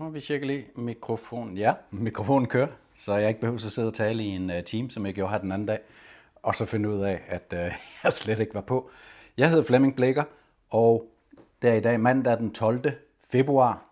Og 0.00 0.14
vi 0.14 0.20
tjekker 0.20 0.46
lige 0.46 0.66
mikrofon. 0.74 1.56
Ja, 1.56 1.74
mikrofonen 1.90 2.48
kører, 2.48 2.68
så 2.94 3.16
jeg 3.16 3.28
ikke 3.28 3.40
behøver 3.40 3.66
at 3.66 3.72
sidde 3.72 3.88
og 3.88 3.94
tale 3.94 4.24
i 4.24 4.26
en 4.26 4.50
øh, 4.50 4.56
uh, 4.56 4.64
team, 4.64 4.90
som 4.90 5.06
jeg 5.06 5.14
gjorde 5.14 5.32
her 5.32 5.38
den 5.38 5.52
anden 5.52 5.66
dag, 5.66 5.78
og 6.42 6.54
så 6.54 6.66
finde 6.66 6.88
ud 6.88 7.00
af, 7.00 7.20
at 7.28 7.52
uh, 7.52 7.58
jeg 8.04 8.12
slet 8.12 8.40
ikke 8.40 8.54
var 8.54 8.60
på. 8.60 8.90
Jeg 9.36 9.50
hedder 9.50 9.64
Flemming 9.64 9.96
Blikker, 9.96 10.24
og 10.70 11.06
det 11.62 11.70
er 11.70 11.74
i 11.74 11.80
dag 11.80 12.00
mandag 12.00 12.38
den 12.38 12.52
12. 12.52 12.92
februar. 13.30 13.84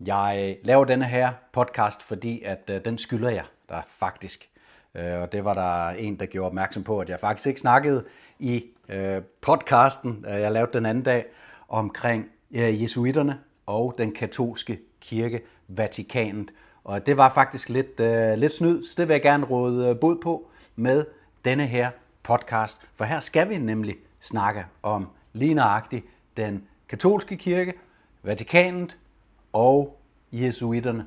Jeg 0.00 0.56
øh, 0.60 0.66
laver 0.66 0.84
denne 0.84 1.04
her 1.04 1.32
podcast, 1.52 2.02
fordi 2.02 2.42
at 2.42 2.70
uh, 2.70 2.76
den 2.84 2.98
skylder 2.98 3.30
jeg 3.30 3.44
der 3.68 3.82
faktisk. 3.86 4.48
Uh, 4.94 5.22
og 5.22 5.32
det 5.32 5.44
var 5.44 5.54
der 5.54 5.88
en, 5.88 6.20
der 6.20 6.26
gjorde 6.26 6.46
opmærksom 6.46 6.84
på, 6.84 7.00
at 7.00 7.08
jeg 7.08 7.20
faktisk 7.20 7.46
ikke 7.46 7.60
snakkede 7.60 8.04
i 8.38 8.64
uh, 8.88 9.22
podcasten, 9.40 10.24
uh, 10.28 10.32
jeg 10.32 10.52
lavede 10.52 10.72
den 10.72 10.86
anden 10.86 11.04
dag, 11.04 11.24
omkring 11.68 12.26
uh, 12.50 12.82
jesuiterne 12.82 13.38
og 13.66 13.94
den 13.98 14.12
katolske 14.12 14.78
kirke, 15.00 15.40
Vatikanet. 15.68 16.50
Og 16.84 17.06
det 17.06 17.16
var 17.16 17.30
faktisk 17.34 17.68
lidt, 17.68 18.00
øh, 18.00 18.38
lidt 18.38 18.54
snyd, 18.54 18.84
så 18.84 18.94
det 18.96 19.08
vil 19.08 19.14
jeg 19.14 19.22
gerne 19.22 19.46
råde 19.46 19.88
øh, 19.88 20.00
bod 20.00 20.16
på 20.22 20.48
med 20.76 21.04
denne 21.44 21.66
her 21.66 21.90
podcast. 22.22 22.80
For 22.94 23.04
her 23.04 23.20
skal 23.20 23.48
vi 23.48 23.58
nemlig 23.58 23.96
snakke 24.20 24.66
om 24.82 25.08
lige 25.32 25.54
nøjagtigt 25.54 26.06
den 26.36 26.64
katolske 26.88 27.36
kirke, 27.36 27.74
Vatikanet 28.22 28.96
og 29.52 29.98
jesuiterne. 30.32 31.06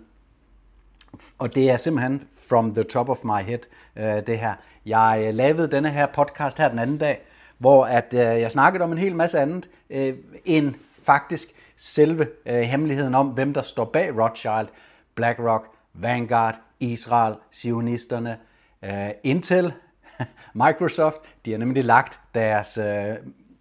Og 1.39 1.55
det 1.55 1.69
er 1.69 1.77
simpelthen 1.77 2.27
from 2.47 2.73
the 2.73 2.83
top 2.83 3.09
of 3.09 3.23
my 3.23 3.41
head, 3.41 3.59
øh, 3.95 4.27
det 4.27 4.39
her. 4.39 4.53
Jeg 4.85 5.23
øh, 5.27 5.33
lavede 5.33 5.71
denne 5.71 5.89
her 5.89 6.05
podcast 6.05 6.57
her 6.57 6.69
den 6.69 6.79
anden 6.79 6.97
dag, 6.97 7.21
hvor 7.57 7.85
at 7.85 8.13
øh, 8.13 8.19
jeg 8.19 8.51
snakkede 8.51 8.83
om 8.83 8.91
en 8.91 8.97
hel 8.97 9.15
masse 9.15 9.39
andet 9.39 9.69
øh, 9.89 10.13
end 10.45 10.73
faktisk 11.03 11.53
selve 11.81 12.27
øh, 12.45 12.61
hemmeligheden 12.61 13.15
om, 13.15 13.27
hvem 13.27 13.53
der 13.53 13.61
står 13.61 13.85
bag 13.85 14.19
Rothschild, 14.19 14.67
BlackRock, 15.15 15.67
Vanguard, 15.93 16.61
Israel, 16.79 17.35
Zionisterne, 17.53 18.37
øh, 18.83 19.09
Intel, 19.23 19.73
Microsoft. 20.63 21.17
De 21.45 21.51
har 21.51 21.57
nemlig 21.57 21.85
lagt 21.85 22.19
deres 22.35 22.77
øh, 22.77 23.15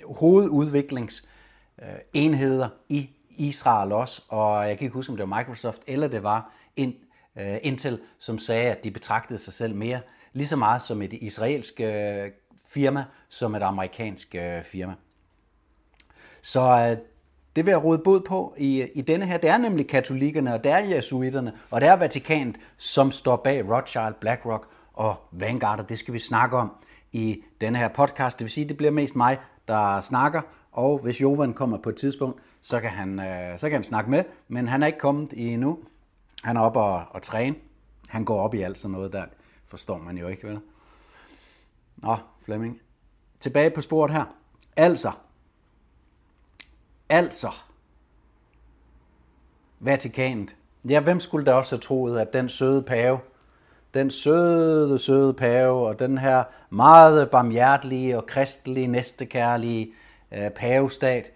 hovedudviklingsenheder 0.04 2.64
øh, 2.64 2.70
i 2.88 3.10
Israel 3.30 3.92
også, 3.92 4.22
og 4.28 4.68
jeg 4.68 4.78
kan 4.78 4.84
ikke 4.84 4.94
huske, 4.94 5.10
om 5.10 5.16
det 5.16 5.30
var 5.30 5.38
Microsoft 5.38 5.82
eller 5.86 6.08
det 6.08 6.22
var 6.22 6.52
øh, 6.78 6.88
Intel, 7.62 8.00
som 8.18 8.38
sagde, 8.38 8.70
at 8.70 8.84
de 8.84 8.90
betragtede 8.90 9.38
sig 9.38 9.52
selv 9.52 9.74
mere 9.74 10.00
lige 10.32 10.46
så 10.46 10.56
meget 10.56 10.82
som 10.82 11.02
et 11.02 11.12
israelsk 11.12 11.80
øh, 11.80 12.30
firma, 12.68 13.04
som 13.28 13.54
et 13.54 13.62
amerikansk 13.62 14.36
firma. 14.64 14.94
Så 16.42 16.96
det 17.56 17.66
vil 17.66 17.72
jeg 17.72 17.84
råde 17.84 17.98
bod 17.98 18.20
på 18.20 18.54
i, 18.58 18.82
i 18.94 19.00
denne 19.00 19.26
her. 19.26 19.38
Det 19.38 19.50
er 19.50 19.58
nemlig 19.58 19.88
katolikkerne, 19.88 20.54
og 20.54 20.64
det 20.64 20.72
er 20.72 20.78
jesuiterne, 20.78 21.52
og 21.70 21.80
det 21.80 21.88
er 21.88 21.96
Vatikanet, 21.96 22.56
som 22.76 23.12
står 23.12 23.36
bag 23.36 23.70
Rothschild, 23.70 24.14
BlackRock 24.20 24.68
og 24.92 25.14
Vanguard, 25.32 25.80
og 25.80 25.88
det 25.88 25.98
skal 25.98 26.14
vi 26.14 26.18
snakke 26.18 26.56
om 26.56 26.72
i 27.12 27.42
denne 27.60 27.78
her 27.78 27.88
podcast. 27.88 28.38
Det 28.38 28.44
vil 28.44 28.50
sige, 28.50 28.64
at 28.64 28.68
det 28.68 28.76
bliver 28.76 28.92
mest 28.92 29.16
mig, 29.16 29.38
der 29.68 30.00
snakker, 30.00 30.40
og 30.72 30.98
hvis 30.98 31.20
Jovan 31.20 31.52
kommer 31.52 31.78
på 31.78 31.88
et 31.88 31.96
tidspunkt, 31.96 32.42
så 32.62 32.80
kan 32.80 32.90
han, 32.90 33.20
øh, 33.20 33.58
så 33.58 33.68
kan 33.68 33.76
han 33.76 33.84
snakke 33.84 34.10
med, 34.10 34.24
men 34.48 34.68
han 34.68 34.82
er 34.82 34.86
ikke 34.86 34.98
kommet 34.98 35.32
i 35.32 35.48
endnu. 35.48 35.78
Han 36.42 36.56
er 36.56 36.60
oppe 36.60 36.80
og, 36.80 37.04
og 37.10 37.22
træne. 37.22 37.56
Han 38.08 38.24
går 38.24 38.40
op 38.40 38.54
i 38.54 38.62
alt 38.62 38.78
sådan 38.78 38.92
noget 38.92 39.12
der. 39.12 39.24
Forstår 39.64 39.98
man 39.98 40.18
jo 40.18 40.28
ikke, 40.28 40.48
vel? 40.48 40.60
Nå, 41.96 42.16
Flemming. 42.44 42.80
Tilbage 43.40 43.70
på 43.70 43.80
sporet 43.80 44.12
her. 44.12 44.24
Altså, 44.76 45.10
Altså, 47.12 47.50
Vatikanet. 49.80 50.56
Ja, 50.88 51.00
hvem 51.00 51.20
skulle 51.20 51.46
da 51.46 51.52
også 51.52 51.76
have 51.76 51.80
troet, 51.80 52.20
at 52.20 52.32
den 52.32 52.48
søde 52.48 52.82
pave, 52.82 53.18
den 53.94 54.10
søde, 54.10 54.98
søde 54.98 55.34
pave, 55.34 55.86
og 55.88 55.98
den 55.98 56.18
her 56.18 56.44
meget 56.70 57.30
barmhjertelige 57.30 58.16
og 58.16 58.26
kristelige, 58.26 58.86
næstekærlige 58.86 59.92
øh, 60.32 60.50
pavestat 60.50 61.30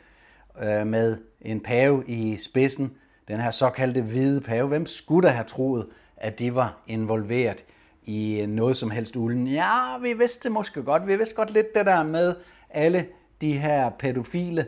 øh, 0.62 0.86
med 0.86 1.16
en 1.40 1.60
pave 1.60 2.04
i 2.06 2.36
spidsen, 2.36 2.92
den 3.28 3.40
her 3.40 3.50
såkaldte 3.50 4.02
hvide 4.02 4.40
pave, 4.40 4.68
hvem 4.68 4.86
skulle 4.86 5.28
da 5.28 5.32
have 5.32 5.46
troet, 5.46 5.86
at 6.16 6.38
de 6.38 6.54
var 6.54 6.76
involveret 6.86 7.64
i 8.04 8.40
øh, 8.40 8.48
noget 8.48 8.76
som 8.76 8.90
helst 8.90 9.16
ulden? 9.16 9.46
Ja, 9.46 9.98
vi 9.98 10.12
vidste 10.12 10.44
det 10.44 10.52
måske 10.52 10.82
godt. 10.82 11.06
Vi 11.06 11.16
vidste 11.16 11.34
godt 11.34 11.50
lidt 11.50 11.74
det 11.74 11.86
der 11.86 12.02
med 12.02 12.34
alle 12.70 13.06
de 13.40 13.58
her 13.58 13.90
pædofile 13.90 14.66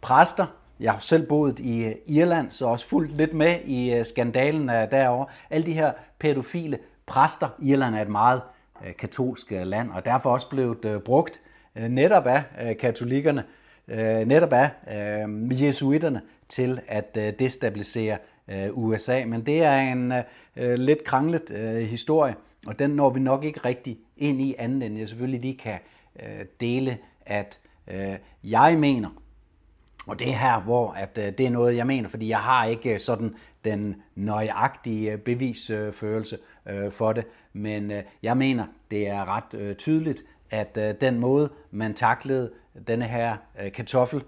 præster. 0.00 0.46
Jeg 0.80 0.92
har 0.92 0.98
selv 0.98 1.26
boet 1.26 1.58
i 1.58 1.84
øh, 1.84 1.94
Irland, 2.06 2.50
så 2.50 2.66
også 2.66 2.86
fulgt 2.86 3.16
lidt 3.16 3.34
med 3.34 3.56
i 3.64 3.92
øh, 3.92 4.04
skandalen 4.04 4.70
øh, 4.70 4.90
derovre. 4.90 5.26
Alle 5.50 5.66
de 5.66 5.72
her 5.72 5.92
pædofile 6.18 6.78
præster. 7.06 7.48
Irland 7.62 7.94
er 7.94 8.02
et 8.02 8.08
meget 8.08 8.42
katolsk 8.98 9.50
land, 9.50 9.90
og 9.90 10.04
derfor 10.04 10.30
også 10.30 10.48
blevet 10.48 11.02
brugt 11.04 11.40
netop 11.74 12.26
af 12.26 12.76
katolikkerne, 12.80 13.44
netop 14.26 14.52
af 14.52 14.70
jesuiterne 15.50 16.20
til 16.48 16.80
at 16.88 17.14
destabilisere 17.14 18.18
USA. 18.72 19.24
Men 19.26 19.46
det 19.46 19.62
er 19.62 19.78
en 19.78 20.12
lidt 20.56 21.04
kranglet 21.04 21.50
historie, 21.88 22.34
og 22.66 22.78
den 22.78 22.90
når 22.90 23.10
vi 23.10 23.20
nok 23.20 23.44
ikke 23.44 23.60
rigtig 23.64 23.98
ind 24.16 24.40
i 24.40 24.54
anden 24.58 24.82
end 24.82 24.98
jeg 24.98 25.08
selvfølgelig 25.08 25.40
lige 25.40 25.58
kan 25.58 25.78
dele, 26.60 26.98
at 27.26 27.60
jeg 28.44 28.76
mener, 28.78 29.08
og 30.10 30.18
det 30.18 30.28
er 30.28 30.36
her, 30.36 30.60
hvor 30.60 30.92
at, 30.92 31.18
øh, 31.18 31.32
det 31.38 31.46
er 31.46 31.50
noget, 31.50 31.76
jeg 31.76 31.86
mener, 31.86 32.08
fordi 32.08 32.28
jeg 32.28 32.38
har 32.38 32.64
ikke 32.64 32.94
øh, 32.94 33.00
sådan 33.00 33.34
den 33.64 34.02
nøjagtige 34.14 35.12
øh, 35.12 35.18
bevisførelse 35.18 36.38
øh, 36.66 36.92
for 36.92 37.12
det, 37.12 37.24
men 37.52 37.90
øh, 37.90 38.02
jeg 38.22 38.36
mener, 38.36 38.66
det 38.90 39.08
er 39.08 39.36
ret 39.36 39.60
øh, 39.60 39.76
tydeligt, 39.76 40.22
at 40.50 40.76
øh, 40.76 40.94
den 41.00 41.18
måde, 41.18 41.50
man 41.70 41.94
taklede 41.94 42.50
denne 42.88 43.04
her 43.04 43.36
øh, 43.62 43.72
kartoffel, 43.72 44.22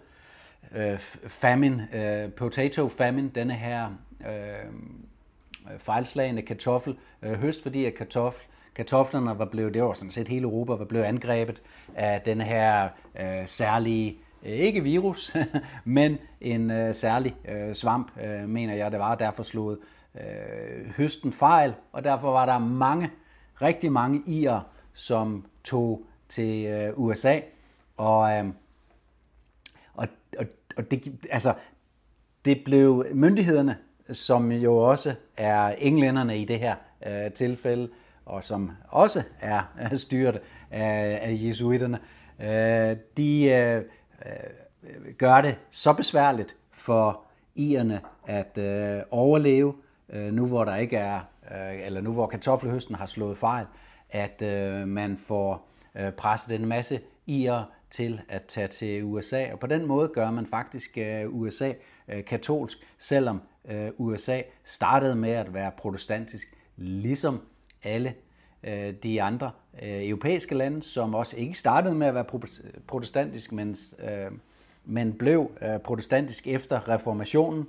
øh, 0.75 0.99
famine, 1.27 1.89
øh, 1.93 2.33
potato 2.33 2.89
famine, 2.89 3.31
denne 3.35 3.55
her 3.55 3.89
øh, 4.21 5.79
fejlslagende 5.79 6.43
kartoffel, 6.43 6.97
øh, 7.23 7.33
høst, 7.33 7.63
fordi 7.63 7.85
at 7.85 7.95
kartoffel, 7.95 8.43
kartoflerne 8.75 9.39
var 9.39 9.45
blevet, 9.45 9.75
det 9.75 9.83
var 9.83 9.93
sådan 9.93 10.11
set 10.11 10.29
hele 10.29 10.43
Europa, 10.43 10.73
var 10.73 10.85
blevet 10.85 11.05
angrebet 11.05 11.63
af 11.95 12.21
denne 12.21 12.45
her 12.45 12.89
øh, 13.21 13.47
særlige 13.47 14.11
Øh, 14.11 14.32
Øh, 14.43 14.53
ikke 14.53 14.83
virus, 14.83 15.37
men 15.85 16.19
en 16.41 16.71
øh, 16.71 16.95
særlig 16.95 17.37
øh, 17.49 17.75
svamp, 17.75 18.11
øh, 18.25 18.49
mener 18.49 18.75
jeg 18.75 18.93
det 18.93 18.99
var. 18.99 19.15
Derfor 19.15 19.43
slog 19.43 19.77
øh, 20.15 20.91
høsten 20.97 21.33
fejl, 21.33 21.75
og 21.93 22.05
derfor 22.05 22.33
var 22.33 22.47
der 22.47 22.59
mange, 22.59 23.11
rigtig 23.63 23.93
mange 23.93 24.23
irer, 24.27 24.61
som 24.93 25.47
tog 25.65 26.03
til 26.29 26.65
øh, 26.65 26.93
USA. 26.97 27.41
Og, 27.97 28.33
øh, 28.33 28.45
og, 29.95 30.09
og, 30.39 30.47
og 30.77 30.91
det, 30.91 31.27
altså, 31.31 31.55
det 32.45 32.63
blev 32.65 33.07
myndighederne, 33.15 33.77
som 34.13 34.53
jo 34.53 34.77
også 34.77 35.15
er 35.37 35.69
englænderne 35.69 36.39
i 36.39 36.45
det 36.45 36.59
her 36.59 36.75
øh, 37.07 37.33
tilfælde, 37.33 37.89
og 38.27 38.45
som 38.45 38.71
også 38.89 39.23
er, 39.41 39.63
er 39.79 39.97
styret 39.97 40.41
af, 40.71 41.19
af 41.23 41.39
jesuiterne, 41.43 41.99
øh, 42.41 42.97
de 43.17 43.45
øh, 43.45 43.83
øh, 44.27 45.15
gør 45.19 45.41
det 45.41 45.57
så 45.71 45.93
besværligt 45.93 46.57
for 46.73 47.21
ierne 47.55 48.01
at 48.27 48.59
øh, 48.59 49.03
overleve, 49.11 49.75
øh, 50.09 50.33
nu 50.33 50.47
hvor 50.47 50.65
der 50.65 50.77
ikke 50.77 50.97
er, 50.97 51.21
øh, 51.55 51.87
eller 51.87 52.01
nu 52.01 52.13
hvor 52.13 52.27
kartoffelhøsten 52.27 52.95
har 52.95 53.07
slået 53.07 53.39
fejl, 53.39 53.67
at 54.11 54.43
øh, 54.43 54.89
man 54.89 55.17
får 55.17 55.69
øh, 55.95 56.13
presset 56.13 56.55
en 56.55 56.67
masse 56.67 57.01
ier 57.27 57.65
til 57.91 58.21
at 58.29 58.43
tage 58.43 58.69
til 58.69 59.05
USA. 59.05 59.53
Og 59.53 59.59
på 59.59 59.67
den 59.67 59.87
måde 59.87 60.09
gør 60.09 60.31
man 60.31 60.47
faktisk 60.47 60.99
øh, 60.99 61.35
USA 61.35 61.73
øh, 62.09 62.25
katolsk, 62.25 62.79
selvom 62.99 63.43
øh, 63.65 63.91
USA 63.97 64.41
startede 64.65 65.15
med 65.15 65.31
at 65.31 65.55
være 65.55 65.71
protestantisk, 65.77 66.57
ligesom 66.77 67.41
alle 67.83 68.15
øh, 68.65 68.95
de 69.03 69.23
andre 69.23 69.51
øh, 69.83 70.09
europæiske 70.09 70.55
lande, 70.55 70.83
som 70.83 71.15
også 71.15 71.37
ikke 71.37 71.55
startede 71.55 71.95
med 71.95 72.07
at 72.07 72.15
være 72.15 72.25
protestantisk, 72.87 73.53
men, 73.53 73.77
øh, 73.99 74.31
men 74.85 75.13
blev 75.13 75.51
øh, 75.63 75.79
protestantisk 75.79 76.47
efter 76.47 76.89
reformationen. 76.89 77.67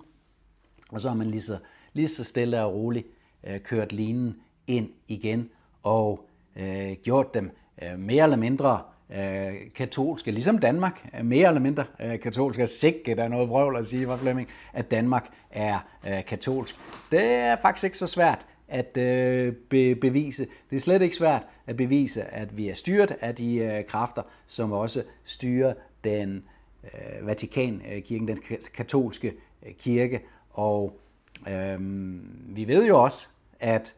Og 0.92 1.02
så 1.02 1.08
har 1.10 1.16
man 1.16 1.28
lige 1.28 1.42
så, 1.42 1.58
lige 1.94 2.08
så 2.08 2.24
stille 2.24 2.64
og 2.64 2.74
roligt 2.74 3.08
øh, 3.44 3.60
kørt 3.60 3.92
linen 3.92 4.36
ind 4.68 4.90
igen 5.08 5.50
og 5.84 6.26
øh, 6.56 6.92
gjort 7.04 7.34
dem 7.34 7.52
øh, 7.82 8.00
mere 8.00 8.24
eller 8.24 8.38
mindre 8.38 8.82
øh, 9.10 9.54
katolske, 9.76 10.32
ligesom 10.32 10.58
Danmark 10.58 11.10
øh, 11.18 11.26
mere 11.26 11.48
eller 11.48 11.62
mindre 11.62 11.86
øh, 12.00 12.20
katolske. 12.20 12.68
Sikke, 12.68 13.16
der 13.16 13.24
er 13.24 13.28
noget 13.28 13.50
vrøvl 13.50 13.76
at 13.76 13.88
sige, 13.88 14.08
var 14.08 14.18
Flemming, 14.18 14.50
at 14.74 14.92
Danmark 14.92 15.30
er 15.52 15.80
øh, 16.08 16.26
katolsk. 16.26 16.76
Det 17.12 17.24
er 17.24 17.56
faktisk 17.62 17.84
ikke 17.84 17.98
så 17.98 18.08
svært 18.08 18.46
at 18.68 18.98
øh, 18.98 19.54
be, 19.54 19.96
bevise. 19.96 20.48
Det 20.70 20.76
er 20.76 20.80
slet 20.80 21.02
ikke 21.02 21.16
svært 21.16 21.44
at 21.68 21.78
bevise, 21.78 22.24
at 22.24 22.58
vi 22.58 22.70
er 22.70 22.74
styret 22.74 23.16
af 23.22 23.36
de 23.36 23.56
øh, 23.56 23.86
kræfter, 23.86 24.22
som 24.48 24.72
også 24.72 25.04
styrer 25.24 25.74
den 26.04 26.44
øh, 26.84 27.28
Vatikankirken, 27.28 28.28
den 28.28 28.38
katolske 28.74 29.34
øh, 29.66 29.74
kirke. 29.74 30.22
Og 30.50 31.00
øh, 31.48 31.78
vi 32.56 32.68
ved 32.68 32.88
jo 32.88 33.04
også, 33.04 33.28
at 33.60 33.96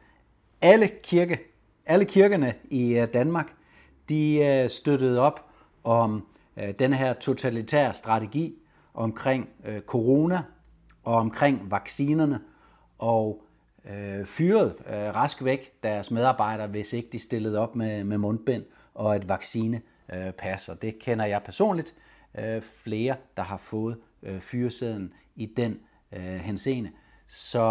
alle, 0.62 0.90
kirke, 1.04 1.40
alle 1.86 2.06
kirkerne 2.06 2.54
i 2.70 2.94
øh, 2.94 3.08
Danmark, 3.14 3.54
de 4.10 4.36
øh, 4.38 4.70
støttede 4.70 5.20
op 5.20 5.46
om 5.84 6.28
øh, 6.58 6.74
den 6.80 6.94
her 6.94 7.14
totalitære 7.14 7.94
strategi 7.94 8.56
omkring 8.94 9.50
øh, 9.66 9.82
corona 9.82 10.42
og 11.04 11.16
omkring 11.16 11.72
vaccinerne, 11.72 12.40
og 13.00 13.45
øh, 13.90 14.26
fyrede 14.26 14.76
øh, 14.88 15.16
rask 15.16 15.44
væk 15.44 15.74
deres 15.84 16.12
medarbejdere, 16.12 16.68
hvis 16.68 16.94
ikke 16.94 17.10
de 17.12 17.20
stillede 17.20 17.60
op 17.60 17.76
med, 17.76 18.04
med 18.04 18.18
mundbind 18.18 18.64
og 18.94 19.16
et 19.16 19.30
vaccinepas. 19.30 20.70
Øh, 20.70 20.74
og 20.74 20.82
det 20.82 21.00
kender 21.00 21.26
jeg 21.26 21.44
personligt 21.44 21.96
øh, 22.38 22.62
flere, 22.62 23.16
der 23.38 23.44
har 23.44 23.58
fået 23.58 23.98
øh, 24.24 24.40
fyresæden 24.42 25.14
i 25.36 25.46
den 25.46 25.80
øh, 26.12 26.22
henseende. 26.22 26.92
Så, 27.28 27.62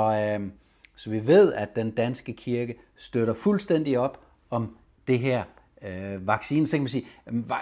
øh, 0.40 0.50
så 0.96 1.10
vi 1.10 1.26
ved, 1.26 1.52
at 1.52 1.76
den 1.76 1.90
danske 1.90 2.32
kirke 2.32 2.74
støtter 2.96 3.34
fuldstændig 3.34 3.98
op 3.98 4.24
om 4.50 4.76
det 5.06 5.18
her 5.18 5.44
øh, 5.84 6.26
vaccine, 6.26 6.66
så 6.66 6.76
kan 6.76 6.82
man 6.82 6.88
sige, 6.88 7.06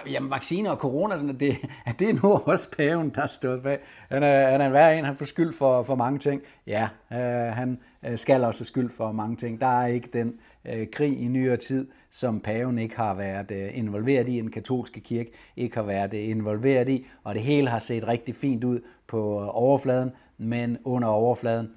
jamen 0.07 0.31
vacciner 0.31 0.71
og 0.71 0.77
corona, 0.77 1.15
sådan, 1.17 1.39
det, 1.39 1.57
at 1.85 1.95
det 1.99 2.09
er 2.09 2.13
nu 2.13 2.31
også 2.31 2.71
paven, 2.77 3.09
der 3.09 3.25
står 3.25 3.57
bag. 3.57 3.79
Han 4.09 4.23
er, 4.23 4.51
han 4.51 4.61
er 4.61 4.69
hver 4.69 4.89
en, 4.89 5.05
han 5.05 5.17
får 5.17 5.25
skyld 5.25 5.53
for, 5.53 5.83
for 5.83 5.95
mange 5.95 6.19
ting. 6.19 6.41
Ja, 6.67 6.87
øh, 7.11 7.53
han 7.55 7.79
øh, 8.05 8.17
skal 8.17 8.43
også 8.43 8.59
have 8.59 8.65
skyld 8.65 8.91
for 8.91 9.11
mange 9.11 9.35
ting. 9.35 9.61
Der 9.61 9.81
er 9.81 9.87
ikke 9.87 10.09
den 10.13 10.33
øh, 10.65 10.87
krig 10.91 11.21
i 11.21 11.27
nyere 11.27 11.57
tid, 11.57 11.87
som 12.09 12.39
paven 12.39 12.79
ikke 12.79 12.95
har 12.95 13.13
været 13.13 13.51
øh, 13.51 13.77
involveret 13.77 14.27
i, 14.27 14.39
en 14.39 14.51
katolske 14.51 14.99
kirke 14.99 15.31
ikke 15.55 15.75
har 15.75 15.83
været 15.83 16.13
øh, 16.13 16.29
involveret 16.29 16.89
i, 16.89 17.05
og 17.23 17.35
det 17.35 17.43
hele 17.43 17.69
har 17.69 17.79
set 17.79 18.07
rigtig 18.07 18.35
fint 18.35 18.63
ud 18.63 18.79
på 19.07 19.41
øh, 19.41 19.47
overfladen, 19.49 20.11
men 20.37 20.77
under 20.83 21.07
overfladen, 21.07 21.71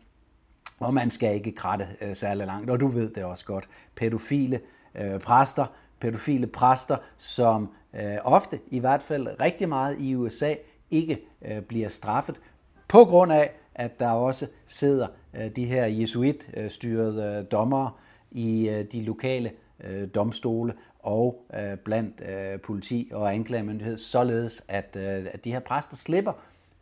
og 0.81 0.95
man 0.95 1.11
skal 1.11 1.35
ikke 1.35 1.53
kratte 1.53 1.89
øh, 2.01 2.15
særlig 2.15 2.47
langt, 2.47 2.71
og 2.71 2.81
du 2.81 2.89
ved 2.89 3.11
det 3.11 3.25
også 3.25 3.45
godt. 3.45 3.69
Pædofile 3.95 4.61
øh, 4.95 5.21
præster, 5.21 5.67
pædofile 6.01 6.47
præster, 6.47 6.97
som 7.19 7.69
øh, 7.95 8.17
ofte, 8.25 8.61
i 8.71 8.79
hvert 8.79 9.03
fald 9.03 9.41
rigtig 9.41 9.69
meget 9.69 9.97
i 10.01 10.15
USA, 10.15 10.55
ikke 10.91 11.19
øh, 11.43 11.61
bliver 11.63 11.89
straffet, 11.89 12.41
på 12.89 13.05
grund 13.05 13.33
af, 13.33 13.51
at 13.75 14.01
der 14.01 14.09
også 14.09 14.47
sidder 14.67 15.07
øh, 15.35 15.51
de 15.57 15.65
her 15.65 15.87
jesuitstyrede 15.87 17.23
øh, 17.23 17.45
dommere 17.53 17.91
i 18.31 18.69
øh, 18.69 18.85
de 18.93 19.03
lokale 19.03 19.53
øh, 19.85 20.09
domstole 20.15 20.75
og 20.99 21.45
øh, 21.55 21.77
blandt 21.77 22.23
øh, 22.29 22.61
politi 22.61 23.11
og 23.13 23.35
anklagemyndighed, 23.35 23.99
således 23.99 24.65
at, 24.69 24.97
øh, 24.97 25.27
at 25.33 25.45
de 25.45 25.53
her 25.53 25.61
præster 25.61 25.97
slipper 25.97 26.33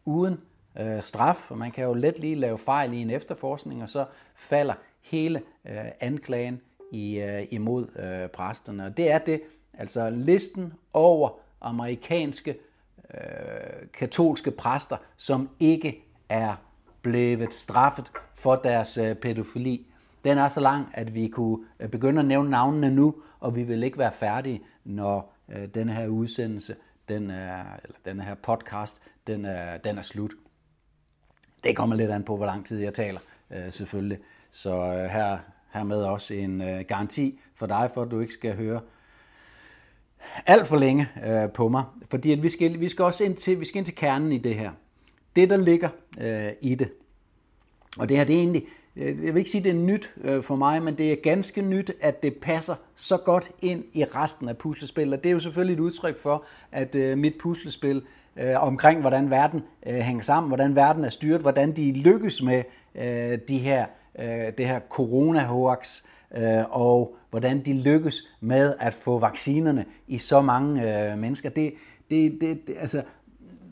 uden 0.05 0.41
øh, 0.81 1.03
straf, 1.03 1.51
og 1.51 1.59
man 1.59 1.71
kan 1.71 1.85
jo 1.85 1.95
let 1.95 2.19
lige 2.19 2.35
lave 2.35 2.59
fejl 2.59 2.93
i 2.93 2.97
en 2.97 3.11
efterforskning, 3.11 3.83
og 3.83 3.89
så 3.89 4.05
falder 4.37 4.75
hele 5.01 5.43
øh, 5.65 5.85
anklagen 6.01 6.61
i, 6.95 7.19
øh, 7.21 7.47
imod 7.51 7.87
øh, 7.99 8.29
præsterne. 8.29 8.87
Og 8.87 8.97
det 8.97 9.11
er 9.11 9.19
det, 9.19 9.41
altså 9.79 10.11
listen 10.11 10.73
over 10.93 11.31
amerikanske 11.61 12.57
øh, 13.15 13.89
katolske 13.93 14.51
præster, 14.51 14.97
som 15.17 15.51
ikke 15.61 16.05
er 16.29 16.55
blevet 17.03 17.53
straffet 17.55 18.11
for 18.35 18.55
deres 18.55 18.99
øh, 18.99 19.17
pædofili. 19.17 19.87
Den 20.25 20.39
er 20.39 20.49
så 20.49 20.61
lang, 20.61 20.89
at 20.95 21.15
vi 21.15 21.29
kunne 21.29 21.59
øh, 21.81 21.89
begynde 21.89 22.21
at 22.21 22.27
nævne 22.27 22.51
navnene 22.51 22.91
nu, 22.91 23.15
og 23.41 23.57
vi 23.57 23.63
vil 23.63 23.83
ikke 23.83 23.99
være 23.99 24.13
færdige, 24.13 24.63
når 24.85 25.35
øh, 25.49 25.69
denne 25.75 25.93
her 25.93 26.07
udsendelse, 26.07 26.77
den 27.09 27.31
er, 27.31 27.65
eller 27.85 27.97
denne 28.05 28.23
her 28.23 28.35
podcast, 28.35 29.01
den 29.27 29.45
er, 29.45 29.77
den 29.77 29.99
er 29.99 30.03
slut. 30.03 30.33
Det 31.65 31.77
kommer 31.77 31.97
lidt 31.97 32.11
an 32.11 32.25
på, 32.25 32.37
hvor 32.37 32.47
lang 32.47 32.67
tid 32.67 32.79
jeg 32.79 32.95
taler, 32.95 33.21
øh, 33.51 33.73
selvfølgelig. 33.73 34.19
Så 34.51 34.77
øh, 34.77 35.11
her, 35.11 35.39
hermed 35.75 36.03
også 36.03 36.35
en 36.35 36.61
øh, 36.61 36.85
garanti 36.89 37.41
for 37.55 37.67
dig, 37.67 37.91
for 37.95 38.03
at 38.03 38.11
du 38.11 38.21
ikke 38.21 38.33
skal 38.33 38.57
høre 38.57 38.81
alt 40.47 40.67
for 40.67 40.77
længe 40.77 41.09
øh, 41.27 41.51
på 41.51 41.69
mig. 41.69 41.85
Fordi 42.11 42.33
at 42.33 42.43
vi, 42.43 42.49
skal, 42.49 42.81
vi 42.81 42.89
skal 42.89 43.05
også 43.05 43.25
ind 43.25 43.37
til, 43.37 43.61
vi 43.61 43.65
skal 43.65 43.79
ind 43.79 43.87
til 43.87 43.95
kernen 43.95 44.33
i 44.33 44.39
det 44.39 44.55
her. 44.55 44.71
Det, 45.37 45.51
der 45.51 45.57
ligger 45.57 45.89
øh, 46.21 46.53
i 46.61 46.75
det. 46.75 46.89
Og 47.99 48.09
det 48.09 48.17
her, 48.17 48.25
det 48.25 48.35
er 48.35 48.39
egentlig, 48.39 48.67
øh, 48.97 49.25
jeg 49.25 49.35
vil 49.35 49.37
ikke 49.37 49.51
sige, 49.51 49.65
det 49.65 49.71
er 49.71 49.75
nyt 49.75 50.15
øh, 50.21 50.43
for 50.43 50.57
mig, 50.57 50.83
men 50.83 50.99
det 50.99 51.13
er 51.13 51.17
ganske 51.23 51.63
nyt, 51.63 51.93
at 52.01 52.23
det 52.23 52.35
passer 52.35 52.75
så 52.95 53.17
godt 53.17 53.51
ind 53.63 53.85
i 53.93 54.05
resten 54.05 54.49
af 54.49 54.57
puslespillet. 54.57 55.19
Og 55.19 55.25
det 55.25 55.31
er 55.31 55.33
jo 55.33 55.39
selvfølgelig 55.39 55.75
et 55.75 55.81
udtryk 55.81 56.19
for, 56.19 56.45
at 56.73 56.95
øh, 56.95 57.19
mit 57.19 57.35
puslespil 57.41 58.03
øh, 58.37 58.63
omkring, 58.63 59.01
hvordan 59.01 59.31
verden 59.31 59.63
øh, 59.87 59.95
hænger 59.95 60.23
sammen, 60.23 60.51
hvordan 60.51 60.77
verden 60.77 61.05
er 61.05 61.09
styret, 61.09 61.41
hvordan 61.41 61.73
de 61.73 61.93
lykkes 61.93 62.43
med 62.43 62.63
øh, 62.95 63.39
de 63.49 63.59
her, 63.59 63.87
øh, 64.19 64.53
det 64.59 64.67
her 64.67 64.81
corona-hoax, 64.91 66.05
øh, 66.37 66.65
og 66.71 67.17
hvordan 67.31 67.61
de 67.61 67.73
lykkes 67.73 68.23
med 68.41 68.75
at 68.81 68.95
få 68.95 69.19
vaccinerne 69.19 69.85
i 70.07 70.19
så 70.19 70.43
mange 70.43 71.03
øh, 71.11 71.19
mennesker. 71.19 71.49
Det, 71.49 71.75
det, 72.11 72.39
det, 72.41 72.67
det, 72.67 72.77
altså, 72.81 73.03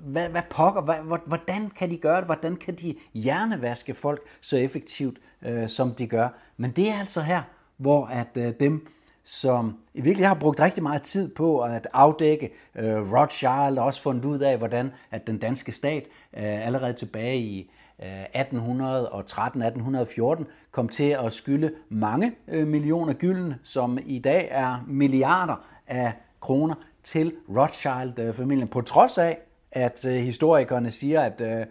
hvad, 0.04 0.28
hvad 0.28 0.42
pokker, 0.50 0.82
hvad, 0.82 1.18
hvordan 1.26 1.70
kan 1.70 1.90
de 1.90 1.96
gøre 1.96 2.16
det? 2.16 2.24
Hvordan 2.24 2.56
kan 2.56 2.74
de 2.74 2.94
hjernevaske 3.14 3.94
folk 3.94 4.20
så 4.40 4.56
effektivt, 4.56 5.18
øh, 5.42 5.68
som 5.68 5.94
de 5.94 6.06
gør? 6.06 6.28
Men 6.56 6.70
det 6.70 6.88
er 6.88 6.98
altså 6.98 7.20
her, 7.20 7.42
hvor 7.76 8.06
at 8.06 8.36
øh, 8.36 8.52
dem, 8.60 8.86
som 9.24 9.78
i 9.94 10.00
virkelig 10.00 10.28
har 10.28 10.34
brugt 10.34 10.60
rigtig 10.60 10.82
meget 10.82 11.02
tid 11.02 11.34
på 11.34 11.60
at 11.60 11.88
afdække 11.92 12.50
øh, 12.74 13.12
Rothschild, 13.12 13.78
og 13.78 13.84
også 13.84 14.02
fundet 14.02 14.24
ud 14.24 14.38
af, 14.38 14.58
hvordan 14.58 14.92
at 15.10 15.26
den 15.26 15.38
danske 15.38 15.72
stat 15.72 16.04
øh, 16.36 16.66
allerede 16.66 16.92
tilbage 16.92 17.38
i 17.38 17.60
øh, 17.60 17.66
Øh, 18.02 18.24
1813-1814 18.24 20.44
kom 20.70 20.88
til 20.88 21.10
at 21.10 21.32
skylde 21.32 21.72
mange 21.88 22.32
øh, 22.48 22.66
millioner 22.66 23.12
gylden, 23.12 23.54
som 23.62 23.98
i 24.06 24.18
dag 24.18 24.48
er 24.50 24.84
milliarder 24.86 25.66
af 25.86 26.12
kroner 26.40 26.74
til 27.02 27.34
Rothschild-familien, 27.48 28.68
på 28.68 28.80
trods 28.80 29.18
af, 29.18 29.38
at 29.72 30.06
øh, 30.06 30.14
historikerne 30.14 30.90
siger, 30.90 31.20
at 31.20 31.68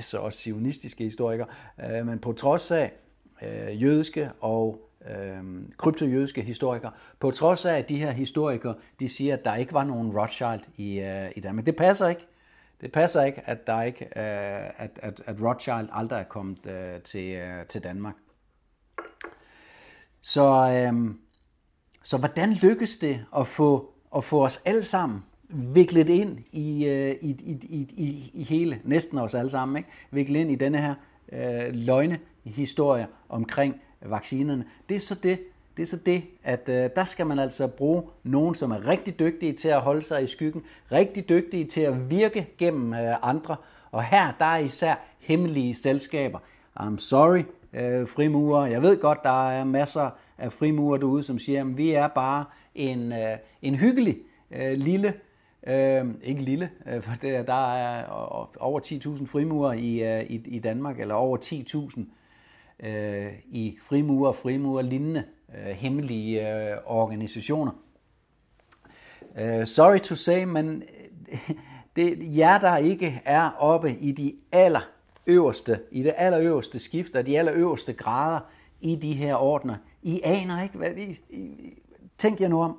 så 0.00 0.18
også 0.18 0.38
sionistiske 0.38 1.04
historikere, 1.04 1.46
men 2.04 2.18
på 2.18 2.32
trods 2.32 2.70
af 2.70 2.92
jødiske 3.80 4.30
og 4.40 4.92
øh, 5.10 5.42
kryptojødiske 5.76 6.42
historikere, 6.42 6.92
på 7.20 7.30
trods 7.30 7.64
af 7.64 7.78
at 7.78 7.88
de 7.88 7.96
her 7.96 8.10
historikere, 8.10 8.74
de 9.00 9.08
siger, 9.08 9.34
at 9.34 9.44
der 9.44 9.54
ikke 9.54 9.72
var 9.72 9.84
nogen 9.84 10.18
Rothschild 10.18 10.60
i, 10.76 11.00
øh, 11.00 11.30
i 11.36 11.40
Danmark. 11.40 11.66
Det 11.66 11.76
passer 11.76 12.08
ikke. 12.08 12.26
Det 12.82 12.92
passer 12.92 13.22
ikke, 13.22 13.42
at, 13.46 13.66
der 13.66 13.82
ikke, 13.82 14.04
øh, 14.04 14.70
at, 14.76 15.00
at, 15.02 15.22
at 15.26 15.42
Rothschild 15.42 15.88
aldrig 15.92 16.20
er 16.20 16.24
kommet 16.24 16.66
øh, 16.66 17.00
til, 17.00 17.34
øh, 17.34 17.66
til 17.66 17.84
Danmark. 17.84 18.14
Så, 20.20 20.70
øh, 20.70 21.14
så 22.02 22.16
hvordan 22.16 22.52
lykkes 22.52 22.96
det 22.96 23.26
at 23.36 23.46
få, 23.46 23.94
at 24.16 24.24
få 24.24 24.44
os 24.44 24.62
alle 24.64 24.84
sammen 24.84 25.24
viklet 25.48 26.08
ind 26.08 26.38
i, 26.52 26.84
øh, 26.84 27.16
i, 27.20 27.30
i, 27.30 27.58
i, 27.62 27.88
i, 27.96 28.30
i 28.34 28.42
hele, 28.42 28.80
næsten 28.84 29.18
os 29.18 29.34
alle 29.34 29.50
sammen, 29.50 29.76
ikke? 29.76 29.88
viklet 30.10 30.40
ind 30.40 30.50
i 30.50 30.54
denne 30.54 30.78
her 30.78 30.94
øh, 31.32 31.74
løgnehistorie 31.74 33.06
omkring 33.28 33.80
vaccinerne. 34.00 34.64
Det 34.88 34.96
er 34.96 35.00
så 35.00 35.14
det, 35.14 35.38
det 35.76 35.82
er 35.82 35.86
så 35.86 35.96
det, 35.96 36.22
at 36.44 36.68
øh, 36.68 36.90
der 36.96 37.04
skal 37.04 37.26
man 37.26 37.38
altså 37.38 37.66
bruge 37.66 38.02
nogen, 38.22 38.54
som 38.54 38.70
er 38.70 38.88
rigtig 38.88 39.18
dygtige 39.18 39.52
til 39.52 39.68
at 39.68 39.80
holde 39.80 40.02
sig 40.02 40.22
i 40.22 40.26
skyggen, 40.26 40.62
rigtig 40.92 41.28
dygtige 41.28 41.64
til 41.64 41.80
at 41.80 42.10
virke 42.10 42.48
gennem 42.58 42.94
øh, 42.94 43.16
andre. 43.22 43.56
Og 43.90 44.04
her, 44.04 44.32
der 44.38 44.44
er 44.44 44.58
især 44.58 44.94
hemmelige 45.18 45.74
selskaber. 45.74 46.38
I'm 46.80 46.98
sorry, 46.98 47.42
øh, 47.72 48.08
frimurer. 48.08 48.66
Jeg 48.66 48.82
ved 48.82 49.00
godt, 49.00 49.22
der 49.22 49.50
er 49.50 49.64
masser 49.64 50.10
af 50.38 50.52
frimurer 50.52 50.98
derude, 50.98 51.22
som 51.22 51.38
siger, 51.38 51.60
at 51.60 51.76
vi 51.76 51.90
er 51.90 52.08
bare 52.08 52.44
en, 52.74 53.12
øh, 53.12 53.36
en 53.62 53.74
hyggelig 53.74 54.18
øh, 54.50 54.72
lille 54.72 55.14
Øh, 55.66 56.06
ikke 56.22 56.42
lille, 56.42 56.70
øh, 56.86 57.02
for 57.02 57.12
det, 57.22 57.46
der 57.46 57.74
er 57.74 57.98
øh, 57.98 58.46
over 58.60 58.80
10.000 58.80 59.26
frimurer 59.26 59.72
i, 59.72 60.02
øh, 60.02 60.30
i, 60.30 60.42
i 60.46 60.58
Danmark, 60.58 61.00
eller 61.00 61.14
over 61.14 61.36
10.000 62.82 62.86
øh, 62.88 63.32
i 63.44 63.78
frimurer, 63.82 64.32
frimurer 64.32 64.82
lignende 64.82 65.24
øh, 65.58 65.74
hemmelige 65.74 66.70
øh, 66.70 66.76
organisationer. 66.86 67.72
Øh, 69.38 69.66
sorry 69.66 69.98
to 69.98 70.14
say, 70.14 70.44
men 70.44 70.82
øh, 71.32 71.50
det 71.96 72.36
jer, 72.36 72.58
der 72.58 72.76
ikke 72.76 73.22
er 73.24 73.50
oppe 73.50 73.96
i 74.00 74.12
de 74.12 74.34
aller 74.52 74.88
øverste, 75.26 75.80
i 75.90 76.02
det 76.02 76.14
allerøverste 76.16 76.78
skift 76.78 77.16
og 77.16 77.26
de 77.26 77.38
allerøverste 77.38 77.92
grader 77.92 78.40
i 78.80 78.96
de 78.96 79.12
her 79.12 79.34
ordner, 79.34 79.76
I 80.02 80.20
aner 80.24 80.62
ikke, 80.62 80.78
hvad 80.78 80.90
I, 80.96 81.20
I, 81.30 81.72
tænk 82.18 82.40
jer 82.40 82.48
nu 82.48 82.62
om. 82.62 82.78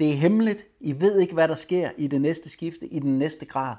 Det 0.00 0.10
er 0.10 0.16
hemmeligt. 0.16 0.66
I 0.80 1.00
ved 1.00 1.18
ikke, 1.18 1.34
hvad 1.34 1.48
der 1.48 1.54
sker 1.54 1.90
i 1.96 2.06
det 2.06 2.20
næste 2.20 2.50
skifte, 2.50 2.86
i 2.86 2.98
den 2.98 3.18
næste 3.18 3.46
grad. 3.46 3.76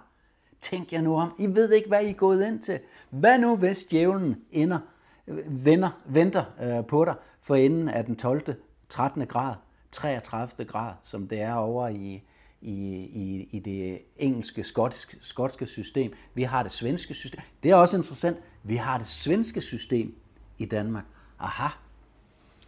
Tænk 0.61 0.93
jer 0.93 1.01
nu 1.01 1.15
om. 1.15 1.33
I 1.39 1.47
ved 1.47 1.71
ikke, 1.71 1.87
hvad 1.87 2.03
I 2.03 2.09
er 2.09 2.13
gået 2.13 2.47
ind 2.47 2.59
til. 2.59 2.79
Hvad 3.09 3.39
nu, 3.39 3.55
hvis 3.55 3.83
djævlen 3.83 4.41
ender, 4.51 4.79
øh, 5.27 5.65
vender, 5.65 5.89
venter 6.05 6.43
øh, 6.63 6.85
på 6.85 7.05
dig 7.05 7.15
for 7.41 7.55
enden 7.55 7.89
af 7.89 8.05
den 8.05 8.15
12., 8.15 8.55
13. 8.89 9.27
grad, 9.27 9.55
33. 9.91 10.65
grad, 10.65 10.93
som 11.03 11.27
det 11.27 11.41
er 11.41 11.53
over 11.53 11.87
i, 11.87 12.23
i, 12.61 12.73
i, 13.03 13.49
i 13.51 13.59
det 13.59 14.01
engelske, 14.17 14.63
skotske, 14.63 15.17
skotske 15.21 15.65
system. 15.65 16.13
Vi 16.33 16.43
har 16.43 16.63
det 16.63 16.71
svenske 16.71 17.13
system. 17.13 17.41
Det 17.63 17.71
er 17.71 17.75
også 17.75 17.97
interessant. 17.97 18.37
Vi 18.63 18.75
har 18.75 18.97
det 18.97 19.07
svenske 19.07 19.61
system 19.61 20.15
i 20.57 20.65
Danmark. 20.65 21.03
Aha. 21.39 21.67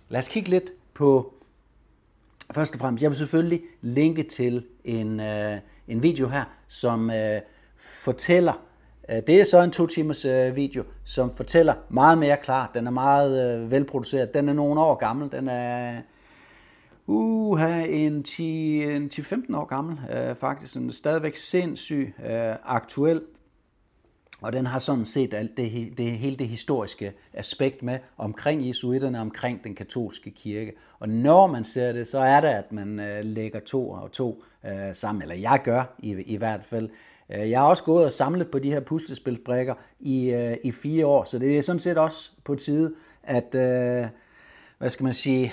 Lad 0.10 0.20
os 0.20 0.28
kigge 0.28 0.50
lidt 0.50 0.72
på, 0.94 1.34
først 2.52 2.74
og 2.74 2.80
fremmest, 2.80 3.02
jeg 3.02 3.10
vil 3.10 3.18
selvfølgelig 3.18 3.62
linke 3.82 4.24
til 4.24 4.66
en, 4.84 5.20
øh, 5.20 5.60
en 5.88 6.04
video 6.04 6.28
her, 6.28 6.44
som 6.68 7.12
øh, 7.12 7.42
fortæller, 7.78 8.54
Øh, 9.10 9.22
det 9.28 9.42
er 9.42 9.44
så 9.44 9.62
en 9.62 9.72
to 9.72 9.88
timers 9.88 10.26
øh, 10.26 10.56
video, 10.56 10.84
som 11.04 11.36
fortæller 11.36 11.74
meget 11.90 12.18
mere 12.18 12.38
klart, 12.38 12.70
den 12.74 12.88
er 12.88 12.92
meget 12.92 13.62
øh, 13.62 13.72
velproduceret, 13.72 14.34
den 14.34 14.50
er 14.50 14.54
nogle 14.54 14.82
år 14.82 14.96
gammel, 14.96 15.32
den 15.32 15.48
er 15.48 16.02
uha, 17.08 17.86
en 17.86 18.26
10-15 18.28 19.58
år 19.58 19.66
gammel 19.66 20.00
øh, 20.14 20.36
faktisk, 20.36 20.74
den 20.74 20.88
er 20.90 20.94
stadigvæk 20.94 21.36
sindssygt 21.36 22.10
øh, 22.26 22.56
aktuel, 22.64 23.22
og 24.42 24.54
den 24.54 24.66
har 24.66 24.80
sådan 24.80 25.06
set 25.06 25.34
alt 25.34 25.58
det, 25.58 25.98
det, 25.98 26.12
hele 26.12 26.36
det 26.36 26.48
historiske 26.48 27.14
aspekt 27.34 27.84
med 27.84 28.00
omkring 28.18 28.68
jesuitterne, 28.68 29.22
omkring 29.22 29.64
den 29.64 29.76
katolske 29.76 30.32
kirke. 30.32 30.74
Og 31.00 31.10
når 31.10 31.48
man 31.48 31.66
ser 31.66 31.92
det, 31.92 32.08
så 32.08 32.20
er 32.20 32.42
det, 32.42 32.48
at 32.48 32.72
man 32.72 33.00
øh, 33.00 33.26
lægger 33.26 33.60
to 33.60 33.90
og 33.90 34.12
to 34.12 34.44
øh, 34.66 34.96
sammen, 34.96 35.22
eller 35.22 35.36
jeg 35.36 35.62
gør 35.64 35.96
i, 36.00 36.12
i 36.12 36.36
hvert 36.36 36.66
fald. 36.66 36.90
Øh, 37.34 37.50
jeg 37.50 37.60
har 37.60 37.68
også 37.68 37.84
gået 37.84 38.06
og 38.06 38.12
samlet 38.12 38.52
på 38.52 38.60
de 38.60 38.72
her 38.72 38.80
puslespilsbrikker 38.80 39.74
i, 40.00 40.26
øh, 40.26 40.58
i 40.64 40.72
fire 40.72 41.06
år, 41.06 41.24
så 41.24 41.40
det 41.40 41.58
er 41.58 41.62
sådan 41.62 41.80
set 41.80 41.98
også 41.98 42.32
på 42.44 42.56
tide, 42.56 42.94
at, 43.24 43.56
øh, 43.56 44.08
hvad 44.78 44.90
skal 44.90 45.04
man 45.04 45.14
sige, 45.14 45.52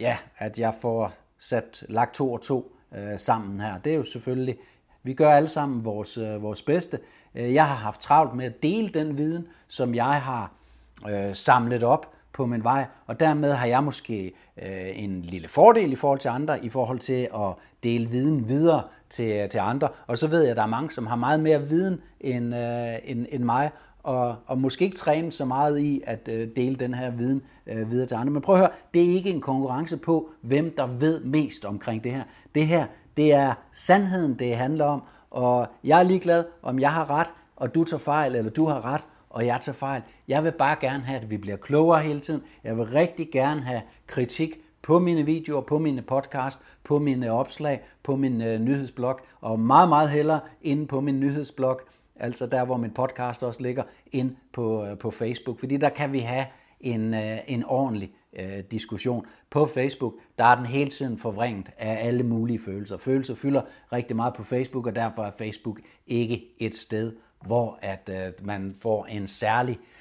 ja, 0.00 0.16
at 0.38 0.58
jeg 0.58 0.74
får 0.80 1.12
sat 1.38 1.84
lagt 1.88 2.14
to 2.14 2.32
og 2.32 2.42
to 2.42 2.76
øh, 2.96 3.18
sammen 3.18 3.60
her. 3.60 3.78
Det 3.78 3.92
er 3.92 3.96
jo 3.96 4.04
selvfølgelig, 4.04 4.56
vi 5.02 5.14
gør 5.14 5.30
alle 5.30 5.48
sammen 5.48 5.84
vores, 5.84 6.18
øh, 6.18 6.42
vores 6.42 6.62
bedste. 6.62 6.98
Øh, 7.34 7.54
jeg 7.54 7.66
har 7.66 7.74
haft 7.74 8.00
travlt 8.00 8.34
med 8.34 8.46
at 8.46 8.62
dele 8.62 8.88
den 8.88 9.18
viden, 9.18 9.48
som 9.68 9.94
jeg 9.94 10.22
har 10.22 10.52
øh, 11.08 11.34
samlet 11.34 11.82
op 11.82 12.12
på 12.32 12.46
min 12.46 12.64
vej, 12.64 12.84
og 13.06 13.20
dermed 13.20 13.52
har 13.52 13.66
jeg 13.66 13.84
måske 13.84 14.32
øh, 14.62 15.02
en 15.02 15.22
lille 15.22 15.48
fordel 15.48 15.92
i 15.92 15.96
forhold 15.96 16.18
til 16.18 16.28
andre, 16.28 16.64
i 16.64 16.68
forhold 16.68 16.98
til 16.98 17.28
at 17.34 17.52
dele 17.82 18.06
viden 18.08 18.48
videre 18.48 18.82
til, 19.12 19.48
til 19.48 19.58
andre. 19.58 19.88
Og 20.06 20.18
så 20.18 20.26
ved 20.26 20.40
jeg, 20.42 20.50
at 20.50 20.56
der 20.56 20.62
er 20.62 20.66
mange, 20.66 20.90
som 20.90 21.06
har 21.06 21.16
meget 21.16 21.40
mere 21.40 21.68
viden 21.68 22.00
end, 22.20 22.54
øh, 22.54 22.94
end, 23.04 23.26
end 23.30 23.44
mig, 23.44 23.70
og, 24.02 24.36
og 24.46 24.58
måske 24.58 24.84
ikke 24.84 24.96
træne 24.96 25.32
så 25.32 25.44
meget 25.44 25.78
i 25.78 26.02
at 26.06 26.28
øh, 26.28 26.48
dele 26.56 26.74
den 26.74 26.94
her 26.94 27.10
viden 27.10 27.42
øh, 27.66 27.90
videre 27.90 28.06
til 28.06 28.14
andre. 28.14 28.32
Men 28.32 28.42
prøv 28.42 28.54
at 28.54 28.60
høre, 28.60 28.70
det 28.94 29.04
er 29.04 29.14
ikke 29.14 29.30
en 29.30 29.40
konkurrence 29.40 29.96
på, 29.96 30.30
hvem 30.40 30.74
der 30.76 30.86
ved 30.86 31.24
mest 31.24 31.64
omkring 31.64 32.04
det 32.04 32.12
her. 32.12 32.22
Det 32.54 32.66
her, 32.66 32.86
det 33.16 33.32
er 33.32 33.54
sandheden, 33.72 34.34
det 34.34 34.56
handler 34.56 34.84
om, 34.84 35.02
og 35.30 35.66
jeg 35.84 35.98
er 35.98 36.02
ligeglad, 36.02 36.44
om 36.62 36.78
jeg 36.78 36.92
har 36.92 37.10
ret, 37.10 37.26
og 37.56 37.74
du 37.74 37.84
tager 37.84 37.98
fejl, 37.98 38.34
eller 38.34 38.50
du 38.50 38.66
har 38.66 38.84
ret, 38.84 39.06
og 39.30 39.46
jeg 39.46 39.58
tager 39.60 39.76
fejl. 39.76 40.02
Jeg 40.28 40.44
vil 40.44 40.52
bare 40.52 40.76
gerne 40.80 41.02
have, 41.02 41.20
at 41.20 41.30
vi 41.30 41.36
bliver 41.36 41.56
klogere 41.56 42.02
hele 42.02 42.20
tiden. 42.20 42.42
Jeg 42.64 42.76
vil 42.76 42.84
rigtig 42.84 43.28
gerne 43.32 43.60
have 43.60 43.82
kritik 44.06 44.58
på 44.82 44.98
mine 44.98 45.26
videoer, 45.26 45.60
på 45.60 45.78
mine 45.78 46.02
podcast, 46.02 46.60
på 46.84 46.98
mine 46.98 47.30
opslag, 47.30 47.80
på 48.02 48.16
min 48.16 48.42
øh, 48.42 48.60
nyhedsblog, 48.60 49.20
og 49.40 49.60
meget, 49.60 49.88
meget 49.88 50.10
hellere 50.10 50.40
inde 50.62 50.86
på 50.86 51.00
min 51.00 51.20
nyhedsblog, 51.20 51.80
altså 52.16 52.46
der, 52.46 52.64
hvor 52.64 52.76
min 52.76 52.90
podcast 52.90 53.42
også 53.42 53.62
ligger, 53.62 53.82
ind 54.12 54.36
på, 54.52 54.84
øh, 54.84 54.98
på 54.98 55.10
Facebook, 55.10 55.58
fordi 55.60 55.76
der 55.76 55.88
kan 55.88 56.12
vi 56.12 56.18
have 56.18 56.46
en, 56.80 57.14
øh, 57.14 57.38
en 57.46 57.64
ordentlig 57.64 58.12
øh, 58.38 58.58
diskussion. 58.70 59.26
På 59.50 59.66
Facebook, 59.66 60.14
der 60.38 60.44
er 60.44 60.54
den 60.54 60.66
hele 60.66 60.90
tiden 60.90 61.18
forvrængt 61.18 61.70
af 61.78 62.06
alle 62.06 62.22
mulige 62.22 62.60
følelser. 62.64 62.96
Følelser 62.96 63.34
fylder 63.34 63.62
rigtig 63.92 64.16
meget 64.16 64.34
på 64.34 64.44
Facebook, 64.44 64.86
og 64.86 64.96
derfor 64.96 65.24
er 65.24 65.30
Facebook 65.30 65.80
ikke 66.06 66.44
et 66.58 66.76
sted, 66.76 67.12
hvor 67.46 67.78
at 67.82 68.10
øh, 68.12 68.46
man 68.46 68.76
får 68.80 69.06
en 69.06 69.28
særlig 69.28 69.78
øh, 69.78 69.91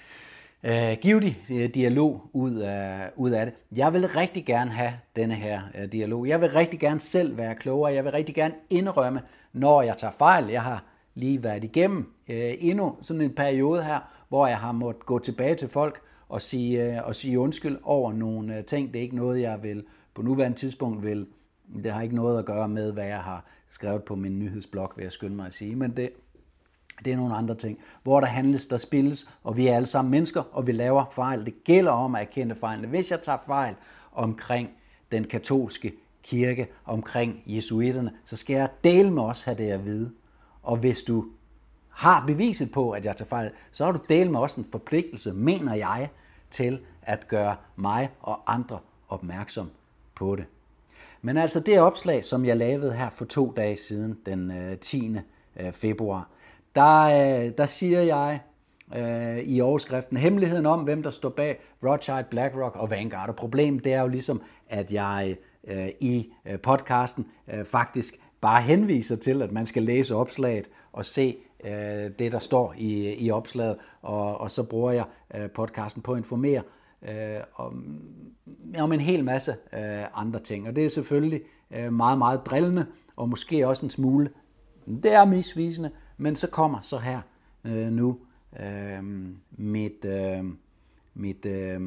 Øh, 0.63 0.97
givtig 1.01 1.43
øh, 1.51 1.69
dialog 1.73 2.29
ud 2.33 2.55
af, 2.55 3.09
ud 3.15 3.31
af 3.31 3.45
det. 3.45 3.55
Jeg 3.71 3.93
vil 3.93 4.07
rigtig 4.07 4.45
gerne 4.45 4.71
have 4.71 4.93
denne 5.15 5.35
her 5.35 5.61
øh, 5.75 5.91
dialog. 5.91 6.27
Jeg 6.27 6.41
vil 6.41 6.49
rigtig 6.49 6.79
gerne 6.79 6.99
selv 6.99 7.37
være 7.37 7.55
klogere. 7.55 7.93
Jeg 7.93 8.03
vil 8.03 8.11
rigtig 8.11 8.35
gerne 8.35 8.53
indrømme, 8.69 9.21
når 9.53 9.81
jeg 9.81 9.97
tager 9.97 10.11
fejl. 10.11 10.49
Jeg 10.49 10.63
har 10.63 10.83
lige 11.15 11.43
været 11.43 11.63
igennem 11.63 12.13
øh, 12.29 12.53
endnu 12.59 12.95
sådan 13.01 13.21
en 13.21 13.35
periode 13.35 13.83
her, 13.83 13.99
hvor 14.29 14.47
jeg 14.47 14.57
har 14.57 14.71
måttet 14.71 15.05
gå 15.05 15.19
tilbage 15.19 15.55
til 15.55 15.67
folk 15.67 16.01
og 16.29 16.41
sige, 16.41 16.83
øh, 16.83 17.07
og 17.07 17.15
sige 17.15 17.39
undskyld 17.39 17.77
over 17.83 18.13
nogle 18.13 18.57
øh, 18.57 18.65
ting. 18.65 18.93
Det 18.93 18.99
er 18.99 19.03
ikke 19.03 19.15
noget, 19.15 19.41
jeg 19.41 19.63
vil 19.63 19.83
på 20.13 20.21
nuværende 20.21 20.57
tidspunkt 20.57 21.03
vil. 21.03 21.27
Det 21.83 21.91
har 21.91 22.01
ikke 22.01 22.15
noget 22.15 22.39
at 22.39 22.45
gøre 22.45 22.67
med, 22.67 22.91
hvad 22.93 23.05
jeg 23.05 23.19
har 23.19 23.45
skrevet 23.69 24.03
på 24.03 24.15
min 24.15 24.39
nyhedsblog, 24.39 24.91
vil 24.95 25.03
jeg 25.03 25.11
skynde 25.11 25.35
mig 25.35 25.45
at 25.45 25.53
sige. 25.53 25.75
Men 25.75 25.97
det, 25.97 26.09
det 27.05 27.13
er 27.13 27.17
nogle 27.17 27.35
andre 27.35 27.55
ting. 27.55 27.79
Hvor 28.03 28.19
der 28.19 28.27
handles, 28.27 28.65
der 28.65 28.77
spilles, 28.77 29.29
og 29.43 29.57
vi 29.57 29.67
er 29.67 29.75
alle 29.75 29.85
sammen 29.85 30.11
mennesker, 30.11 30.43
og 30.51 30.67
vi 30.67 30.71
laver 30.71 31.05
fejl. 31.11 31.45
Det 31.45 31.63
gælder 31.63 31.91
om 31.91 32.15
at 32.15 32.21
erkende 32.21 32.55
fejlene. 32.55 32.87
Hvis 32.87 33.11
jeg 33.11 33.21
tager 33.21 33.37
fejl 33.45 33.75
omkring 34.11 34.69
den 35.11 35.23
katolske 35.23 35.93
kirke, 36.23 36.67
omkring 36.85 37.43
jesuitterne, 37.45 38.11
så 38.25 38.35
skal 38.35 38.53
jeg 38.53 38.69
dele 38.83 39.11
med 39.11 39.23
os 39.23 39.43
have 39.43 39.57
det 39.57 39.71
at 39.71 39.85
vide. 39.85 40.11
Og 40.63 40.77
hvis 40.77 41.03
du 41.03 41.25
har 41.89 42.23
beviset 42.27 42.71
på, 42.71 42.91
at 42.91 43.05
jeg 43.05 43.17
tager 43.17 43.29
fejl, 43.29 43.51
så 43.71 43.85
har 43.85 43.91
du 43.91 43.99
delt 44.09 44.31
med 44.31 44.39
også 44.39 44.61
en 44.61 44.67
forpligtelse, 44.71 45.33
mener 45.33 45.73
jeg, 45.73 46.09
til 46.49 46.79
at 47.01 47.27
gøre 47.27 47.55
mig 47.75 48.09
og 48.19 48.53
andre 48.53 48.79
opmærksom 49.09 49.69
på 50.15 50.35
det. 50.35 50.45
Men 51.21 51.37
altså 51.37 51.59
det 51.59 51.79
opslag, 51.79 52.25
som 52.25 52.45
jeg 52.45 52.57
lavede 52.57 52.93
her 52.93 53.09
for 53.09 53.25
to 53.25 53.53
dage 53.55 53.77
siden, 53.77 54.17
den 54.25 54.51
øh, 54.51 54.77
10. 54.77 55.15
Øh, 55.59 55.71
februar, 55.71 56.29
der, 56.75 57.01
øh, 57.01 57.51
der 57.57 57.65
siger 57.65 58.01
jeg 58.01 58.39
øh, 58.95 59.37
i 59.37 59.61
overskriften 59.61 60.17
hemmeligheden 60.17 60.65
om, 60.65 60.79
hvem 60.79 61.03
der 61.03 61.09
står 61.09 61.29
bag 61.29 61.59
Rothschild, 61.83 62.25
BlackRock 62.29 62.75
og 62.75 62.89
Vanguard. 62.89 63.29
Og 63.29 63.35
problemet 63.35 63.83
det 63.83 63.93
er 63.93 64.01
jo 64.01 64.07
ligesom, 64.07 64.41
at 64.69 64.93
jeg 64.93 65.35
øh, 65.67 65.89
i 65.99 66.33
podcasten 66.63 67.27
faktisk 67.63 68.19
bare 68.41 68.61
henviser 68.61 69.15
til, 69.15 69.41
at 69.41 69.51
man 69.51 69.65
skal 69.65 69.83
læse 69.83 70.15
opslaget 70.15 70.69
og 70.93 71.05
se 71.05 71.37
det, 72.19 72.31
der 72.31 72.39
står 72.39 72.73
i, 72.77 73.13
i 73.13 73.31
opslaget, 73.31 73.77
og, 74.01 74.41
og 74.41 74.51
så 74.51 74.63
bruger 74.63 74.91
jeg 74.91 75.05
podcasten 75.53 76.01
på 76.01 76.11
at 76.11 76.17
informere 76.17 76.61
øh, 77.09 77.39
om, 77.55 78.01
om 78.79 78.91
en 78.91 78.99
hel 78.99 79.23
masse 79.23 79.55
øh, 79.73 80.03
andre 80.13 80.39
ting. 80.39 80.67
Og 80.67 80.75
det 80.75 80.85
er 80.85 80.89
selvfølgelig 80.89 81.41
øh, 81.71 81.93
meget, 81.93 82.17
meget 82.17 82.45
drillende, 82.45 82.85
og 83.15 83.29
måske 83.29 83.67
også 83.67 83.85
en 83.85 83.89
smule, 83.89 84.29
det 85.03 85.13
er 85.13 85.25
misvisende, 85.25 85.91
men 86.21 86.35
så 86.35 86.47
kommer 86.47 86.79
så 86.81 86.97
her 86.97 87.21
øh, 87.65 87.91
nu 87.91 88.17
øh, 88.59 89.03
mit, 89.51 90.05
øh, 90.05 90.43
mit, 91.13 91.45
øh, 91.45 91.81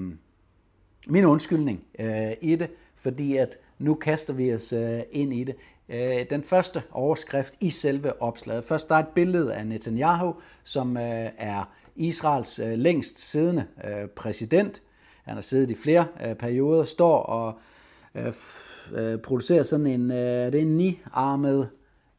min 1.06 1.24
undskyldning 1.24 1.84
øh, 1.98 2.32
i 2.40 2.56
det, 2.56 2.70
fordi 2.96 3.36
at 3.36 3.56
nu 3.78 3.94
kaster 3.94 4.34
vi 4.34 4.54
os 4.54 4.72
øh, 4.72 5.00
ind 5.10 5.32
i 5.32 5.44
det. 5.44 5.56
Øh, 5.88 6.30
den 6.30 6.42
første 6.42 6.82
overskrift 6.90 7.54
i 7.60 7.70
selve 7.70 8.22
opslaget. 8.22 8.64
Først 8.64 8.88
der 8.88 8.94
er 8.94 8.98
et 8.98 9.08
billede 9.08 9.54
af 9.54 9.66
Netanyahu, 9.66 10.34
som 10.64 10.96
øh, 10.96 11.30
er 11.38 11.72
Israels 11.96 12.58
øh, 12.58 12.78
længst 12.78 13.30
siddende 13.30 13.66
øh, 13.84 14.08
præsident, 14.08 14.82
han 15.24 15.34
har 15.34 15.40
siddet 15.40 15.70
i 15.70 15.74
flere 15.74 16.06
øh, 16.24 16.34
perioder, 16.34 16.84
står 16.84 17.18
og 17.18 17.58
øh, 18.14 18.32
øh, 18.94 19.18
producerer 19.18 19.62
sådan 19.62 19.86
en, 19.86 20.10
øh, 20.10 20.52
det 20.52 20.54
er 20.54 20.62
en 20.62 20.76
ni-armet, 20.76 21.70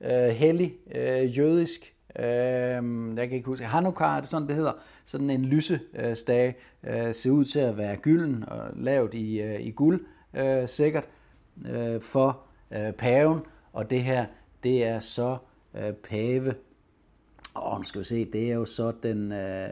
øh, 0.02 0.28
hellig, 0.28 0.76
øh, 0.96 1.38
jødisk, 1.38 1.95
øh, 2.20 3.18
jeg 3.18 3.28
kan 3.28 3.32
ikke 3.32 3.46
huske, 3.46 3.66
Hanukkah 3.66 4.18
er 4.18 4.20
det 4.20 4.30
sådan, 4.30 4.48
det 4.48 4.56
hedder, 4.56 4.74
sådan 5.06 5.30
en 5.30 5.46
lysestage, 5.46 6.56
øh, 6.84 7.14
ser 7.14 7.32
ud 7.32 7.46
til 7.46 7.60
at 7.60 7.78
være 7.78 7.96
gylden 7.96 8.44
og 8.48 8.70
lavet 8.76 9.14
i, 9.14 9.42
øh, 9.42 9.62
i 9.62 9.72
guld, 9.72 10.06
øh, 10.34 10.68
sikkert, 10.68 11.08
øh, 11.66 12.02
for 12.02 12.40
øh, 12.72 12.92
paven, 12.94 13.40
og 13.74 13.90
det 13.90 14.04
her, 14.04 14.26
det 14.64 14.86
er 14.86 15.00
så 15.00 15.38
øh, 15.76 15.94
pave, 15.94 16.54
og 17.56 17.78
nu 17.78 17.84
skal 17.84 18.00
vi 18.00 18.06
se, 18.06 18.26
det 18.26 18.50
er 18.50 18.54
jo 18.54 18.66
så 18.66 18.94
den 19.04 19.32
øh, 19.32 19.70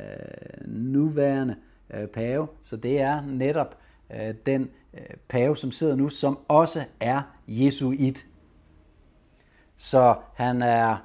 nuværende 0.66 1.56
øh, 1.94 2.08
pave. 2.08 2.48
Så 2.62 2.78
det 2.78 3.02
er 3.02 3.22
netop 3.22 3.78
øh, 4.14 4.36
den 4.46 4.70
øh, 4.94 5.02
pave, 5.28 5.58
som 5.58 5.72
sidder 5.72 5.96
nu, 5.96 6.10
som 6.10 6.40
også 6.48 6.84
er 7.00 7.22
jesuit. 7.48 8.26
Så 9.76 10.16
han 10.34 10.62
er 10.62 10.98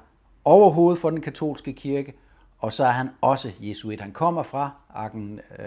overhovedet 0.45 1.01
for 1.01 1.09
den 1.09 1.21
katolske 1.21 1.73
kirke, 1.73 2.13
og 2.59 2.73
så 2.73 2.85
er 2.85 2.91
han 2.91 3.09
også 3.21 3.51
jesuit. 3.59 4.01
Han 4.01 4.11
kommer 4.11 4.43
fra 4.43 4.71
Arken, 4.89 5.39
øh, 5.59 5.65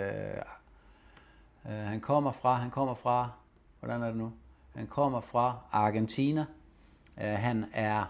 øh, 1.66 1.72
han 1.72 2.00
kommer 2.00 2.32
fra, 2.32 2.54
han 2.54 2.70
kommer 2.70 2.94
fra, 2.94 3.30
hvordan 3.80 4.02
er 4.02 4.06
det 4.06 4.16
nu? 4.16 4.32
Han 4.76 4.86
kommer 4.86 5.20
fra 5.20 5.56
Argentina. 5.72 6.44
Øh, 7.22 7.32
han 7.32 7.64
er, 7.72 8.04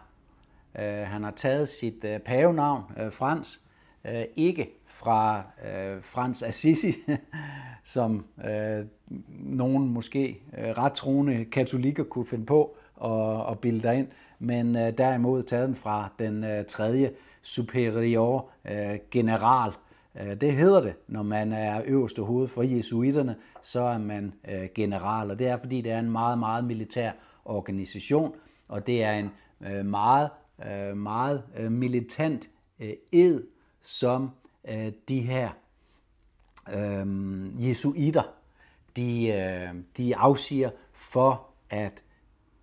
øh, 0.79 1.07
han 1.07 1.25
har 1.25 1.31
taget 1.31 1.69
sit 1.69 2.05
øh, 2.05 2.21
pavenavn, 2.21 2.83
øh, 2.97 3.13
Frans, 3.13 3.61
øh, 4.05 4.25
ikke 4.37 4.71
fra 4.87 5.43
øh, 5.67 6.03
Frans 6.03 6.43
Assisi, 6.43 6.95
som 7.85 8.25
øh, 8.45 8.87
nogen 9.29 9.89
måske 9.89 10.41
øh, 10.59 10.69
ret 10.69 10.93
troende 10.93 11.45
katolikker 11.45 12.05
kunne 12.05 12.27
finde 12.27 12.47
på 12.47 12.77
at, 13.05 13.51
at 13.51 13.59
bilde 13.59 13.99
ind, 13.99 14.09
men 14.43 14.77
øh, 14.77 14.99
derimod 14.99 15.43
taget 15.43 15.69
den 15.69 15.77
fra 15.77 16.09
den 16.19 16.45
øh, 16.45 16.65
tredje 16.65 17.13
superior 17.43 18.51
øh, 18.65 18.99
general. 19.11 19.73
Øh, 20.21 20.41
det 20.41 20.53
hedder 20.53 20.81
det, 20.81 20.95
når 21.09 21.23
man 21.23 21.53
er 21.53 21.83
øverste 21.85 22.23
hoved 22.23 22.49
for 22.49 22.63
jesuiterne, 22.63 23.37
så 23.63 23.81
er 23.81 23.99
man 23.99 24.33
øh, 24.49 24.69
general, 24.75 25.31
og 25.31 25.39
det 25.39 25.47
er 25.47 25.57
fordi, 25.57 25.81
det 25.81 25.93
er 25.93 25.99
en 25.99 26.11
meget, 26.11 26.39
meget 26.39 26.65
militær 26.65 27.13
organisation, 27.45 28.35
og 28.69 28.87
det 28.87 29.03
er 29.03 29.13
en 29.13 29.31
øh, 29.61 29.87
meget, 29.87 30.31
øh, 30.67 30.97
meget 30.97 31.43
øh, 31.57 31.73
militant 31.73 32.49
øh, 32.81 32.93
ed, 33.13 33.43
som 33.83 34.31
de 35.09 35.21
her 35.21 35.51
jesuiter, 37.59 38.23
de, 38.97 39.85
de 39.97 40.17
afsiger 40.17 40.71
for 40.93 41.47
at 41.71 42.03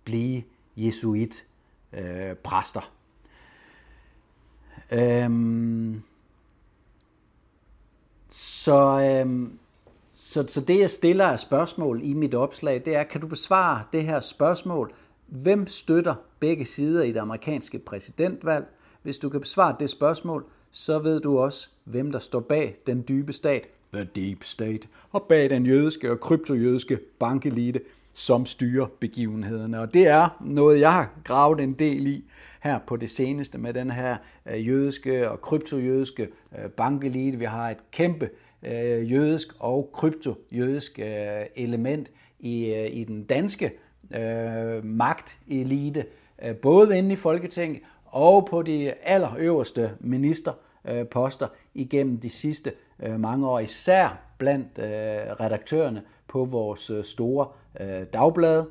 blive 0.04 0.42
jesuit. 0.76 1.46
Øh, 1.92 2.34
præster. 2.34 2.92
Øhm, 4.92 6.02
så, 8.28 9.00
øhm, 9.00 9.58
så, 10.14 10.44
så 10.48 10.60
det, 10.60 10.78
jeg 10.78 10.90
stiller 10.90 11.26
af 11.26 11.40
spørgsmål 11.40 12.00
i 12.02 12.12
mit 12.12 12.34
opslag, 12.34 12.82
det 12.84 12.96
er, 12.96 13.02
kan 13.02 13.20
du 13.20 13.26
besvare 13.26 13.82
det 13.92 14.04
her 14.04 14.20
spørgsmål? 14.20 14.92
Hvem 15.26 15.66
støtter 15.66 16.14
begge 16.40 16.64
sider 16.64 17.02
i 17.02 17.12
det 17.12 17.20
amerikanske 17.20 17.78
præsidentvalg? 17.78 18.66
Hvis 19.02 19.18
du 19.18 19.28
kan 19.28 19.40
besvare 19.40 19.76
det 19.80 19.90
spørgsmål, 19.90 20.44
så 20.70 20.98
ved 20.98 21.20
du 21.20 21.38
også, 21.38 21.68
hvem 21.84 22.12
der 22.12 22.18
står 22.18 22.40
bag 22.40 22.76
den 22.86 23.04
dybe 23.08 23.32
stat, 23.32 23.68
the 23.92 24.04
deep 24.04 24.44
state, 24.44 24.88
og 25.10 25.22
bag 25.22 25.50
den 25.50 25.66
jødiske 25.66 26.10
og 26.10 26.20
kryptojødiske 26.20 26.98
bankelite, 27.18 27.80
som 28.14 28.46
styrer 28.46 28.86
begivenhederne. 29.00 29.80
Og 29.80 29.94
det 29.94 30.06
er 30.06 30.36
noget, 30.40 30.80
jeg 30.80 30.92
har 30.92 31.10
gravet 31.24 31.60
en 31.60 31.72
del 31.72 32.06
i 32.06 32.24
her 32.60 32.78
på 32.86 32.96
det 32.96 33.10
seneste 33.10 33.58
med 33.58 33.74
den 33.74 33.90
her 33.90 34.16
øh, 34.46 34.68
jødiske 34.68 35.30
og 35.30 35.40
kryptojødiske 35.40 36.28
øh, 36.58 36.70
bankelite. 36.70 37.38
Vi 37.38 37.44
har 37.44 37.70
et 37.70 37.90
kæmpe 37.90 38.30
øh, 38.62 39.12
jødisk 39.12 39.48
og 39.58 39.90
kryptojødisk 39.92 40.98
element 41.56 42.10
i, 42.40 42.74
i 42.74 43.04
den 43.04 43.24
danske 43.24 43.72
øh, 44.14 44.84
magtelite, 44.84 46.06
både 46.62 46.98
inde 46.98 47.12
i 47.12 47.16
Folketinget 47.16 47.82
og 48.04 48.46
på 48.50 48.62
de 48.62 48.92
allerøverste 48.92 49.90
ministerposter 50.00 51.46
igennem 51.74 52.20
de 52.20 52.28
sidste 52.28 52.72
mange 53.18 53.48
år, 53.48 53.58
især 53.58 54.20
blandt 54.38 54.68
redaktørerne 55.40 56.02
på 56.28 56.44
vores 56.44 56.90
store 57.06 57.46
Øh, 57.80 58.06
dagblade, 58.12 58.68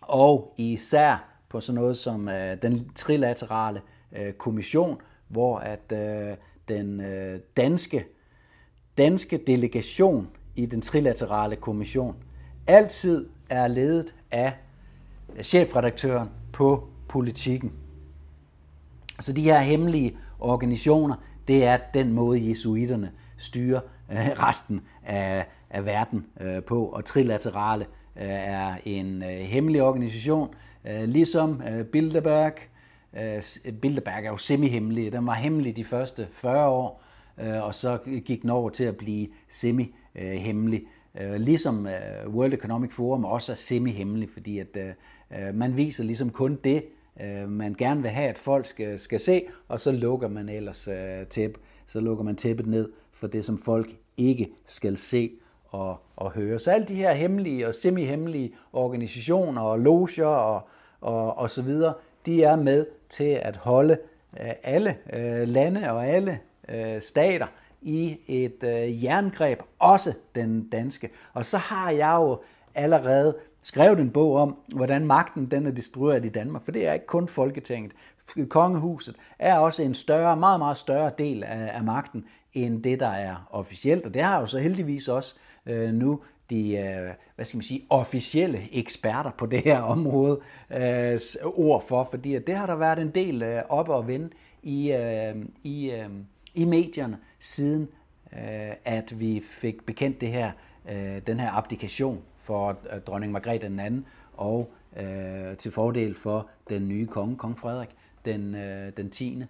og 0.00 0.54
især 0.56 1.28
på 1.48 1.60
sådan 1.60 1.80
noget 1.80 1.96
som 1.96 2.28
øh, 2.28 2.62
den 2.62 2.90
trilaterale 2.94 3.82
øh, 4.12 4.32
kommission, 4.32 5.00
hvor 5.28 5.58
at 5.58 5.92
øh, 5.92 6.36
den 6.68 7.00
øh, 7.00 7.40
danske 7.56 8.04
danske 8.98 9.40
delegation 9.46 10.28
i 10.56 10.66
den 10.66 10.80
trilaterale 10.80 11.56
kommission 11.56 12.16
altid 12.66 13.28
er 13.50 13.68
ledet 13.68 14.14
af 14.30 14.52
chefredaktøren 15.42 16.28
på 16.52 16.88
politikken. 17.08 17.72
Så 19.20 19.32
de 19.32 19.42
her 19.42 19.58
hemmelige 19.58 20.18
organisationer, 20.38 21.16
det 21.48 21.64
er 21.64 21.78
den 21.94 22.12
måde, 22.12 22.48
jesuiterne 22.48 23.12
styrer 23.36 23.80
øh, 24.10 24.18
resten 24.18 24.80
af, 25.04 25.46
af 25.76 25.84
verden 25.84 26.26
øh, 26.40 26.62
på. 26.62 26.86
Og 26.86 27.04
trilaterale 27.04 27.84
øh, 28.16 28.28
er 28.28 28.76
en 28.84 29.22
øh, 29.22 29.28
hemmelig 29.28 29.82
organisation, 29.82 30.54
Øh, 30.86 31.08
ligesom 31.08 31.62
øh, 31.68 31.84
Bilderberg. 31.84 32.52
Øh, 33.16 33.42
Bilderberg 33.80 34.24
er 34.24 34.30
jo 34.30 34.36
semi-hemmelig. 34.36 35.12
Den 35.12 35.26
var 35.26 35.34
hemmelig 35.34 35.76
de 35.76 35.84
første 35.84 36.28
40 36.32 36.68
år, 36.68 37.02
øh, 37.40 37.62
og 37.62 37.74
så 37.74 37.98
gik 38.24 38.42
den 38.42 38.50
over 38.50 38.70
til 38.70 38.84
at 38.84 38.96
blive 38.96 39.28
semi-hemmelig. 39.48 40.82
Øh, 41.20 41.34
ligesom 41.34 41.86
øh, 41.86 42.28
World 42.28 42.52
Economic 42.52 42.92
Forum 42.92 43.24
også 43.24 43.52
er 43.52 43.56
semi-hemmelig, 43.56 44.28
fordi 44.30 44.58
at 44.58 44.76
man 45.54 45.76
viser 45.76 46.04
ligesom 46.04 46.30
kun 46.30 46.58
det, 46.64 46.84
man 47.48 47.74
gerne 47.74 48.02
vil 48.02 48.10
have, 48.10 48.28
at 48.28 48.38
folk 48.38 48.66
skal, 48.66 48.98
skal 48.98 49.20
se, 49.20 49.42
og 49.68 49.80
så 49.80 49.92
lukker 49.92 50.28
man 50.28 50.48
ellers 50.48 50.88
tæppe, 51.30 51.60
så 51.86 52.00
lukker 52.00 52.24
man 52.24 52.36
tæppet 52.36 52.66
ned 52.66 52.92
for 53.12 53.26
det, 53.26 53.44
som 53.44 53.58
folk 53.58 53.88
ikke 54.16 54.48
skal 54.66 54.96
se 54.96 55.30
og, 55.70 55.96
og 56.16 56.30
høre. 56.30 56.58
Så 56.58 56.70
alle 56.70 56.86
de 56.86 56.94
her 56.94 57.12
hemmelige 57.12 57.68
og 57.68 57.74
semi-hemmelige 57.74 58.54
organisationer 58.72 59.62
og 59.62 59.78
loger 59.78 60.26
og, 60.26 60.68
og, 61.00 61.38
og 61.38 61.50
så 61.50 61.62
videre, 61.62 61.94
de 62.26 62.44
er 62.44 62.56
med 62.56 62.86
til 63.08 63.40
at 63.42 63.56
holde 63.56 63.98
øh, 64.40 64.52
alle 64.62 64.96
øh, 65.12 65.48
lande 65.48 65.92
og 65.92 66.06
alle 66.06 66.38
øh, 66.68 67.02
stater 67.02 67.46
i 67.82 68.18
et 68.26 68.58
jerngreb, 69.02 69.60
også 69.78 70.12
den 70.34 70.68
danske. 70.68 71.10
Og 71.32 71.44
så 71.44 71.56
har 71.56 71.90
jeg 71.90 72.14
jo 72.16 72.38
allerede 72.74 73.36
skrevet 73.62 74.00
en 74.00 74.10
bog 74.10 74.36
om, 74.36 74.56
hvordan 74.74 75.06
magten 75.06 75.50
den 75.50 75.66
er 75.66 75.70
distribueret 75.70 76.24
i 76.24 76.28
Danmark, 76.28 76.64
for 76.64 76.72
det 76.72 76.86
er 76.86 76.92
ikke 76.92 77.06
kun 77.06 77.28
Folketinget. 77.28 77.92
Kongehuset 78.48 79.16
er 79.38 79.58
også 79.58 79.82
en 79.82 79.94
større, 79.94 80.36
meget, 80.36 80.60
meget 80.60 80.76
større 80.76 81.10
del 81.18 81.44
af, 81.44 81.70
af 81.74 81.82
magten, 81.82 82.24
end 82.54 82.82
det, 82.82 83.00
der 83.00 83.08
er 83.08 83.48
officielt. 83.50 84.06
Og 84.06 84.14
det 84.14 84.22
har 84.22 84.40
jo 84.40 84.46
så 84.46 84.58
heldigvis 84.58 85.08
også 85.08 85.34
øh, 85.66 85.92
nu 85.92 86.20
de 86.50 86.76
øh, 86.76 87.14
hvad 87.34 87.44
skal 87.44 87.56
man 87.56 87.62
sige, 87.62 87.86
officielle 87.90 88.68
eksperter 88.72 89.30
på 89.30 89.46
det 89.46 89.60
her 89.60 89.80
område 89.80 90.40
øh, 90.70 91.20
ord 91.44 91.86
for, 91.88 92.04
fordi 92.04 92.34
at 92.34 92.46
det 92.46 92.56
har 92.56 92.66
der 92.66 92.74
været 92.74 92.98
en 92.98 93.10
del 93.10 93.42
øh, 93.42 93.62
op 93.68 93.88
og 93.88 94.08
vende 94.08 94.30
i, 94.62 94.92
øh, 94.92 95.36
i, 95.64 95.90
øh, 95.90 96.08
i 96.54 96.64
medierne, 96.64 97.18
siden 97.38 97.88
øh, 98.32 98.72
at 98.84 99.20
vi 99.20 99.42
fik 99.50 99.86
bekendt 99.86 100.20
det 100.20 100.28
her, 100.28 100.50
øh, 100.90 101.20
den 101.26 101.40
her 101.40 101.50
abdikation 101.50 102.22
for 102.42 102.78
øh, 102.92 103.00
dronning 103.00 103.32
Margrethe 103.32 103.68
den 103.68 103.80
anden, 103.80 104.06
og 104.36 104.70
øh, 104.96 105.56
til 105.56 105.70
fordel 105.72 106.14
for 106.14 106.48
den 106.68 106.88
nye 106.88 107.06
konge, 107.06 107.36
kong 107.36 107.58
Frederik 107.58 107.88
den, 108.24 108.54
øh, 108.54 108.92
den 108.96 109.10
10. 109.10 109.42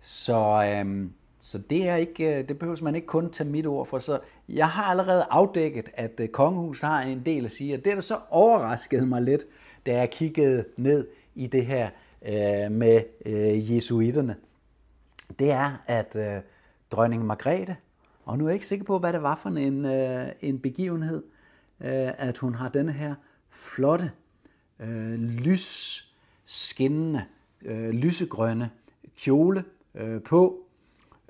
Så 0.00 0.64
øh, 0.64 1.10
så 1.40 1.58
det, 1.58 1.88
er 1.88 1.96
ikke, 1.96 2.38
øh, 2.38 2.48
det 2.48 2.58
behøver 2.58 2.82
man 2.82 2.94
ikke 2.94 3.06
kun 3.06 3.30
tage 3.30 3.50
mit 3.50 3.66
ord 3.66 3.86
for. 3.86 3.98
Så 3.98 4.20
jeg 4.48 4.68
har 4.68 4.82
allerede 4.82 5.26
afdækket, 5.30 5.88
at 5.94 6.20
øh, 6.20 6.28
kongehuset 6.28 6.88
har 6.88 7.02
en 7.02 7.22
del 7.26 7.44
at 7.44 7.50
sige, 7.50 7.74
og 7.74 7.84
det 7.84 7.96
der 7.96 8.00
så 8.00 8.18
overraskede 8.30 9.06
mig 9.06 9.22
lidt, 9.22 9.46
da 9.86 9.96
jeg 9.96 10.10
kiggede 10.10 10.64
ned 10.76 11.06
i 11.34 11.46
det 11.46 11.66
her 11.66 11.90
øh, 12.26 12.72
med 12.72 13.02
øh, 13.26 13.74
jesuiterne, 13.74 14.36
det 15.38 15.50
er, 15.50 15.82
at 15.86 16.16
øh, 16.16 16.40
dronning 16.90 17.26
Margrethe, 17.26 17.76
og 18.24 18.38
nu 18.38 18.44
er 18.44 18.48
jeg 18.48 18.54
ikke 18.54 18.66
sikker 18.66 18.84
på, 18.84 18.98
hvad 18.98 19.12
det 19.12 19.22
var 19.22 19.40
for 19.42 19.50
en, 19.50 19.84
øh, 19.84 20.28
en 20.40 20.58
begivenhed, 20.58 21.22
øh, 21.80 22.10
at 22.18 22.38
hun 22.38 22.54
har 22.54 22.68
denne 22.68 22.92
her 22.92 23.14
flotte, 23.50 24.10
øh, 24.80 25.20
lysskinnende, 25.20 27.24
øh, 27.62 27.90
lysegrønne 27.90 28.70
kjole 29.16 29.64
øh, 29.94 30.22
på, 30.22 30.67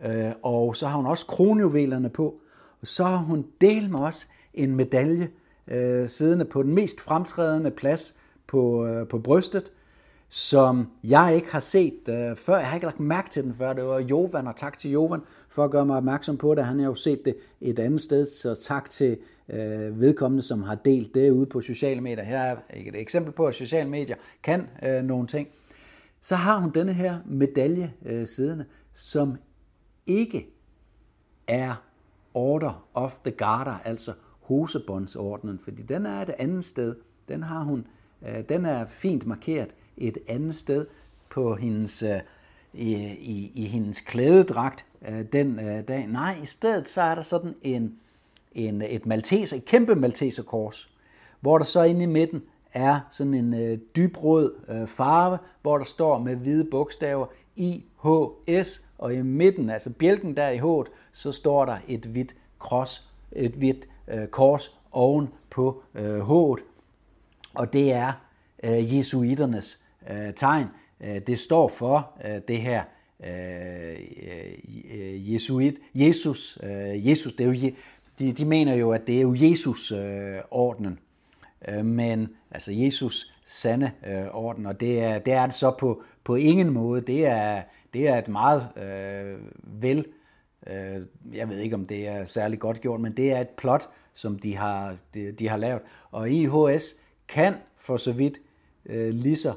Øh, 0.04 0.32
og 0.42 0.76
så 0.76 0.86
har 0.86 0.96
hun 0.96 1.06
også 1.06 1.26
kronjuvelerne 1.26 2.08
på. 2.08 2.40
Og 2.80 2.86
så 2.86 3.04
har 3.04 3.16
hun 3.16 3.46
delt 3.60 3.90
med 3.90 4.00
os 4.00 4.28
en 4.54 4.76
medalje 4.76 5.30
øh, 5.68 6.08
siddende 6.08 6.44
på 6.44 6.62
den 6.62 6.74
mest 6.74 7.00
fremtrædende 7.00 7.70
plads 7.70 8.14
på, 8.46 8.86
øh, 8.86 9.08
på 9.08 9.18
brystet, 9.18 9.72
som 10.28 10.86
jeg 11.04 11.34
ikke 11.36 11.52
har 11.52 11.60
set 11.60 12.08
øh, 12.08 12.36
før. 12.36 12.58
Jeg 12.58 12.66
har 12.66 12.74
ikke 12.74 12.86
lagt 12.86 13.00
mærke 13.00 13.30
til 13.30 13.44
den 13.44 13.54
før. 13.54 13.72
Det 13.72 13.84
var 13.84 13.98
Jovan, 13.98 14.46
og 14.46 14.56
tak 14.56 14.78
til 14.78 14.90
Jovan 14.90 15.20
for 15.48 15.64
at 15.64 15.70
gøre 15.70 15.86
mig 15.86 15.96
opmærksom 15.96 16.36
på 16.36 16.54
det. 16.54 16.64
Han 16.64 16.78
har 16.78 16.86
jo 16.86 16.94
set 16.94 17.24
det 17.24 17.36
et 17.60 17.78
andet 17.78 18.00
sted, 18.00 18.26
så 18.26 18.54
tak 18.54 18.90
til 18.90 19.18
øh, 19.48 20.00
vedkommende, 20.00 20.42
som 20.42 20.62
har 20.62 20.74
delt 20.74 21.14
det 21.14 21.30
ude 21.30 21.46
på 21.46 21.60
sociale 21.60 22.00
medier. 22.00 22.24
Her 22.24 22.38
er 22.38 22.56
et 22.74 22.96
eksempel 22.96 23.32
på, 23.32 23.46
at 23.46 23.54
sociale 23.54 23.90
medier 23.90 24.16
kan 24.42 24.66
øh, 24.82 25.04
nogle 25.04 25.26
ting. 25.26 25.48
Så 26.20 26.36
har 26.36 26.58
hun 26.58 26.70
denne 26.70 26.92
her 26.92 27.18
medalje 27.26 27.92
øh, 28.06 28.26
siddende, 28.26 28.64
som 28.94 29.36
ikke 30.08 30.48
er 31.46 31.74
Order 32.34 32.84
of 32.94 33.18
the 33.24 33.30
Garter, 33.30 33.78
altså 33.84 34.12
hosebåndsordenen, 34.40 35.58
fordi 35.58 35.82
den 35.82 36.06
er 36.06 36.22
et 36.22 36.30
andet 36.30 36.64
sted. 36.64 36.96
Den 37.28 37.42
har 37.42 37.62
hun, 37.62 37.86
øh, 38.28 38.48
den 38.48 38.64
er 38.64 38.86
fint 38.86 39.26
markeret 39.26 39.74
et 39.96 40.18
andet 40.28 40.54
sted 40.54 40.86
på 41.30 41.54
hendes, 41.54 42.02
øh, 42.02 42.20
i, 42.72 42.94
i, 43.06 43.52
i 43.54 43.64
hendes 43.64 44.00
klædedragt 44.00 44.84
øh, 45.08 45.24
den 45.32 45.58
øh, 45.60 45.88
dag. 45.88 46.06
Nej, 46.06 46.36
i 46.42 46.46
stedet 46.46 46.88
så 46.88 47.02
er 47.02 47.14
der 47.14 47.22
sådan 47.22 47.54
en, 47.62 47.98
en, 48.52 48.82
et 48.82 49.06
malteser, 49.06 49.56
et 49.56 49.64
kæmpe 49.64 49.94
malteserkors, 49.94 50.90
hvor 51.40 51.58
der 51.58 51.64
så 51.64 51.82
inde 51.82 52.02
i 52.02 52.06
midten 52.06 52.42
er 52.72 53.00
sådan 53.10 53.34
en 53.34 53.54
øh, 53.54 53.78
dybrød 53.96 54.54
øh, 54.68 54.88
farve, 54.88 55.38
hvor 55.62 55.78
der 55.78 55.84
står 55.84 56.18
med 56.18 56.36
hvide 56.36 56.64
bogstaver 56.64 57.26
IHS, 57.56 58.82
og 58.98 59.14
i 59.14 59.22
midten, 59.22 59.70
altså 59.70 59.90
bjælken 59.90 60.36
der 60.36 60.48
i 60.48 60.58
hovedet, 60.58 60.92
så 61.12 61.32
står 61.32 61.64
der 61.64 61.78
et 61.88 62.04
hvidt 62.04 62.36
kors, 62.58 63.10
et 63.32 63.52
hvidt 63.52 63.88
øh, 64.08 64.26
kors 64.26 64.78
oven 64.92 65.28
på 65.50 65.82
øh, 65.94 66.20
hovedet. 66.20 66.64
Og 67.54 67.72
det 67.72 67.92
er 67.92 68.12
øh, 68.62 68.96
jesuiternes 68.96 69.80
øh, 70.10 70.34
tegn. 70.34 70.66
Øh, 71.00 71.20
det 71.26 71.38
står 71.38 71.68
for 71.68 72.10
øh, 72.24 72.40
det 72.48 72.60
her 72.60 72.82
øh, 73.26 73.96
øh 74.92 75.34
Jesuit, 75.34 75.74
Jesus, 75.94 76.58
øh, 76.62 77.08
Jesus, 77.08 77.32
det 77.32 77.46
er 77.46 77.48
jo, 77.48 77.72
de, 78.18 78.32
de 78.32 78.44
mener 78.44 78.74
jo, 78.74 78.92
at 78.92 79.06
det 79.06 79.16
er 79.16 79.20
jo 79.20 79.34
Jesus-ordenen, 79.34 80.98
øh, 81.68 81.78
øh, 81.78 81.84
men 81.84 82.28
altså 82.50 82.72
Jesus 82.72 83.32
sande 83.46 83.90
øh, 84.06 84.26
orden, 84.32 84.66
og 84.66 84.80
det 84.80 85.00
er, 85.00 85.18
det 85.18 85.32
er 85.32 85.46
det 85.46 85.54
så 85.54 85.70
på, 85.70 86.02
på 86.24 86.34
ingen 86.34 86.70
måde. 86.70 87.00
Det 87.00 87.26
er, 87.26 87.62
det 87.94 88.08
er 88.08 88.18
et 88.18 88.28
meget 88.28 88.68
øh, 88.76 89.38
vel, 89.82 90.06
øh, 90.66 91.02
jeg 91.32 91.48
ved 91.48 91.58
ikke 91.58 91.74
om 91.74 91.86
det 91.86 92.08
er 92.08 92.24
særlig 92.24 92.58
godt 92.58 92.80
gjort, 92.80 93.00
men 93.00 93.12
det 93.16 93.32
er 93.32 93.40
et 93.40 93.48
plot, 93.48 93.88
som 94.14 94.38
de 94.38 94.56
har, 94.56 94.96
de, 95.14 95.32
de 95.32 95.48
har 95.48 95.56
lavet. 95.56 95.82
Og 96.10 96.30
IHS 96.30 96.96
kan 97.28 97.54
for 97.76 97.96
så 97.96 98.12
vidt 98.12 98.38
øh, 98.86 99.08
lige 99.08 99.36
så 99.36 99.54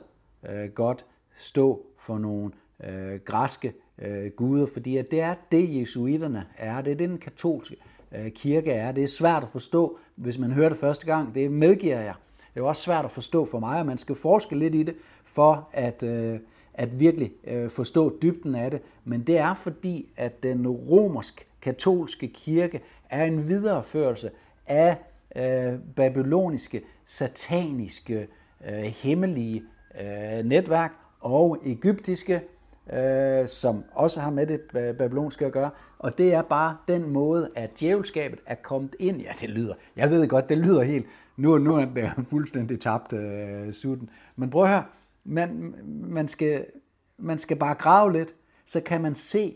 øh, 0.50 0.70
godt 0.70 1.06
stå 1.38 1.86
for 2.00 2.18
nogle 2.18 2.52
øh, 2.84 3.20
græske 3.20 3.74
øh, 4.02 4.32
guder, 4.32 4.66
fordi 4.74 4.98
at 4.98 5.12
det 5.12 5.22
er 5.22 5.36
det, 5.52 5.80
jesuiterne 5.80 6.46
er. 6.58 6.82
Det 6.82 6.92
er 6.92 6.98
det, 6.98 7.10
den 7.10 7.18
katolske 7.18 7.76
øh, 8.12 8.32
kirke 8.32 8.72
er. 8.72 8.92
Det 8.92 9.04
er 9.04 9.08
svært 9.08 9.44
at 9.44 9.50
forstå, 9.50 10.00
hvis 10.16 10.38
man 10.38 10.52
hører 10.52 10.70
det 10.70 10.78
første 10.78 11.06
gang. 11.06 11.36
Det 11.36 11.52
medgiver 11.52 12.00
jeg. 12.00 12.14
Det 12.54 12.60
er 12.60 12.64
også 12.64 12.82
svært 12.82 13.06
at 13.06 13.12
forstå 13.12 13.46
for 13.46 13.60
mig, 13.60 13.80
og 13.80 13.86
man 13.86 13.98
skal 13.98 14.16
forske 14.16 14.56
lidt 14.56 14.76
i 14.76 14.84
det, 14.84 14.96
for 15.24 15.70
at, 15.72 16.04
øh, 16.04 16.40
at 16.74 17.00
virkelig 17.00 17.32
øh, 17.48 17.70
forstå 17.70 18.18
dybden 18.22 18.56
af 18.56 18.72
det. 18.72 18.82
Men 19.06 19.22
det 19.22 19.38
er 19.38 19.54
fordi, 19.54 20.14
at 20.18 20.44
den 20.44 20.68
romersk-katolske 20.68 22.28
kirke 22.28 22.82
er 23.10 23.26
en 23.26 23.48
videreførelse 23.48 24.32
af 24.68 24.98
øh, 25.36 25.80
babyloniske, 25.96 26.82
sataniske, 27.06 28.28
øh, 28.70 28.84
hemmelige 28.84 29.64
øh, 30.02 30.46
netværk 30.46 30.92
og 31.20 31.58
egyptiske, 31.66 32.42
øh, 32.94 33.48
som 33.48 33.84
også 33.92 34.20
har 34.20 34.32
med 34.32 34.48
det 34.48 34.62
øh, 34.76 34.96
babylonske 34.96 35.46
at 35.46 35.52
gøre. 35.52 35.70
Og 36.00 36.18
det 36.18 36.34
er 36.34 36.42
bare 36.42 36.78
den 36.88 37.10
måde, 37.10 37.50
at 37.56 37.80
djævelskabet 37.80 38.40
er 38.46 38.56
kommet 38.56 38.96
ind. 39.00 39.22
Ja, 39.22 39.32
det 39.42 39.50
lyder, 39.50 39.74
jeg 39.96 40.10
ved 40.10 40.28
godt, 40.28 40.50
det 40.50 40.58
lyder 40.58 40.82
helt, 40.82 41.06
nu, 41.38 41.58
nu 41.58 41.76
er 41.76 41.86
det 41.86 42.12
fuldstændig 42.30 42.80
tabt 42.80 43.14
øh, 43.14 43.74
sutten. 43.74 44.10
Men 44.36 44.50
prøv 44.50 44.64
at 44.64 44.70
høre, 44.70 44.84
man, 45.24 45.76
man, 45.86 46.28
skal, 46.28 46.66
man 47.18 47.38
skal 47.38 47.58
bare 47.58 47.76
grave 47.76 48.14
lidt, 48.14 48.36
så 48.66 48.82
kan 48.82 49.02
man 49.02 49.16
se 49.16 49.56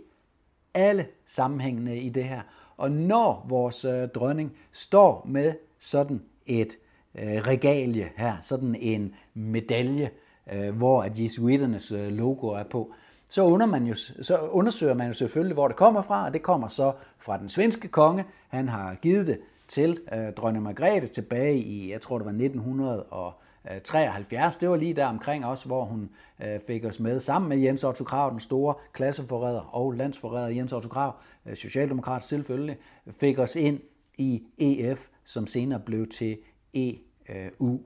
alle 0.73 1.07
sammenhængene 1.25 1.99
i 1.99 2.09
det 2.09 2.23
her. 2.23 2.41
Og 2.77 2.91
når 2.91 3.45
vores 3.49 3.85
øh, 3.85 4.09
dronning 4.09 4.57
står 4.71 5.25
med 5.29 5.53
sådan 5.79 6.21
et 6.45 6.77
øh, 7.15 7.37
regalie 7.37 8.09
her, 8.17 8.37
sådan 8.41 8.75
en 8.75 9.15
medalje, 9.33 10.09
øh, 10.53 10.77
hvor 10.77 11.03
at 11.03 11.19
jesuiternes 11.19 11.91
øh, 11.91 12.07
logo 12.07 12.47
er 12.47 12.63
på, 12.63 12.93
så, 13.27 13.43
under 13.43 13.65
man 13.65 13.85
jo, 13.85 13.95
så 14.21 14.37
undersøger 14.37 14.93
man 14.93 15.07
jo 15.07 15.13
selvfølgelig, 15.13 15.53
hvor 15.53 15.67
det 15.67 15.77
kommer 15.77 16.01
fra, 16.01 16.25
og 16.25 16.33
det 16.33 16.41
kommer 16.41 16.67
så 16.67 16.93
fra 17.17 17.37
den 17.37 17.49
svenske 17.49 17.87
konge. 17.87 18.25
Han 18.47 18.69
har 18.69 18.95
givet 18.95 19.27
det 19.27 19.39
til 19.67 19.99
øh, 20.13 20.33
dronning 20.33 20.63
Margrethe 20.63 21.07
tilbage 21.07 21.57
i, 21.57 21.91
jeg 21.91 22.01
tror 22.01 22.17
det 22.17 22.25
var 22.25 22.31
1900 22.31 23.03
og 23.03 23.33
Øh, 23.71 23.81
73. 23.81 24.57
Det 24.57 24.69
var 24.69 24.75
lige 24.75 24.93
der 24.93 25.05
omkring 25.05 25.45
også, 25.45 25.65
hvor 25.65 25.85
hun 25.85 26.09
øh, 26.43 26.59
fik 26.67 26.85
os 26.85 26.99
med 26.99 27.19
sammen 27.19 27.49
med 27.49 27.57
Jens 27.57 27.83
Otto 27.83 28.03
Krav, 28.03 28.31
den 28.31 28.39
store 28.39 28.73
klasseforræder 28.93 29.75
og 29.75 29.91
landsforræder 29.91 30.47
Jens 30.47 30.73
Otto 30.73 30.89
Krav, 30.89 31.15
øh, 31.45 31.55
socialdemokrat 31.55 32.23
selvfølgelig, 32.23 32.77
fik 33.19 33.39
os 33.39 33.55
ind 33.55 33.79
i 34.17 34.43
EF, 34.57 35.07
som 35.25 35.47
senere 35.47 35.79
blev 35.79 36.07
til 36.07 36.37
EU, 36.73 37.79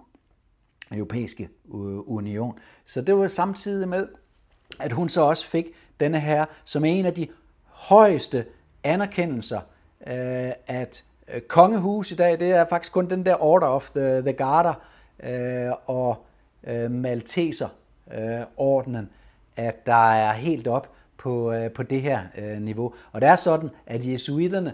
Europæiske 0.91 1.49
Union. 2.07 2.59
Så 2.85 3.01
det 3.01 3.17
var 3.17 3.27
samtidig 3.27 3.87
med, 3.87 4.07
at 4.79 4.91
hun 4.91 5.09
så 5.09 5.21
også 5.21 5.47
fik 5.47 5.65
denne 5.99 6.19
her 6.19 6.45
som 6.65 6.85
en 6.85 7.05
af 7.05 7.13
de 7.13 7.27
højeste 7.65 8.45
anerkendelser, 8.83 9.59
at 10.67 11.03
kongehus 11.47 12.11
i 12.11 12.15
dag, 12.15 12.39
det 12.39 12.51
er 12.51 12.65
faktisk 12.65 12.93
kun 12.93 13.09
den 13.09 13.25
der 13.25 13.43
Order 13.43 13.67
of 13.67 13.91
the, 13.91 14.21
the 14.21 14.33
Garter 14.33 14.73
øh, 15.23 15.71
og 15.85 16.25
øh, 16.63 16.91
Malteser-ordenen, 16.91 19.03
øh, 19.03 19.09
at 19.65 19.85
der 19.85 20.11
er 20.11 20.33
helt 20.33 20.67
op 20.67 20.91
på, 21.17 21.51
øh, 21.51 21.71
på 21.71 21.83
det 21.83 22.01
her 22.01 22.19
øh, 22.37 22.61
niveau. 22.61 22.93
Og 23.11 23.21
det 23.21 23.29
er 23.29 23.35
sådan, 23.35 23.69
at 23.85 24.05
jesuiterne 24.05 24.73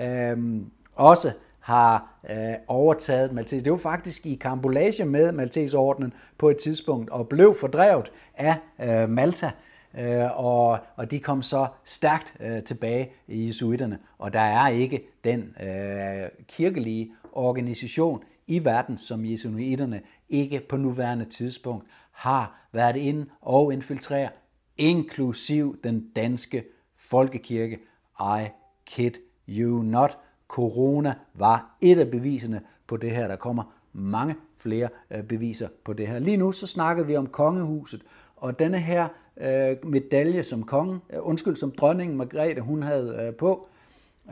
øh, 0.00 0.60
også 0.94 1.32
har 1.60 2.14
øh, 2.30 2.54
overtaget 2.66 3.32
Maltes. 3.32 3.62
Det 3.62 3.72
var 3.72 3.78
faktisk 3.78 4.26
i 4.26 4.34
kambolage 4.34 5.04
med 5.04 5.32
Malteserordenen 5.32 6.12
på 6.38 6.50
et 6.50 6.56
tidspunkt 6.56 7.10
og 7.10 7.28
blev 7.28 7.56
fordrevet 7.60 8.12
af 8.34 8.56
øh, 8.80 9.08
Malta. 9.08 9.50
Øh, 9.98 10.44
og, 10.44 10.78
og 10.96 11.10
de 11.10 11.20
kom 11.20 11.42
så 11.42 11.66
stærkt 11.84 12.34
øh, 12.40 12.62
tilbage 12.62 13.10
i 13.28 13.46
jesuiterne. 13.46 13.98
Og 14.18 14.32
der 14.32 14.40
er 14.40 14.68
ikke 14.68 15.02
den 15.24 15.56
øh, 15.62 16.28
kirkelige 16.48 17.12
organisation 17.32 18.22
i 18.46 18.64
verden, 18.64 18.98
som 18.98 19.24
jesuiterne 19.24 20.02
ikke 20.28 20.60
på 20.68 20.76
nuværende 20.76 21.24
tidspunkt 21.24 21.86
har 22.10 22.68
været 22.72 22.96
inde 22.96 23.26
og 23.40 23.72
infiltrere, 23.72 24.28
inklusiv 24.76 25.76
den 25.84 26.08
danske 26.16 26.64
folkekirke. 26.96 27.78
I 28.20 28.48
kid 28.86 29.12
you 29.48 29.82
not. 29.82 30.18
Corona 30.48 31.14
var 31.34 31.76
et 31.80 31.98
af 31.98 32.10
beviserne 32.10 32.60
på 32.86 32.96
det 32.96 33.10
her. 33.10 33.28
Der 33.28 33.36
kommer 33.36 33.74
mange 33.92 34.36
flere 34.58 34.88
øh, 35.10 35.22
beviser 35.22 35.68
på 35.84 35.92
det 35.92 36.08
her. 36.08 36.18
Lige 36.18 36.36
nu 36.36 36.52
så 36.52 36.66
snakker 36.66 37.04
vi 37.04 37.16
om 37.16 37.26
kongehuset, 37.26 38.02
og 38.36 38.58
denne 38.58 38.78
her 38.78 39.08
øh, 39.36 39.86
medalje 39.86 40.42
som 40.42 40.62
kongen, 40.62 41.02
øh, 41.10 41.18
undskyld, 41.20 41.56
som 41.56 41.70
dronningen 41.70 42.16
Margrethe, 42.16 42.60
hun 42.60 42.82
havde 42.82 43.26
øh, 43.26 43.34
på, 43.34 43.68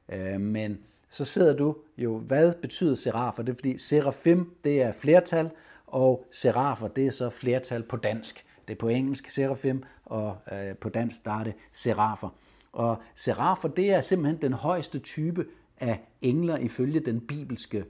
Øh, 0.08 0.40
men 0.40 0.78
så 1.08 1.24
sidder 1.24 1.56
du 1.56 1.76
jo, 1.98 2.18
hvad 2.18 2.54
betyder 2.54 2.94
serafer? 2.94 3.42
Det 3.42 3.52
er 3.52 3.56
fordi 3.56 3.78
serafim, 3.78 4.54
det 4.64 4.82
er 4.82 4.92
flertal, 4.92 5.50
og 5.92 6.24
serafer, 6.30 6.88
det 6.88 7.06
er 7.06 7.10
så 7.10 7.30
flertal 7.30 7.82
på 7.82 7.96
dansk. 7.96 8.44
Det 8.68 8.74
er 8.74 8.78
på 8.78 8.88
engelsk 8.88 9.30
serafim, 9.30 9.82
og 10.04 10.36
øh, 10.52 10.76
på 10.76 10.88
dansk 10.88 11.24
der 11.24 11.40
er 11.40 11.44
det 11.44 11.54
serafer. 11.72 12.28
Og 12.72 13.02
serafer, 13.14 13.68
det 13.68 13.90
er 13.90 14.00
simpelthen 14.00 14.42
den 14.42 14.52
højeste 14.52 14.98
type 14.98 15.46
af 15.80 16.00
engler 16.22 16.56
ifølge 16.56 17.00
den 17.00 17.20
bibelske 17.20 17.78
øh, 17.78 17.84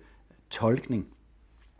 tolkning. 0.50 1.06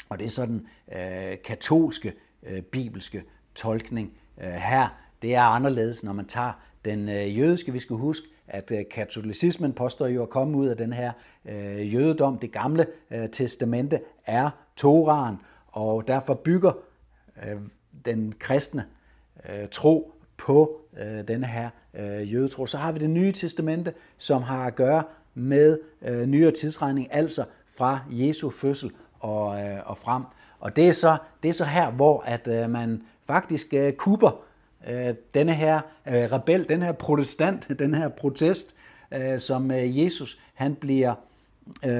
Og 0.08 0.18
det 0.18 0.24
er 0.24 0.30
sådan 0.30 0.66
øh, 0.92 1.36
katolske 1.44 2.14
øh, 2.42 2.62
bibelske 2.62 3.24
tolkning 3.54 4.12
øh, 4.42 4.52
her. 4.52 4.88
Det 5.22 5.34
er 5.34 5.42
anderledes, 5.42 6.04
når 6.04 6.12
man 6.12 6.26
tager 6.26 6.52
den 6.84 7.08
øh, 7.08 7.38
jødiske. 7.38 7.72
Vi 7.72 7.78
skal 7.78 7.96
huske, 7.96 8.26
at 8.46 8.72
øh, 8.72 8.84
katolicismen 8.90 9.72
påstår 9.72 10.06
jo 10.06 10.22
at 10.22 10.30
komme 10.30 10.58
ud 10.58 10.66
af 10.66 10.76
den 10.76 10.92
her 10.92 11.12
øh, 11.44 11.94
jødedom. 11.94 12.38
Det 12.38 12.52
gamle 12.52 12.86
øh, 13.10 13.30
testamente 13.30 14.00
er 14.26 14.50
Toraen, 14.76 15.36
og 15.72 16.08
derfor 16.08 16.34
bygger 16.34 16.72
øh, 17.46 17.56
den 18.04 18.34
kristne 18.38 18.86
øh, 19.48 19.68
tro 19.70 20.12
på 20.36 20.80
øh, 20.98 21.28
denne 21.28 21.46
her 21.46 21.70
øh, 21.94 22.32
jødetro. 22.32 22.66
Så 22.66 22.78
har 22.78 22.92
vi 22.92 22.98
det 22.98 23.10
nye 23.10 23.32
testamente, 23.32 23.94
som 24.18 24.42
har 24.42 24.66
at 24.66 24.74
gøre 24.74 25.02
med 25.34 25.78
øh, 26.02 26.26
nyere 26.26 26.50
tidsregning, 26.50 27.08
altså 27.14 27.44
fra 27.66 28.00
Jesu 28.10 28.50
fødsel 28.50 28.90
og, 29.20 29.62
øh, 29.62 29.78
og 29.84 29.98
frem. 29.98 30.22
Og 30.60 30.76
det 30.76 30.88
er, 30.88 30.92
så, 30.92 31.16
det 31.42 31.48
er 31.48 31.52
så 31.52 31.64
her, 31.64 31.90
hvor 31.90 32.22
at 32.26 32.48
øh, 32.48 32.70
man 32.70 33.02
faktisk 33.26 33.74
øh, 33.74 33.92
kuber 33.92 34.30
øh, 34.88 35.14
denne 35.34 35.54
her 35.54 35.80
øh, 36.06 36.14
rebel, 36.14 36.68
den 36.68 36.82
her 36.82 36.92
protestant, 36.92 37.68
den 37.78 37.94
her 37.94 38.08
protest, 38.08 38.74
øh, 39.12 39.40
som 39.40 39.70
øh, 39.70 39.98
Jesus 39.98 40.40
han 40.54 40.74
bliver, 40.74 41.14
øh, 41.84 41.92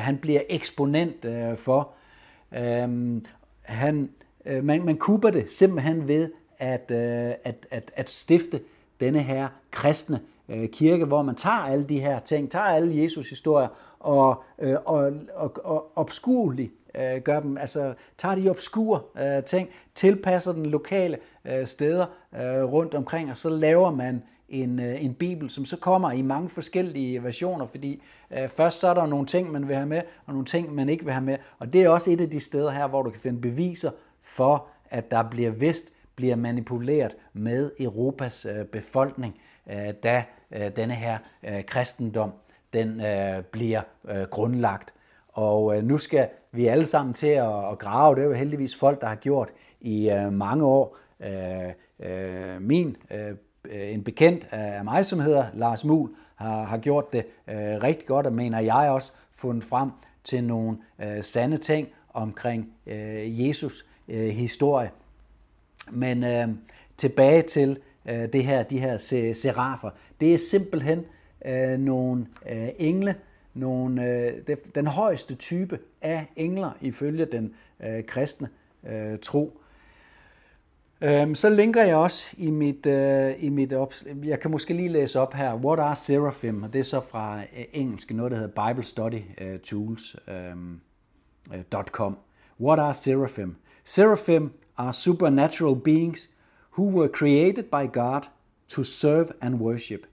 han 0.00 0.18
bliver 0.18 0.40
eksponent 0.48 1.24
øh, 1.24 1.56
for. 1.56 1.92
Øhm, 2.52 3.24
han, 3.62 4.10
øh, 4.44 4.64
man, 4.64 4.84
man 4.84 4.96
kuber 4.96 5.30
det 5.30 5.50
simpelthen 5.50 6.08
ved 6.08 6.30
at, 6.58 6.90
øh, 6.90 7.32
at, 7.44 7.66
at, 7.70 7.90
at 7.96 8.10
stifte 8.10 8.60
denne 9.00 9.20
her 9.20 9.48
kristne 9.70 10.20
øh, 10.48 10.68
kirke, 10.68 11.04
hvor 11.04 11.22
man 11.22 11.34
tager 11.34 11.56
alle 11.56 11.84
de 11.84 12.00
her 12.00 12.20
ting, 12.20 12.50
tager 12.50 12.64
alle 12.64 13.02
Jesus 13.02 13.30
historier 13.30 13.68
og, 14.00 14.42
øh, 14.58 14.76
og, 14.84 15.12
og, 15.34 15.52
og 15.64 15.92
obskurligt 15.96 16.72
øh, 16.94 17.22
gør 17.22 17.40
dem, 17.40 17.58
altså 17.58 17.94
tager 18.18 18.34
de 18.34 18.50
obskure 18.50 19.00
øh, 19.20 19.44
ting, 19.44 19.68
tilpasser 19.94 20.52
den 20.52 20.66
lokale 20.66 21.18
øh, 21.44 21.66
steder 21.66 22.06
øh, 22.34 22.64
rundt 22.64 22.94
omkring, 22.94 23.30
og 23.30 23.36
så 23.36 23.48
laver 23.48 23.90
man 23.90 24.22
en, 24.48 24.80
øh, 24.80 25.04
en 25.04 25.14
bibel, 25.14 25.50
som 25.50 25.64
så 25.64 25.76
kommer 25.76 26.12
i 26.12 26.22
mange 26.22 26.48
forskellige 26.48 27.24
versioner, 27.24 27.66
fordi 27.66 28.02
øh, 28.30 28.48
først 28.48 28.80
så 28.80 28.88
er 28.88 28.94
der 28.94 29.06
nogle 29.06 29.26
ting, 29.26 29.52
man 29.52 29.68
vil 29.68 29.76
have 29.76 29.88
med, 29.88 30.02
og 30.26 30.32
nogle 30.32 30.46
ting, 30.46 30.74
man 30.74 30.88
ikke 30.88 31.04
vil 31.04 31.12
have 31.12 31.24
med, 31.24 31.36
og 31.58 31.72
det 31.72 31.82
er 31.82 31.88
også 31.88 32.10
et 32.10 32.20
af 32.20 32.30
de 32.30 32.40
steder 32.40 32.70
her, 32.70 32.86
hvor 32.86 33.02
du 33.02 33.10
kan 33.10 33.20
finde 33.20 33.40
beviser 33.40 33.90
for, 34.22 34.66
at 34.90 35.10
der 35.10 35.22
bliver 35.22 35.50
vist, 35.50 35.92
bliver 36.16 36.36
manipuleret 36.36 37.16
med 37.32 37.70
Europas 37.80 38.46
øh, 38.46 38.64
befolkning, 38.64 39.40
øh, 39.70 39.94
da 40.02 40.24
øh, 40.52 40.76
denne 40.76 40.94
her 40.94 41.18
øh, 41.42 41.64
kristendom 41.64 42.32
den 42.72 43.00
øh, 43.00 43.42
bliver 43.42 43.82
øh, 44.08 44.22
grundlagt. 44.22 44.94
Og 45.28 45.76
øh, 45.76 45.84
nu 45.84 45.98
skal 45.98 46.28
vi 46.52 46.66
alle 46.66 46.84
sammen 46.84 47.14
til 47.14 47.26
at, 47.26 47.70
at 47.72 47.78
grave. 47.78 48.14
Det 48.14 48.22
er 48.22 48.26
jo 48.26 48.32
heldigvis 48.32 48.76
folk, 48.76 49.00
der 49.00 49.06
har 49.06 49.14
gjort 49.14 49.48
i 49.80 50.10
øh, 50.10 50.32
mange 50.32 50.64
år. 50.64 50.96
Øh, 51.20 51.72
øh, 52.00 52.62
min 52.62 52.96
øh, 53.10 53.36
Øh, 53.64 53.92
en 53.92 54.04
bekendt 54.04 54.48
af 54.50 54.84
mig, 54.84 55.06
som 55.06 55.20
hedder 55.20 55.46
Lars 55.54 55.84
Mul, 55.84 56.10
har, 56.34 56.64
har 56.64 56.78
gjort 56.78 57.12
det 57.12 57.26
øh, 57.48 57.56
rigtig 57.56 58.06
godt, 58.06 58.26
og 58.26 58.32
mener 58.32 58.60
jeg 58.60 58.90
også 58.90 59.12
fundet 59.32 59.64
frem 59.64 59.90
til 60.24 60.44
nogle 60.44 60.78
øh, 60.98 61.24
sande 61.24 61.56
ting 61.56 61.88
omkring 62.14 62.72
øh, 62.86 63.48
Jesus 63.48 63.86
øh, 64.08 64.28
historie. 64.28 64.90
Men 65.90 66.24
øh, 66.24 66.48
tilbage 66.96 67.42
til 67.42 67.78
øh, 68.06 68.32
det 68.32 68.44
her, 68.44 68.62
de 68.62 68.78
her 68.78 68.96
serafer. 69.32 69.90
Det 70.20 70.34
er 70.34 70.38
simpelthen 70.38 71.04
øh, 71.44 71.78
nogle 71.78 72.26
øh, 72.50 72.68
engle, 72.78 73.14
nogle, 73.54 74.04
øh, 74.04 74.32
det, 74.46 74.74
den 74.74 74.86
højeste 74.86 75.34
type 75.34 75.78
af 76.02 76.26
engler 76.36 76.70
ifølge 76.80 77.24
den 77.24 77.54
øh, 77.80 78.04
kristne 78.04 78.48
øh, 78.86 79.18
tro. 79.18 79.60
Øhm, 81.00 81.34
så 81.34 81.50
linker 81.50 81.82
jeg 81.82 81.96
også 81.96 82.34
i 82.38 82.50
mit, 82.50 82.86
øh, 82.86 83.34
i 83.38 83.48
mit 83.48 83.72
op, 83.72 83.94
jeg 84.24 84.40
kan 84.40 84.50
måske 84.50 84.74
lige 84.74 84.88
læse 84.88 85.20
op 85.20 85.34
her, 85.34 85.54
What 85.54 85.78
are 85.80 85.96
Seraphim? 85.96 86.62
Og 86.62 86.72
det 86.72 86.78
er 86.78 86.84
så 86.84 87.00
fra 87.00 87.40
øh, 87.40 87.64
engelsk, 87.72 88.10
noget 88.10 88.32
der 88.32 88.38
hedder 88.38 88.68
Bible 88.68 88.84
Study 88.84 89.20
uh, 89.40 89.60
Tools. 89.60 90.16
Um, 90.52 90.80
.com. 91.92 92.18
What 92.60 92.78
are 92.78 92.94
Seraphim? 92.94 93.56
Seraphim 93.84 94.52
are 94.76 94.92
supernatural 94.92 95.74
beings 95.74 96.28
who 96.70 96.84
were 96.84 97.08
created 97.08 97.64
by 97.70 97.86
God 97.92 98.28
to 98.68 98.82
serve 98.82 99.32
and 99.40 99.60
worship. 99.60 100.06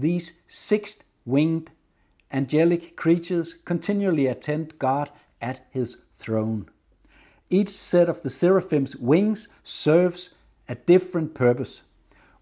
These 0.00 0.34
six-winged 0.48 1.70
angelic 2.30 2.94
creatures 2.96 3.54
continually 3.64 4.26
attend 4.26 4.78
God 4.78 5.10
at 5.40 5.62
his 5.70 5.96
throne. 6.16 6.66
Each 7.48 7.68
set 7.68 8.08
of 8.08 8.22
the 8.22 8.30
seraphim's 8.30 8.96
wings 8.96 9.48
serves 9.62 10.30
a 10.68 10.74
different 10.74 11.34
purpose. 11.34 11.82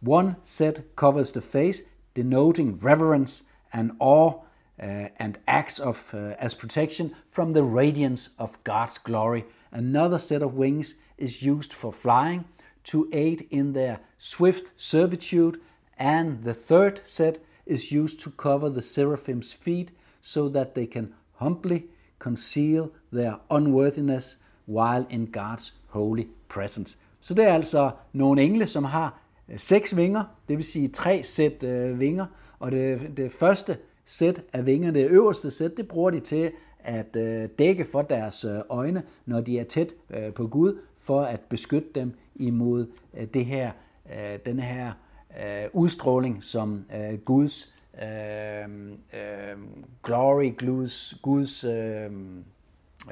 One 0.00 0.36
set 0.42 0.96
covers 0.96 1.32
the 1.32 1.42
face, 1.42 1.82
denoting 2.14 2.78
reverence 2.78 3.42
and 3.72 3.92
awe 3.98 4.40
uh, 4.80 5.08
and 5.18 5.38
acts 5.46 5.78
of 5.78 6.10
uh, 6.14 6.34
as 6.38 6.54
protection 6.54 7.14
from 7.30 7.52
the 7.52 7.62
radiance 7.62 8.30
of 8.38 8.62
God's 8.64 8.98
glory. 8.98 9.44
Another 9.70 10.18
set 10.18 10.42
of 10.42 10.54
wings 10.54 10.94
is 11.18 11.42
used 11.42 11.72
for 11.72 11.92
flying 11.92 12.46
to 12.84 13.08
aid 13.12 13.46
in 13.50 13.72
their 13.72 14.00
swift 14.18 14.72
servitude, 14.76 15.60
and 15.98 16.44
the 16.44 16.54
third 16.54 17.00
set 17.04 17.42
is 17.66 17.92
used 17.92 18.20
to 18.20 18.30
cover 18.30 18.68
the 18.68 18.82
seraphim's 18.82 19.52
feet 19.52 19.92
so 20.22 20.48
that 20.48 20.74
they 20.74 20.86
can 20.86 21.14
humbly 21.34 21.86
conceal 22.18 22.92
their 23.12 23.38
unworthiness 23.50 24.36
while 24.68 25.06
in 25.10 25.34
God's 25.36 25.72
holy 25.86 26.24
presence. 26.48 26.98
Så 27.20 27.34
det 27.34 27.44
er 27.44 27.54
altså 27.54 27.90
nogle 28.12 28.42
engle, 28.42 28.66
som 28.66 28.84
har 28.84 29.20
øh, 29.48 29.58
seks 29.58 29.96
vinger, 29.96 30.24
det 30.48 30.56
vil 30.56 30.64
sige 30.64 30.88
tre 30.88 31.22
sæt 31.22 31.62
øh, 31.62 32.00
vinger, 32.00 32.26
og 32.58 32.72
det, 32.72 33.16
det 33.16 33.32
første 33.32 33.78
sæt 34.04 34.42
af 34.52 34.66
vinger, 34.66 34.90
det 34.90 35.06
øverste 35.06 35.50
sæt, 35.50 35.76
det 35.76 35.88
bruger 35.88 36.10
de 36.10 36.20
til 36.20 36.50
at 36.78 37.16
øh, 37.16 37.48
dække 37.58 37.84
for 37.84 38.02
deres 38.02 38.44
øh, 38.44 38.60
øjne, 38.68 39.02
når 39.26 39.40
de 39.40 39.58
er 39.58 39.64
tæt 39.64 39.94
øh, 40.10 40.32
på 40.32 40.46
Gud, 40.46 40.78
for 40.98 41.22
at 41.22 41.40
beskytte 41.40 41.88
dem 41.94 42.12
imod 42.34 42.86
øh, 43.14 43.26
det 43.34 43.44
her, 43.44 43.70
øh, 44.12 44.38
denne 44.46 44.62
her 44.62 44.92
øh, 45.40 45.68
udstråling, 45.72 46.44
som 46.44 46.84
øh, 46.96 47.18
Guds 47.18 47.74
øh, 48.02 48.68
øh, 48.90 49.58
glory, 50.02 50.56
Guds, 50.56 51.14
Guds 51.22 51.64
øh, 51.64 52.10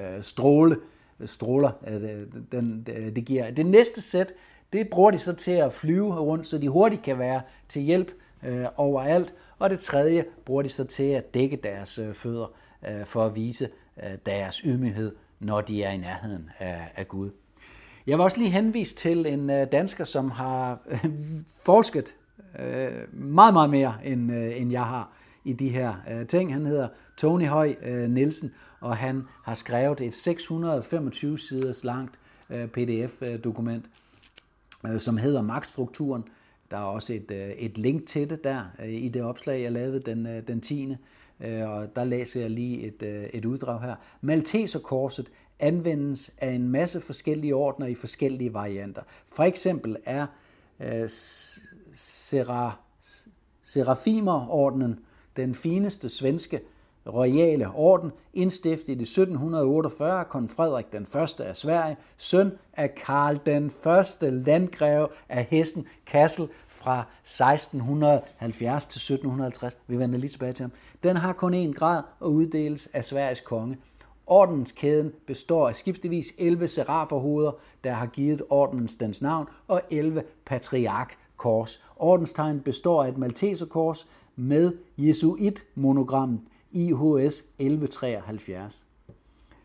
øh, 0.01 0.23
stråle 0.23 0.77
stråler, 1.27 1.71
øh, 1.87 2.27
den, 2.53 2.87
øh, 2.97 3.17
det 3.17 3.25
giver. 3.25 3.51
Det 3.51 3.67
næste 3.67 4.03
sæt, 4.03 4.33
det 4.73 4.89
bruger 4.89 5.11
de 5.11 5.19
så 5.19 5.33
til 5.33 5.53
at 5.53 5.73
flyve 5.73 6.21
rundt, 6.21 6.47
så 6.47 6.59
de 6.59 6.69
hurtigt 6.69 7.03
kan 7.03 7.19
være 7.19 7.43
til 7.69 7.83
hjælp 7.83 8.11
øh, 8.43 8.67
overalt. 8.77 9.35
Og 9.59 9.71
det 9.71 9.81
tredje 9.81 10.25
bruger 10.45 10.63
de 10.63 10.69
så 10.69 10.85
til 10.85 11.05
at 11.05 11.35
dække 11.35 11.57
deres 11.57 11.99
øh, 11.99 12.15
fødder 12.15 12.53
øh, 12.89 13.07
for 13.07 13.27
at 13.27 13.35
vise 13.35 13.69
øh, 14.03 14.19
deres 14.27 14.57
ydmyghed, 14.57 15.13
når 15.41 15.61
de 15.61 15.83
er 15.83 15.91
i 15.91 15.97
nærheden 15.97 16.51
af, 16.59 16.93
af 16.97 17.09
Gud. 17.09 17.31
Jeg 18.07 18.19
vil 18.19 18.23
også 18.23 18.39
lige 18.39 18.51
henvise 18.51 18.95
til 18.95 19.27
en 19.27 19.51
øh, 19.51 19.67
dansker, 19.73 20.05
som 20.05 20.31
har 20.31 20.79
øh, 20.91 21.11
forsket 21.65 22.15
øh, 22.59 23.15
meget, 23.15 23.53
meget 23.55 23.71
mere, 23.71 23.95
end, 24.05 24.33
øh, 24.33 24.61
end 24.61 24.73
jeg 24.73 24.85
har 24.85 25.13
i 25.45 25.53
de 25.53 25.69
her 25.69 25.95
øh, 26.11 26.27
ting. 26.27 26.53
Han 26.53 26.67
hedder 26.67 26.89
Tony 27.17 27.47
Høj 27.47 27.75
øh, 27.83 28.11
Nielsen, 28.11 28.53
og 28.83 28.97
han 28.97 29.29
har 29.43 29.55
skrevet 29.55 30.01
et 30.01 30.15
625 30.15 31.39
siders 31.39 31.85
langt 31.85 32.19
øh, 32.51 32.69
PDF-dokument, 32.69 33.85
øh, 34.87 35.01
som 35.01 35.17
hedder 35.17 35.43
Magtstrukturen. 35.43 36.25
Der 36.71 36.77
er 36.77 36.83
også 36.83 37.13
et, 37.13 37.31
øh, 37.31 37.51
et 37.51 37.79
link 37.79 38.07
til 38.07 38.31
det 38.31 38.45
der 38.45 38.85
i 38.85 39.09
det 39.09 39.23
opslag, 39.23 39.63
jeg 39.63 39.73
lavede 39.73 40.01
den, 40.01 40.25
den 40.49 40.61
10. 40.61 40.97
Og 41.41 41.97
der 41.97 42.05
læser 42.05 42.41
jeg 42.41 42.51
lige 42.51 42.81
et, 42.83 43.29
et 43.35 43.45
uddrag 43.45 43.81
her. 43.81 43.95
Malteserkorset 44.21 45.33
anvendes 45.59 46.31
af 46.39 46.51
en 46.51 46.69
masse 46.69 47.01
forskellige 47.01 47.55
ordner 47.55 47.87
i 47.87 47.95
forskellige 47.95 48.55
varianter. 48.55 49.03
For 49.27 49.43
eksempel 49.43 49.97
er 50.05 50.27
øh, 50.81 51.09
Sera, 51.93 52.77
Serafimerordnen 53.63 54.99
den 55.37 55.55
fineste 55.55 56.09
svenske 56.09 56.61
royale 57.07 57.71
orden, 57.75 58.13
indstiftet 58.35 58.89
i 58.89 59.03
1748 59.03 60.21
af 60.21 60.29
kong 60.29 60.51
Frederik 60.51 60.93
den 60.93 61.03
1. 61.03 61.41
af 61.41 61.57
Sverige, 61.57 61.97
søn 62.17 62.53
af 62.73 62.95
Karl 62.95 63.41
den 63.47 63.73
1. 64.23 64.33
landgreve 64.47 65.09
af 65.29 65.47
Hessen 65.51 65.87
Kassel 66.07 66.49
fra 66.69 67.05
1670 67.25 68.87
til 68.87 68.99
1750. 68.99 69.77
Vi 69.87 69.99
vender 69.99 70.19
lige 70.19 70.31
tilbage 70.31 70.53
til 70.53 70.63
ham. 70.63 70.73
Den 71.03 71.17
har 71.17 71.33
kun 71.33 71.55
én 71.55 71.73
grad 71.73 72.03
og 72.21 72.33
uddeles 72.33 72.89
af 72.93 73.05
Sveriges 73.05 73.41
konge. 73.41 73.79
Ordenskæden 74.27 75.13
består 75.27 75.69
af 75.69 75.77
skiftevis 75.77 76.33
11 76.39 76.69
seraferhoveder, 76.69 77.53
der 77.85 77.93
har 77.93 78.07
givet 78.07 78.43
ordens 78.51 78.95
dens 78.95 79.23
navn, 79.23 79.47
og 79.69 79.83
11 79.91 80.23
patriarkkors. 80.45 81.83
Ordenstegn 81.97 82.61
består 82.61 83.05
af 83.05 83.09
et 83.09 83.19
malteserkors 83.19 84.07
med 84.37 84.73
jesuit-monogrammet 84.99 86.41
IHS 86.73 87.45
1173. 87.59 88.87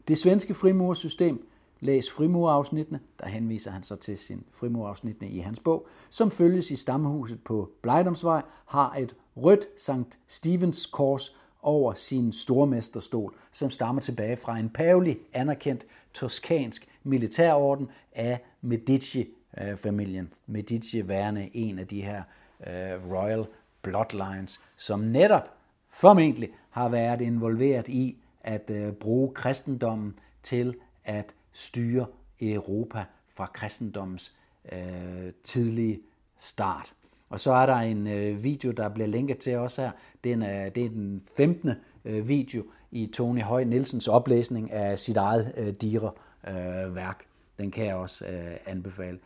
Det 0.08 0.17
svenske 0.17 0.54
frimursystem, 0.54 1.48
læs 1.80 2.12
frimurafsnittene, 2.12 3.00
der 3.20 3.28
henviser 3.28 3.72
han 3.72 3.84
så 3.84 3.96
til 3.96 4.17
sin 4.17 4.43
frimurafsnittene 4.52 5.30
i 5.30 5.39
hans 5.39 5.60
bog, 5.60 5.88
som 6.10 6.32
følges 6.32 6.72
i 6.72 6.76
stamhuset 6.76 7.43
på 7.43 7.70
Blejdomsvej, 7.82 8.41
har 8.65 8.96
et 8.96 9.15
rødt 9.36 9.67
Sankt 9.78 10.20
Stevens 10.28 10.86
kors 10.86 11.36
over 11.62 11.93
sin 11.93 12.32
stormesterstol, 12.32 13.36
som 13.52 13.70
stammer 13.70 14.02
tilbage 14.02 14.38
fra 14.38 14.58
en 14.58 14.70
pavelig 14.70 15.20
anerkendt 15.34 15.86
toskansk 16.13 16.88
militærorden 17.04 17.89
af 18.12 18.39
Medici-familien. 18.62 20.34
Medici 20.46 21.08
værende 21.08 21.50
en 21.54 21.80
af 21.80 21.88
de 21.88 22.02
her 22.02 22.24
uh, 22.60 23.12
royal 23.13 23.46
bloodlines, 23.82 24.60
som 24.76 25.00
netop 25.00 25.50
formentlig 25.89 26.50
har 26.78 26.90
været 26.90 27.22
involveret 27.22 27.88
i 27.88 28.18
at 28.42 28.70
øh, 28.70 28.94
bruge 28.94 29.34
kristendommen 29.34 30.20
til 30.44 30.76
at 31.06 31.36
styre 31.54 32.06
Europa 32.42 33.04
fra 33.28 33.46
kristendommens 33.54 34.36
øh, 34.72 35.32
tidlige 35.44 36.00
start. 36.40 36.94
Og 37.30 37.40
så 37.40 37.52
er 37.52 37.66
der 37.66 37.76
en 37.76 38.08
øh, 38.08 38.44
video, 38.44 38.72
der 38.72 38.90
bliver 38.90 39.08
linket 39.08 39.38
til 39.38 39.58
også 39.58 39.82
her. 39.82 39.92
Den 40.24 40.42
er, 40.42 40.66
øh, 40.66 40.76
det 40.76 40.86
er 40.86 40.90
den 40.90 41.24
15. 41.38 41.72
Øh, 42.06 42.28
video 42.28 42.63
i 42.92 43.06
Tony 43.13 43.42
Høj 43.42 43.63
Nielsens 43.63 44.08
oplæsning 44.08 44.72
af 44.72 45.00
sit 45.00 45.18
eget 45.18 45.54
øh, 45.58 45.74
dire 45.74 46.12
øh, 46.48 46.96
værk. 46.96 47.26
Den 47.60 47.72
kan 47.72 47.86
jeg 47.86 47.96
også 47.96 48.26
øh, 48.26 48.58
anbefale. 48.66 49.20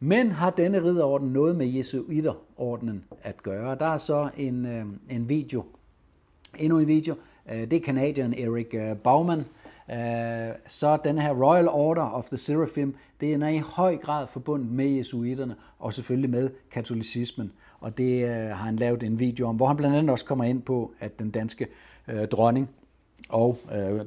Men 0.00 0.30
har 0.30 0.50
denne 0.50 0.84
ridderorden 0.84 1.28
noget 1.28 1.56
med 1.56 1.66
Jesuiterordenen 1.66 3.04
at 3.22 3.42
gøre? 3.42 3.76
Der 3.78 3.86
er 3.86 3.96
så 3.96 4.30
en, 4.36 4.66
øh, 4.66 4.86
en 5.10 5.28
video, 5.28 5.64
endnu 6.58 6.78
en 6.78 6.86
video. 6.86 7.14
Øh, 7.50 7.60
det 7.60 7.72
er 7.72 7.80
kanadieren 7.80 8.34
Erik 8.34 8.74
øh, 8.74 8.96
Baumann. 8.96 9.44
Øh, 9.90 10.54
så 10.66 10.98
den 11.04 11.18
her 11.18 11.32
Royal 11.32 11.68
Order 11.68 12.10
of 12.10 12.24
the 12.24 12.36
Seraphim, 12.36 12.94
det 13.20 13.32
er 13.32 13.48
i 13.48 13.58
høj 13.58 13.96
grad 13.96 14.26
forbundet 14.26 14.72
med 14.72 14.86
jesuiterne 14.86 15.54
og 15.78 15.94
selvfølgelig 15.94 16.30
med 16.30 16.50
katolicismen. 16.70 17.52
Og 17.80 17.98
det 17.98 18.28
har 18.28 18.54
han 18.54 18.76
lavet 18.76 19.02
en 19.02 19.18
video 19.18 19.48
om, 19.48 19.56
hvor 19.56 19.66
han 19.66 19.76
blandt 19.76 19.96
andet 19.96 20.10
også 20.10 20.24
kommer 20.24 20.44
ind 20.44 20.62
på, 20.62 20.94
at 21.00 21.18
den 21.18 21.30
danske 21.30 21.66
dronning 22.32 22.70
og 23.28 23.58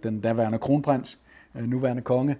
den 0.03 0.21
daværende 0.21 0.57
kronprins, 0.57 1.19
nuværende 1.53 2.01
konge, 2.01 2.35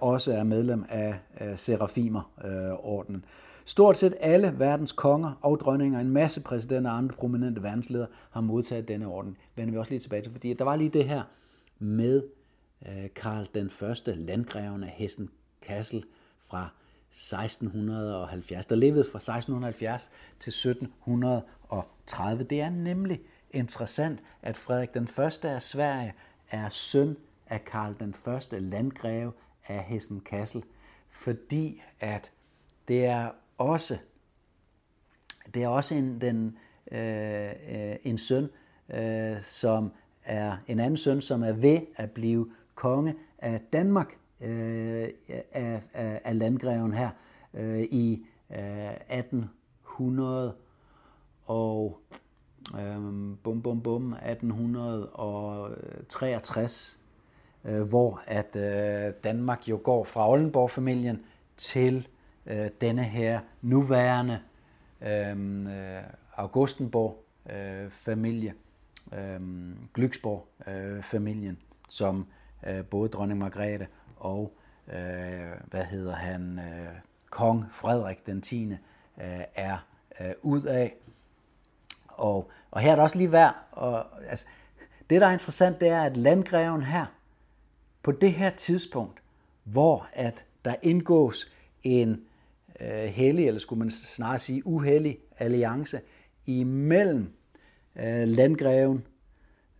også 0.00 0.32
er 0.32 0.42
medlem 0.42 0.84
af, 0.88 1.14
af 1.36 1.58
Serafimer-ordenen. 1.58 3.24
Stort 3.70 3.96
set 3.96 4.14
alle 4.20 4.58
verdens 4.58 4.92
konger 4.92 5.32
og 5.42 5.60
dronninger, 5.60 6.00
en 6.00 6.10
masse 6.10 6.40
præsidenter 6.40 6.90
og 6.90 6.96
andre 6.96 7.16
prominente 7.16 7.62
verdensledere 7.62 8.08
har 8.30 8.40
modtaget 8.40 8.88
denne 8.88 9.06
orden. 9.06 9.36
Vender 9.54 9.72
vi 9.72 9.78
også 9.78 9.90
lige 9.90 10.00
tilbage 10.00 10.22
til, 10.22 10.32
fordi 10.32 10.54
der 10.54 10.64
var 10.64 10.76
lige 10.76 10.90
det 10.90 11.04
her 11.04 11.22
med 11.78 12.22
øh, 12.88 13.08
Karl 13.14 13.46
den 13.54 13.70
første 13.70 14.14
landgreven 14.14 14.84
af 14.84 14.88
Hessen 14.88 15.30
Kassel 15.62 16.04
fra 16.38 16.68
1670, 17.10 18.66
der 18.66 18.76
levede 18.76 19.04
fra 19.04 19.18
1670 19.18 20.10
til 20.40 20.50
1730. 20.50 22.44
Det 22.44 22.60
er 22.60 22.70
nemlig 22.70 23.20
interessant, 23.50 24.20
at 24.42 24.56
Frederik 24.56 24.94
den 24.94 25.08
første 25.08 25.50
af 25.50 25.62
Sverige 25.62 26.14
er 26.50 26.68
søn 26.68 27.16
af 27.46 27.64
Karl 27.64 27.94
den 28.00 28.14
første 28.14 28.60
landgreve 28.60 29.32
af 29.68 29.82
Hessen 29.82 30.20
Kassel, 30.20 30.62
fordi 31.10 31.82
at 32.00 32.32
det 32.88 33.04
er 33.04 33.30
også 33.60 33.98
det 35.54 35.62
er 35.62 35.68
også 35.68 35.94
en, 35.94 36.20
den, 36.20 36.58
øh, 36.92 37.50
øh, 37.70 37.96
en 38.04 38.18
søn, 38.18 38.48
øh, 38.94 39.42
som 39.42 39.92
er 40.24 40.56
en 40.66 40.80
anden 40.80 40.96
søn, 40.96 41.20
som 41.20 41.42
er 41.42 41.52
ved 41.52 41.80
at 41.96 42.10
blive 42.10 42.50
konge 42.74 43.14
af 43.38 43.60
Danmark, 43.72 44.18
øh, 44.40 45.08
af, 45.52 45.82
af, 45.92 46.20
af 46.24 46.38
landgreven 46.38 46.94
her 46.94 47.10
øh, 47.54 47.80
i 47.80 48.26
øh, 48.50 48.90
1800 48.90 50.54
og 51.46 52.00
øh, 52.78 52.96
bum 53.42 53.62
bum 53.62 53.82
bum 53.82 54.12
1863 54.12 57.00
øh, 57.64 57.82
hvor 57.82 58.22
at 58.26 58.56
øh, 58.56 59.12
Danmark 59.24 59.68
jo 59.68 59.80
går 59.82 60.04
fra 60.04 60.30
Oldenborg-familien 60.30 61.24
til 61.56 62.08
øh, 62.46 62.70
denne 62.80 63.04
her 63.04 63.40
nuværende 63.62 64.40
øhm, 65.02 65.66
øh, 65.66 66.02
Augustenborg-familie, 66.36 68.54
øh, 69.12 69.34
øhm, 69.34 69.76
Glücksborg-familien, 69.98 71.54
øh, 71.54 71.60
som 71.88 72.26
øh, 72.66 72.84
både 72.84 73.08
dronning 73.08 73.38
Margrethe 73.38 73.86
og 74.16 74.52
øh, 74.88 75.50
hvad 75.64 75.84
hedder 75.84 76.14
han, 76.14 76.58
øh, 76.58 76.88
kong 77.30 77.64
Frederik 77.72 78.26
den 78.26 78.42
10. 78.42 78.64
Øh, 78.64 78.78
er 79.54 79.86
øh, 80.20 80.32
ud 80.42 80.62
af. 80.62 80.94
Og, 82.08 82.50
og 82.70 82.80
her 82.80 82.90
er 82.90 82.94
det 82.94 83.02
også 83.02 83.18
lige 83.18 83.32
værd, 83.32 83.54
og, 83.72 84.06
altså, 84.28 84.46
det 85.10 85.20
der 85.20 85.26
er 85.26 85.32
interessant, 85.32 85.80
det 85.80 85.88
er, 85.88 86.02
at 86.02 86.16
landgreven 86.16 86.82
her, 86.82 87.06
på 88.02 88.12
det 88.12 88.32
her 88.32 88.50
tidspunkt, 88.50 89.22
hvor 89.64 90.08
at 90.12 90.44
der 90.64 90.74
indgås 90.82 91.52
en 91.82 92.10
øh, 92.10 92.18
Øh, 92.80 93.04
hellig, 93.04 93.46
eller 93.46 93.60
skulle 93.60 93.78
man 93.78 93.90
snarere 93.90 94.38
sige 94.38 94.66
uheldig 94.66 95.18
alliance 95.38 96.00
imellem 96.46 97.32
øh, 97.96 98.28
landgreven 98.28 99.06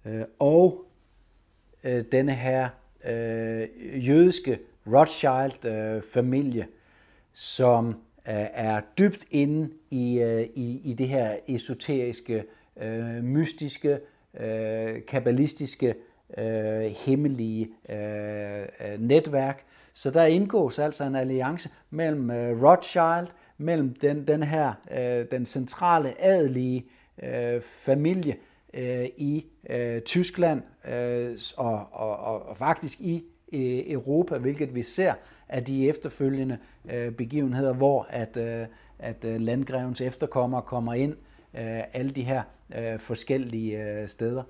øh, 0.07 0.23
og 0.39 0.85
øh, 1.85 2.05
denne 2.13 2.33
her 2.33 2.69
øh, 3.05 3.69
jødiske 4.09 4.59
Rothschild-familie, 4.87 6.63
øh, 6.63 6.69
som 7.33 7.87
øh, 7.89 7.95
er 8.53 8.81
dybt 8.99 9.25
inde 9.31 9.71
i, 9.91 10.19
øh, 10.19 10.43
i, 10.55 10.81
i 10.85 10.93
det 10.93 11.09
her 11.09 11.37
esoteriske, 11.49 12.45
øh, 12.81 13.25
mystiske, 13.25 13.99
øh, 14.41 15.07
kabbalistiske, 15.09 15.95
øh, 16.39 16.83
hemmelige 17.07 17.69
øh, 17.89 18.61
øh 18.61 19.01
netværk. 19.01 19.65
Så 20.01 20.11
der 20.11 20.25
indgås 20.25 20.79
altså 20.79 21.05
en 21.05 21.17
alliance 21.17 21.71
mellem 21.91 22.31
øh, 22.31 22.63
Rothschild, 22.63 23.29
mellem 23.59 23.95
den, 23.95 24.27
den 24.27 24.43
her, 24.43 24.73
øh, 24.91 25.27
den 25.31 25.47
centrale 25.47 26.21
adelige 26.21 26.87
øh, 27.23 27.63
familie 27.63 28.37
øh, 28.75 29.09
i 29.17 29.47
øh, 29.71 30.03
Tyskland 30.03 30.63
øh, 30.89 31.39
og, 31.57 31.89
og, 31.93 32.17
og, 32.17 32.47
og 32.49 32.57
faktisk 32.57 33.01
i 33.01 33.25
øh, 33.53 33.93
Europa, 33.93 34.39
hvilket 34.39 34.75
vi 34.75 34.83
ser 34.83 35.15
af 35.49 35.65
de 35.65 35.89
efterfølgende 35.89 36.59
øh, 36.91 37.13
begivenheder, 37.13 37.73
hvor 37.73 38.07
at, 38.11 38.37
øh, 38.37 38.67
at 38.99 39.25
øh, 39.25 39.41
landgrevens 39.41 40.01
efterkommere 40.01 40.63
kommer 40.63 40.95
ind 40.95 41.13
øh, 41.55 41.81
alle 41.93 42.11
de 42.11 42.23
her 42.23 42.43
øh, 42.79 43.01
forskellige 43.01 43.83
øh, 43.83 44.09
steder. 44.09 44.43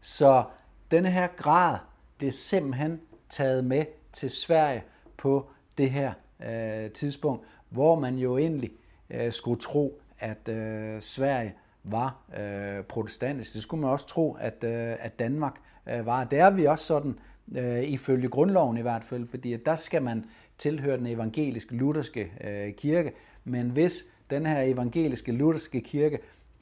Så 0.00 0.44
denne 0.90 1.10
her 1.10 1.26
grad 1.36 1.78
bliver 2.18 2.32
simpelthen 2.32 3.00
taget 3.28 3.64
med 3.64 3.84
til 4.12 4.30
Sverige 4.30 4.82
på 5.18 5.50
det 5.78 5.90
her 5.90 6.12
øh, 6.46 6.90
tidspunkt, 6.90 7.46
hvor 7.68 7.98
man 8.00 8.18
jo 8.18 8.38
egentlig 8.38 8.70
øh, 9.10 9.32
skulle 9.32 9.60
tro, 9.60 10.00
at 10.18 10.48
øh, 10.48 11.00
Sverige 11.00 11.54
var 11.84 12.16
øh, 12.40 12.84
protestantisk. 12.84 13.54
Det 13.54 13.62
skulle 13.62 13.80
man 13.80 13.90
også 13.90 14.06
tro, 14.06 14.36
at, 14.40 14.64
øh, 14.64 14.96
at 15.00 15.18
Danmark 15.18 15.54
øh, 15.88 16.06
var. 16.06 16.24
Det 16.24 16.38
er 16.38 16.50
vi 16.50 16.64
også 16.64 16.84
sådan, 16.84 17.18
øh, 17.54 17.82
ifølge 17.82 18.28
grundloven 18.28 18.78
i 18.78 18.82
hvert 18.82 19.04
fald, 19.04 19.26
fordi 19.26 19.52
at 19.52 19.66
der 19.66 19.76
skal 19.76 20.02
man 20.02 20.24
tilhøre 20.58 20.96
den 20.96 21.06
evangeliske 21.06 21.74
lutherske 21.74 22.32
øh, 22.44 22.74
kirke. 22.74 23.12
Men 23.44 23.70
hvis 23.70 24.04
den 24.30 24.46
her 24.46 24.60
evangeliske 24.60 25.32
lutherske 25.32 25.80
kirke 25.80 26.18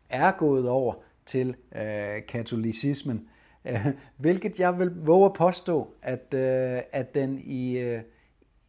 er 0.08 0.30
gået 0.30 0.68
over 0.68 0.94
til 1.26 1.56
øh, 1.76 2.26
katolicismen, 2.28 3.28
øh, 3.64 3.86
hvilket 4.16 4.60
jeg 4.60 4.78
vil 4.78 4.92
våge 4.96 5.26
at 5.26 5.32
påstå, 5.32 5.94
at, 6.02 6.34
øh, 6.34 6.82
at 6.92 7.14
den 7.14 7.40
i, 7.44 7.78
øh, 7.78 8.00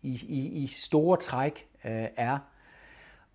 i, 0.05 0.25
i, 0.27 0.63
i 0.63 0.67
store 0.67 1.17
træk 1.17 1.67
øh, 1.85 2.07
er, 2.17 2.37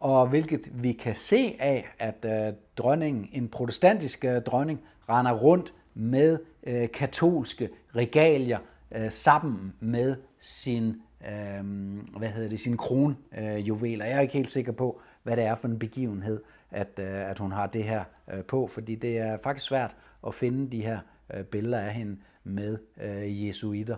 og 0.01 0.29
hvilket 0.29 0.83
vi 0.83 0.93
kan 0.93 1.15
se 1.15 1.57
af, 1.59 1.89
at 1.99 2.25
øh, 2.25 2.55
dronningen, 2.77 3.29
en 3.33 3.49
protestantisk 3.49 4.25
øh, 4.25 4.43
dronning, 4.43 4.81
render 5.09 5.33
rundt 5.33 5.75
med 5.95 6.39
øh, 6.63 6.91
katolske 6.91 7.69
regalier 7.97 8.59
øh, 8.93 9.11
sammen 9.11 9.73
med 9.81 10.17
sin 10.39 11.03
øh, 11.29 11.65
hvad 12.19 12.29
hedder 12.29 12.49
det, 12.49 12.61
sin 12.61 12.77
kronjuveler. 12.77 14.07
Øh, 14.07 14.11
jeg 14.11 14.17
er 14.17 14.21
ikke 14.21 14.35
helt 14.35 14.51
sikker 14.51 14.73
på, 14.73 15.01
hvad 15.23 15.37
det 15.37 15.45
er 15.45 15.55
for 15.55 15.69
en 15.69 15.79
begivenhed, 15.79 16.43
at, 16.71 16.99
øh, 16.99 17.31
at 17.31 17.39
hun 17.39 17.53
har 17.53 17.67
det 17.67 17.85
her 17.85 18.05
øh, 18.33 18.45
på, 18.45 18.67
fordi 18.67 18.95
det 18.95 19.19
er 19.19 19.39
faktisk 19.43 19.67
svært 19.67 19.97
at 20.27 20.35
finde 20.35 20.71
de 20.71 20.83
her 20.83 20.99
øh, 21.35 21.45
billeder 21.45 21.81
af 21.81 21.95
hende 21.95 22.17
med 22.45 22.79
øh, 23.01 23.47
jesuiter 23.47 23.97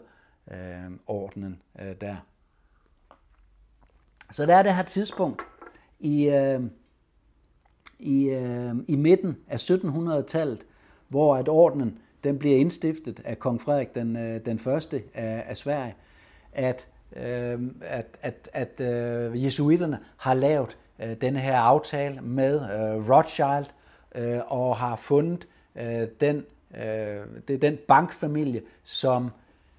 øh, 0.51 0.91
ordenen 1.07 1.63
øh, 1.81 1.95
der. 2.01 2.17
Så 4.33 4.47
der 4.47 4.57
er 4.57 4.63
det 4.63 4.75
her 4.75 4.83
tidspunkt 4.83 5.43
i, 6.01 6.29
øh, 6.29 6.61
i, 7.99 8.25
øh, 8.25 8.75
i 8.89 8.97
midten 8.97 9.37
af 9.49 9.71
1700-tallet, 9.71 10.67
hvor 11.09 11.37
at 11.37 11.49
ordenen 11.49 11.99
den 12.25 12.39
bliver 12.39 12.57
indstiftet 12.57 13.21
af 13.25 13.39
kong 13.39 13.61
Frederik 13.61 13.95
den, 13.95 14.17
øh, 14.17 14.45
den 14.45 14.59
første 14.59 15.03
af, 15.15 15.45
af 15.47 15.57
Sverige, 15.57 15.95
at, 16.53 16.89
øh, 17.17 17.61
at, 17.81 18.19
at, 18.23 18.49
at 18.53 18.81
øh, 18.81 19.45
jesuiterne 19.45 19.99
har 20.17 20.35
lavet 20.35 20.79
øh, 21.03 21.17
denne 21.21 21.39
her 21.39 21.57
aftale 21.57 22.21
med 22.21 22.55
øh, 22.55 23.11
Rothschild 23.11 23.67
øh, 24.15 24.41
og 24.47 24.77
har 24.77 24.97
fundet 24.97 25.49
øh, 25.77 26.09
den, 26.21 26.45
øh, 26.75 27.27
det 27.49 27.55
er 27.55 27.59
den 27.59 27.79
bankfamilie, 27.89 28.63
som 28.85 29.31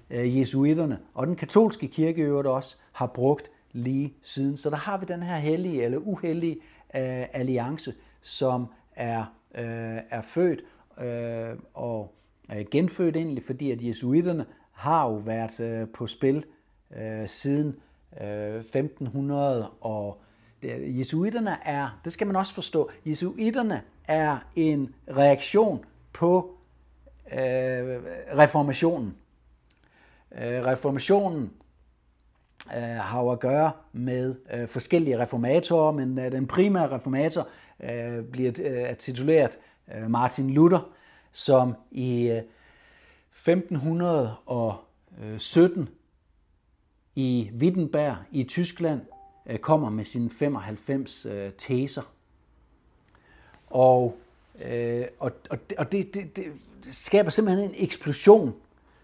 øh, 0.10 0.40
jesuiterne 0.40 1.00
og 1.14 1.28
den 1.28 1.36
katolske 1.36 1.88
kirke 1.88 2.22
øvrigt 2.22 2.48
også 2.48 2.76
har 2.92 3.08
brugt 3.08 3.52
lige 3.74 4.14
siden. 4.24 4.58
Så 4.58 4.70
der 4.70 4.76
har 4.76 4.98
vi 4.98 5.06
den 5.06 5.24
her 5.24 5.38
hellige 5.38 5.84
eller 5.84 5.98
uheldige 5.98 6.56
øh, 6.96 7.26
alliance, 7.34 7.94
som 8.22 8.68
er, 8.96 9.20
øh, 9.56 10.00
er 10.10 10.22
født 10.22 10.64
øh, 11.02 11.58
og 11.74 12.16
øh, 12.56 12.66
genfødt 12.72 13.16
egentlig, 13.16 13.44
fordi 13.44 13.72
at 13.72 13.82
jesuiterne 13.82 14.46
har 14.72 15.08
jo 15.08 15.16
været 15.16 15.60
øh, 15.60 15.88
på 15.94 16.08
spil 16.08 16.46
øh, 16.98 17.28
siden 17.28 17.76
øh, 18.22 18.60
1500 18.60 19.70
og 19.82 20.22
jesuiterne 20.98 21.58
er, 21.66 22.00
det 22.06 22.14
skal 22.14 22.28
man 22.28 22.36
også 22.36 22.54
forstå, 22.54 22.90
jesuiterne 23.06 23.82
er 24.08 24.38
en 24.56 24.96
reaktion 25.10 25.86
på 26.14 26.58
øh, 27.32 27.40
reformationen. 28.38 29.16
Øh, 30.32 30.66
reformationen 30.66 31.52
øh, 32.78 32.82
har 32.82 33.22
jo 33.22 33.30
at 33.30 33.40
gøre 33.40 33.72
med 33.94 34.36
øh, 34.54 34.68
forskellige 34.68 35.20
reformatorer, 35.20 35.92
men 35.92 36.20
øh, 36.20 36.32
den 36.32 36.48
primære 36.48 36.96
reformator 36.96 37.48
øh, 37.84 38.24
bliver 38.24 38.52
øh, 38.64 38.98
tituleret 38.98 39.60
øh, 39.96 40.10
Martin 40.10 40.50
Luther, 40.50 40.90
som 41.32 41.76
i 41.92 42.28
øh, 42.28 42.42
1517 43.32 45.82
øh, 45.82 45.88
i 47.16 47.52
Wittenberg 47.58 48.16
i 48.32 48.44
Tyskland 48.44 49.02
øh, 49.46 49.60
kommer 49.60 49.90
med 49.90 50.06
sine 50.06 50.30
95 50.30 51.26
øh, 51.26 51.52
teser. 51.58 52.02
Og, 53.68 54.18
øh, 54.62 55.06
og, 55.20 55.32
og, 55.50 55.58
og 55.78 55.92
det, 55.92 56.14
det, 56.14 56.38
det 56.38 56.46
skaber 56.92 57.30
simpelthen 57.30 57.70
en 57.70 57.76
eksplosion, 57.78 58.54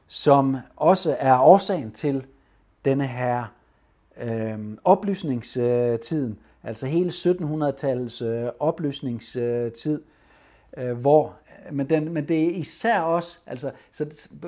som 0.07 0.57
også 0.75 1.15
er 1.19 1.39
årsagen 1.39 1.91
til 1.91 2.25
denne 2.89 3.07
her 3.07 3.45
øh, 4.21 4.59
oplysningstiden, 4.83 6.39
altså 6.63 6.87
hele 6.87 7.09
1700-tallets 7.09 8.25
øh, 8.25 8.49
oplysningstid, 8.59 10.01
øh, 10.77 10.97
hvor 10.97 11.35
men, 11.71 11.89
den, 11.89 12.13
men 12.13 12.27
det 12.27 12.45
er 12.45 12.49
især 12.49 12.99
også, 12.99 13.39
altså, 13.45 13.71
så 13.91 14.05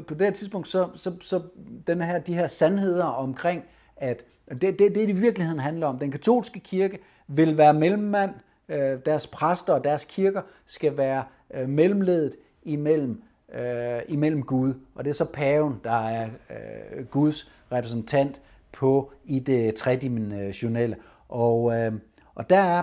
på 0.07 0.13
det 0.13 0.21
her 0.21 0.31
tidspunkt, 0.31 0.67
så, 0.67 0.89
så, 0.95 1.13
så 1.21 1.41
den 1.87 2.01
her, 2.01 2.19
de 2.19 2.33
her 2.33 2.47
sandheder 2.47 3.05
omkring, 3.05 3.63
at 3.95 4.23
det, 4.49 4.61
det, 4.61 4.79
det, 4.79 4.95
det 4.95 5.09
i 5.09 5.11
virkeligheden 5.11 5.59
handler 5.59 5.87
om. 5.87 5.99
Den 5.99 6.11
katolske 6.11 6.59
kirke 6.59 6.99
vil 7.27 7.57
være 7.57 7.73
mellemmand, 7.73 8.31
øh, 8.69 8.99
deres 9.05 9.27
præster 9.27 9.73
og 9.73 9.83
deres 9.83 10.05
kirker 10.05 10.41
skal 10.65 10.97
være 10.97 11.23
øh, 11.53 11.69
mellemledet 11.69 12.35
imellem, 12.63 13.23
øh, 13.55 14.01
imellem 14.07 14.43
Gud, 14.43 14.73
og 14.95 15.03
det 15.03 15.09
er 15.09 15.15
så 15.15 15.25
paven, 15.25 15.81
der 15.83 16.07
er 16.07 16.29
øh, 16.49 17.05
Guds 17.05 17.51
repræsentant 17.72 18.41
på 18.72 19.11
i 19.26 19.39
det 19.39 19.76
tredimensionelle. 19.76 20.95
Og, 21.30 21.74
øh, 21.74 21.93
og 22.36 22.49
der 22.49 22.59
er 22.59 22.82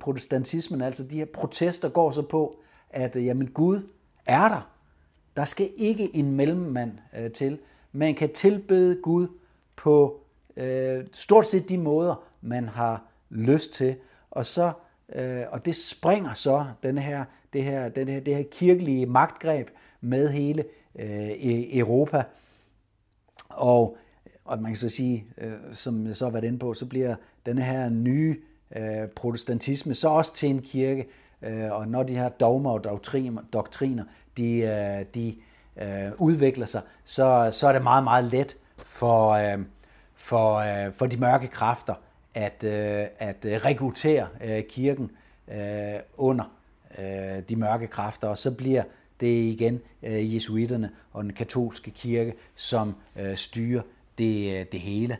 protestantismen, 0.00 0.80
altså 0.80 1.04
de 1.04 1.18
her 1.18 1.24
protester 1.24 1.88
går 1.88 2.10
så 2.10 2.22
på, 2.22 2.58
at 2.90 3.16
øh, 3.16 3.26
jamen, 3.26 3.46
Gud 3.46 3.88
er 4.26 4.48
der. 4.48 4.70
Der 5.36 5.44
skal 5.44 5.70
ikke 5.76 6.16
en 6.16 6.30
mellemmand 6.30 6.92
øh, 7.18 7.30
til. 7.30 7.58
Man 7.92 8.14
kan 8.14 8.32
tilbede 8.32 9.00
Gud 9.02 9.28
på 9.76 10.20
øh, 10.56 11.04
stort 11.12 11.46
set 11.46 11.68
de 11.68 11.78
måder, 11.78 12.24
man 12.40 12.68
har 12.68 13.04
lyst 13.30 13.72
til. 13.72 13.96
Og, 14.30 14.46
så, 14.46 14.72
øh, 15.14 15.42
og 15.50 15.64
det 15.64 15.76
springer 15.76 16.34
så 16.34 16.66
den 16.82 16.98
her, 16.98 17.24
det, 17.52 17.64
her, 17.64 17.88
den 17.88 18.08
her, 18.08 18.20
det 18.20 18.36
her 18.36 18.44
kirkelige 18.50 19.06
magtgreb 19.06 19.68
med 20.00 20.28
hele 20.28 20.64
øh, 20.94 21.30
e-, 21.30 21.78
Europa. 21.78 22.24
Og, 23.48 23.96
og 24.44 24.62
man 24.62 24.70
kan 24.70 24.76
så 24.76 24.88
sige, 24.88 25.24
øh, 25.38 25.52
som 25.72 26.06
jeg 26.06 26.16
så 26.16 26.24
har 26.24 26.30
været 26.32 26.44
inde 26.44 26.58
på, 26.58 26.74
så 26.74 26.86
bliver 26.86 27.14
denne 27.46 27.62
her 27.62 27.88
nye 27.88 28.36
øh, 28.76 29.08
protestantisme 29.16 29.94
så 29.94 30.08
også 30.08 30.34
til 30.34 30.48
en 30.48 30.62
kirke, 30.62 31.06
Øh, 31.42 31.72
og 31.72 31.88
når 31.88 32.02
de 32.02 32.14
her 32.14 32.28
dogmer 32.28 32.70
og 32.70 32.84
doktriner, 33.52 34.04
de, 34.36 34.56
øh, 34.58 35.04
de 35.14 35.36
øh, 35.76 36.12
udvikler 36.18 36.66
sig, 36.66 36.82
så, 37.04 37.48
så 37.52 37.68
er 37.68 37.72
det 37.72 37.82
meget, 37.82 38.04
meget 38.04 38.24
let 38.24 38.56
for, 38.76 39.30
øh, 39.30 39.58
for, 40.14 40.56
øh, 40.56 40.92
for 40.92 41.06
de 41.06 41.16
mørke 41.16 41.48
kræfter 41.48 41.94
at, 42.34 42.64
øh, 42.64 43.06
at 43.18 43.36
rekruttere 43.44 44.28
kirken 44.68 45.10
under 46.16 46.44
de 47.48 47.56
mørke 47.56 47.86
kræfter, 47.86 48.28
og 48.28 48.38
så 48.38 48.50
bliver 48.50 48.82
det 49.20 49.26
igen 49.26 49.80
jesuiterne 50.02 50.90
og 51.12 51.24
den 51.24 51.32
katolske 51.32 51.90
kirke, 51.90 52.34
som 52.54 52.94
styrer 53.34 53.82
det, 54.18 54.60
øh, 54.60 54.66
det 54.72 54.80
hele. 54.80 55.14
Øh, 55.14 55.18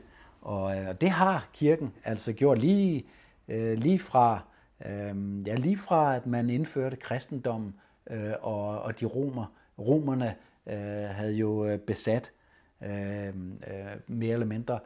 og 0.89 1.01
det 1.01 1.11
har 1.11 1.49
kirken 1.53 1.93
altså 2.05 2.33
gjort 2.33 2.59
lige, 2.59 3.05
øh, 3.49 3.79
lige 3.79 3.99
fra 3.99 4.43
Øh, 4.87 5.47
ja, 5.47 5.55
lige 5.55 5.79
fra 5.79 6.17
at 6.17 6.27
man 6.27 6.51
indførte 6.51 6.97
kristendommen, 6.97 7.75
øh, 8.11 8.33
og, 8.41 8.83
og 8.83 9.01
de 9.01 9.07
romer, 9.07 9.47
romerne 9.79 10.35
øh, 10.67 11.09
havde 11.09 11.33
jo 11.33 11.79
besat 11.87 12.33
øh, 12.83 13.27
øh, 13.29 13.35
mere 14.07 14.33
eller 14.33 14.47
mindre, 14.47 14.79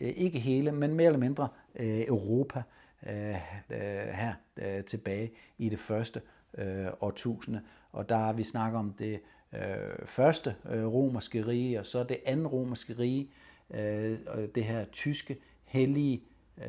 øh, 0.00 0.08
ikke 0.08 0.38
hele, 0.38 0.72
men 0.72 0.94
mere 0.94 1.06
eller 1.06 1.18
mindre 1.18 1.48
øh, 1.76 2.04
Europa 2.06 2.62
øh, 3.06 3.34
her 4.14 4.32
øh, 4.56 4.84
tilbage 4.84 5.30
i 5.58 5.68
det 5.68 5.78
første 5.78 6.20
øh, 6.58 6.86
årtusinde. 7.00 7.60
Og 7.92 8.08
der 8.08 8.32
vi 8.32 8.42
snakker 8.42 8.78
om 8.78 8.92
det 8.98 9.20
øh, 9.52 10.06
første 10.06 10.54
øh, 10.70 10.86
romerske 10.86 11.46
rige, 11.46 11.80
og 11.80 11.86
så 11.86 12.04
det 12.04 12.18
andet 12.26 12.52
romerske 12.52 12.98
rige, 12.98 13.28
øh, 13.74 14.18
det 14.54 14.64
her 14.64 14.84
tyske 14.84 15.36
hellige 15.64 16.22
øh, 16.58 16.64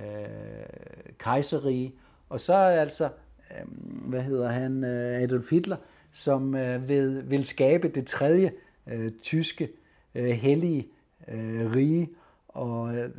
kejserige, 1.18 1.96
og 2.30 2.40
så 2.42 2.54
er 2.54 2.82
altså, 2.82 3.10
øh, 3.52 3.68
hvad 4.10 4.22
hedder 4.22 4.50
han, 4.50 4.84
øh, 4.84 5.22
Adolf 5.22 5.52
Hitler, 5.52 5.78
som 6.12 6.56
øh, 6.56 6.90
vil, 6.90 7.30
vil 7.30 7.46
skabe 7.46 7.88
det 7.88 8.08
tredje 8.08 8.52
øh, 8.88 9.12
tyske 9.22 9.70
øh, 10.16 10.30
hellige 10.30 10.88
øh, 11.28 11.76
rige, 11.76 12.10
og 12.48 12.96
øh, 12.96 13.10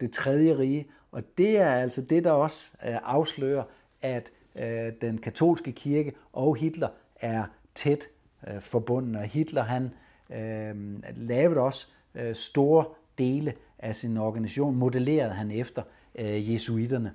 det 0.00 0.12
tredje 0.12 0.58
rige. 0.58 0.86
Og 1.12 1.22
det 1.38 1.58
er 1.58 1.70
altså 1.70 2.02
det, 2.02 2.24
der 2.24 2.30
også 2.30 2.70
øh, 2.88 2.98
afslører, 3.02 3.64
at 4.02 4.32
øh, 4.56 4.92
den 5.00 5.18
katolske 5.18 5.72
kirke 5.72 6.12
og 6.32 6.56
Hitler 6.56 6.88
er 7.20 7.44
tæt 7.74 8.08
øh, 8.48 8.60
forbundet. 8.60 9.16
Og 9.16 9.22
Hitler 9.22 9.62
han 9.62 9.90
øh, 10.30 10.74
lavede 11.16 11.60
også 11.60 11.88
øh, 12.14 12.34
store 12.34 12.84
dele 13.18 13.54
af 13.78 13.96
sin 13.96 14.16
organisation, 14.16 14.76
modellerede 14.76 15.32
han 15.32 15.50
efter 15.50 15.82
øh, 16.14 16.52
jesuitterne. 16.52 17.12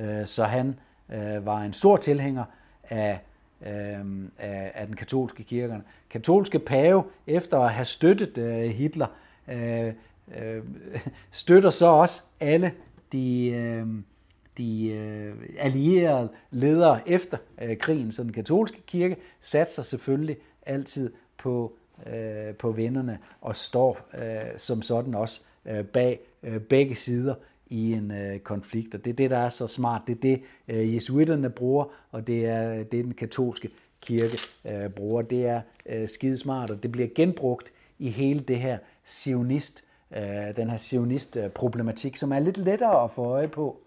Øh, 0.00 0.26
så 0.26 0.44
han 0.44 0.78
øh, 1.12 1.46
var 1.46 1.62
en 1.62 1.72
stor 1.72 1.96
tilhænger 1.96 2.44
af, 2.82 3.20
øh, 3.66 4.28
af, 4.38 4.72
af 4.74 4.86
den 4.86 4.96
katolske 4.96 5.42
kirke. 5.42 5.80
Katolske 6.10 6.58
pave, 6.58 7.04
efter 7.26 7.58
at 7.58 7.70
have 7.70 7.84
støttet 7.84 8.38
øh, 8.38 8.70
Hitler, 8.70 9.06
øh, 9.48 9.92
øh, 10.38 10.62
støtter 11.30 11.70
så 11.70 11.86
også 11.86 12.22
alle 12.40 12.72
de, 13.12 13.46
øh, 13.46 13.86
de 14.58 14.88
øh, 14.88 15.34
allierede 15.58 16.30
ledere 16.50 17.08
efter 17.08 17.38
øh, 17.62 17.78
krigen. 17.78 18.12
Så 18.12 18.22
den 18.22 18.32
katolske 18.32 18.82
kirke 18.86 19.16
satser 19.40 19.82
selvfølgelig 19.82 20.36
altid 20.66 21.12
på, 21.38 21.76
øh, 22.06 22.54
på 22.54 22.70
vinderne 22.70 23.18
og 23.40 23.56
står 23.56 23.98
øh, 24.14 24.58
som 24.58 24.82
sådan 24.82 25.14
også 25.14 25.40
øh, 25.66 25.84
bag 25.84 26.20
øh, 26.42 26.60
begge 26.60 26.94
sider 26.94 27.34
i 27.66 27.92
en 27.92 28.10
øh, 28.10 28.38
konflikt. 28.38 28.94
Og 28.94 29.04
det 29.04 29.10
er 29.10 29.14
det, 29.14 29.30
der 29.30 29.38
er 29.38 29.48
så 29.48 29.66
smart. 29.66 30.02
Det 30.06 30.16
er 30.16 30.20
det, 30.20 30.42
øh, 30.68 30.94
jesuitterne 30.94 31.50
bruger, 31.50 31.84
og 32.10 32.26
det 32.26 32.46
er 32.46 32.72
øh, 32.72 32.78
det, 32.78 32.92
den 32.92 33.14
katolske 33.14 33.70
kirke 34.00 34.38
øh, 34.64 34.90
bruger. 34.90 35.22
Det 35.22 35.46
er 35.46 35.60
øh, 35.86 36.08
skidesmart, 36.08 36.70
og 36.70 36.82
det 36.82 36.92
bliver 36.92 37.08
genbrugt 37.14 37.72
i 37.98 38.08
hele 38.08 38.40
det 38.40 38.58
her 38.58 38.78
sionist, 39.04 39.84
øh, 40.16 40.56
den 40.56 40.70
her 40.70 40.76
sionist-problematik, 40.76 42.16
som 42.16 42.32
er 42.32 42.38
lidt 42.38 42.58
lettere 42.58 43.04
at 43.04 43.10
få 43.10 43.24
øje 43.24 43.48
på 43.48 43.80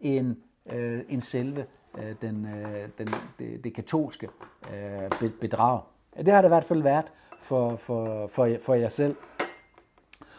end, 0.00 0.36
øh, 0.72 1.00
end 1.08 1.20
selve 1.20 1.64
øh, 1.98 2.14
den, 2.22 2.46
øh, 2.46 2.88
den, 2.98 3.08
det, 3.38 3.64
det 3.64 3.74
katolske 3.74 4.28
øh, 4.74 5.30
bedrag. 5.40 5.80
Det 6.16 6.28
har 6.28 6.42
det 6.42 6.48
i 6.48 6.54
hvert 6.54 6.64
fald 6.64 6.82
været 6.82 7.12
for, 7.42 7.76
for, 7.76 8.28
for, 8.28 8.56
for 8.62 8.74
jer 8.74 8.88
selv. 8.88 9.16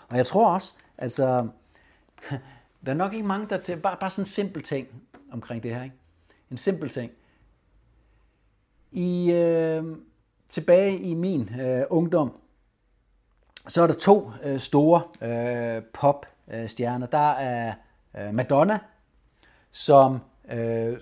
Og 0.09 0.17
jeg 0.17 0.25
tror 0.25 0.53
også, 0.53 0.73
altså, 0.97 1.47
der 2.85 2.91
er 2.91 2.93
nok 2.93 3.13
ikke 3.13 3.27
mange, 3.27 3.47
der 3.49 3.57
til, 3.57 3.77
bare, 3.77 3.97
bare 3.99 4.09
sådan 4.09 4.21
en 4.21 4.25
simpel 4.25 4.63
ting 4.63 4.87
omkring 5.31 5.63
det 5.63 5.75
her. 5.75 5.83
Ikke? 5.83 5.95
En 6.51 6.57
simpel 6.57 6.89
ting. 6.89 7.11
I, 8.91 9.31
øh, 9.31 9.83
tilbage 10.47 10.97
i 10.97 11.13
min 11.13 11.59
øh, 11.61 11.83
ungdom, 11.89 12.37
så 13.67 13.83
er 13.83 13.87
der 13.87 13.93
to 13.93 14.31
øh, 14.43 14.59
store 14.59 15.01
øh, 15.21 15.83
popstjerner. 15.83 17.07
Der 17.07 17.31
er 17.31 17.73
øh, 18.17 18.33
Madonna, 18.33 18.79
som 19.71 20.19
øh, 20.51 20.97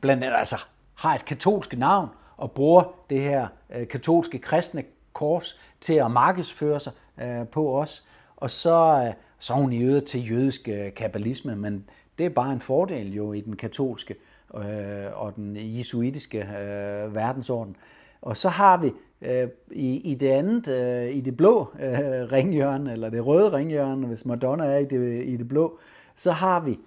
blandt 0.00 0.24
andet 0.24 0.38
altså, 0.38 0.58
har 0.94 1.14
et 1.14 1.24
katolsk 1.24 1.76
navn 1.78 2.08
og 2.36 2.52
bruger 2.52 2.82
det 3.10 3.20
her 3.20 3.46
øh, 3.74 3.88
katolske 3.88 4.38
kristne 4.38 4.84
kors 5.12 5.60
til 5.80 5.94
at 5.94 6.10
markedsføre 6.10 6.80
sig 6.80 6.92
øh, 7.22 7.48
på 7.48 7.80
os. 7.80 8.04
Og 8.36 8.50
så 8.50 9.04
øh, 9.06 9.14
så 9.44 9.54
er 9.54 9.58
hun 9.58 9.72
i 9.72 9.82
øvrigt 9.82 10.06
til 10.06 10.30
jødisk 10.30 10.68
øh, 10.68 10.94
kabbalisme, 10.94 11.56
men 11.56 11.84
det 12.18 12.26
er 12.26 12.30
bare 12.30 12.52
en 12.52 12.60
fordel 12.60 13.14
jo 13.14 13.32
i 13.32 13.40
den 13.40 13.56
katolske 13.56 14.14
øh, 14.54 15.06
og 15.14 15.36
den 15.36 15.56
jesuitiske 15.56 16.38
øh, 16.38 17.14
verdensorden. 17.14 17.76
Og 18.22 18.36
så 18.36 18.48
har 18.48 18.76
vi 18.76 18.92
øh, 19.22 19.48
i, 19.70 19.96
i 19.96 20.14
det 20.14 20.28
andet, 20.28 20.68
øh, 20.68 21.14
i 21.14 21.20
det 21.20 21.36
blå 21.36 21.68
øh, 21.80 22.32
ringhjørne, 22.32 22.92
eller 22.92 23.10
det 23.10 23.26
røde 23.26 23.52
ringhjørne, 23.52 24.06
hvis 24.06 24.24
Madonna 24.24 24.64
er 24.64 24.78
i 24.78 24.84
det, 24.84 25.24
i 25.24 25.36
det 25.36 25.48
blå, 25.48 25.78
så 26.16 26.32
har 26.32 26.60
vi 26.60 26.78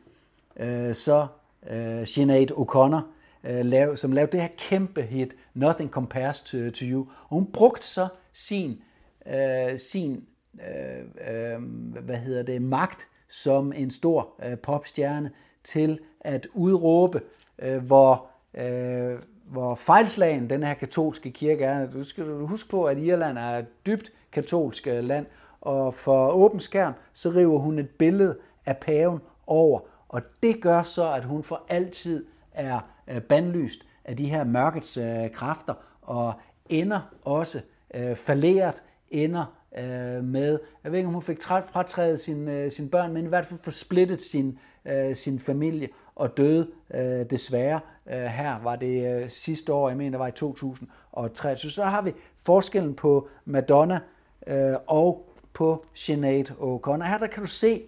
øh, 0.60 0.96
så 0.96 1.28
øh, 1.70 2.08
Sinead 2.08 2.52
O'Connor, 2.52 3.02
øh, 3.44 3.66
lav, 3.66 3.96
som 3.96 4.12
lavede 4.12 4.32
det 4.32 4.42
her 4.42 4.48
kæmpe 4.58 5.02
hit, 5.02 5.36
Nothing 5.54 5.90
Compares 5.90 6.42
to, 6.42 6.58
to 6.58 6.86
You. 6.86 7.00
Og 7.00 7.30
hun 7.30 7.52
brugte 7.52 7.86
så 7.88 8.08
sin, 8.34 8.82
øh, 9.26 9.80
sin 9.80 10.26
øh, 10.68 11.34
øh, 11.34 11.62
hvad 12.04 12.18
hedder 12.18 12.44
det, 12.44 12.62
magt 12.62 13.08
som 13.30 13.74
en 13.74 13.92
stor 13.92 14.34
øh, 14.46 14.58
popstjerne 14.58 15.32
til 15.64 16.00
at 16.22 16.48
udråbe, 16.54 17.22
øh, 17.60 17.86
hvor, 17.86 18.26
øh, 18.54 19.20
hvor 19.46 19.76
fejlslagen 19.76 20.50
den 20.50 20.64
her 20.64 20.74
katolske 20.74 21.32
kirke 21.32 21.64
er. 21.64 21.92
Du 21.92 22.04
skal 22.04 22.26
huske 22.26 22.70
på, 22.70 22.86
at 22.86 22.98
Irland 22.98 23.38
er 23.38 23.58
et 23.58 23.86
dybt 23.86 24.12
katolsk 24.32 24.88
øh, 24.88 25.04
land, 25.04 25.26
og 25.62 25.94
for 25.94 26.30
åben 26.30 26.60
skærm, 26.60 26.94
så 27.14 27.30
river 27.30 27.60
hun 27.60 27.80
et 27.80 27.90
billede 27.90 28.38
af 28.66 28.78
paven 28.78 29.20
over, 29.48 29.80
og 30.10 30.22
det 30.44 30.62
gør 30.62 30.82
så, 30.82 31.14
at 31.14 31.24
hun 31.24 31.44
for 31.44 31.64
altid 31.70 32.26
er 32.52 32.80
øh, 33.08 33.22
bandlyst 33.22 33.80
af 34.06 34.18
de 34.18 34.30
her 34.30 34.44
mørkets 34.44 34.98
øh, 34.98 35.32
kræfter, 35.32 35.74
og 36.02 36.34
ender 36.70 37.00
også 37.22 37.62
øh, 37.94 38.16
falderet, 38.16 38.84
ender 39.10 39.58
øh, 39.78 40.24
med, 40.24 40.60
jeg 40.84 40.92
ved 40.92 41.00
ikke 41.00 41.08
om 41.08 41.14
hun 41.14 41.24
fik 41.24 41.42
fratrædet 41.44 42.20
sin, 42.20 42.48
øh, 42.48 42.72
sin 42.72 42.90
børn, 42.90 43.14
men 43.14 43.26
i 43.26 43.28
hvert 43.28 43.46
fald 43.46 43.60
forsplittet 43.64 44.22
sin, 44.22 44.60
øh, 44.86 45.16
sin 45.16 45.40
familie 45.40 45.90
og 46.16 46.38
døde 46.38 46.72
øh, 46.94 47.26
desværre. 47.30 47.80
Øh, 48.08 48.24
her 48.24 48.60
var 48.64 48.76
det 48.76 49.16
øh, 49.16 49.30
sidste 49.30 49.74
år, 49.74 49.90
jeg 49.90 49.98
mener 49.98 50.12
det 50.12 50.20
var 50.20 50.28
i 50.28 50.32
2003. 50.32 51.58
Så 51.58 51.70
så 51.70 51.84
har 51.84 52.02
vi 52.02 52.14
forskellen 52.44 52.96
på 52.96 53.30
Madonna 53.46 54.00
øh, 54.48 54.76
og 54.88 55.30
på 55.54 55.86
Sinead 55.94 56.52
O'Connor. 56.52 57.06
Her 57.06 57.18
der 57.18 57.28
kan 57.28 57.44
du 57.44 57.50
se, 57.50 57.82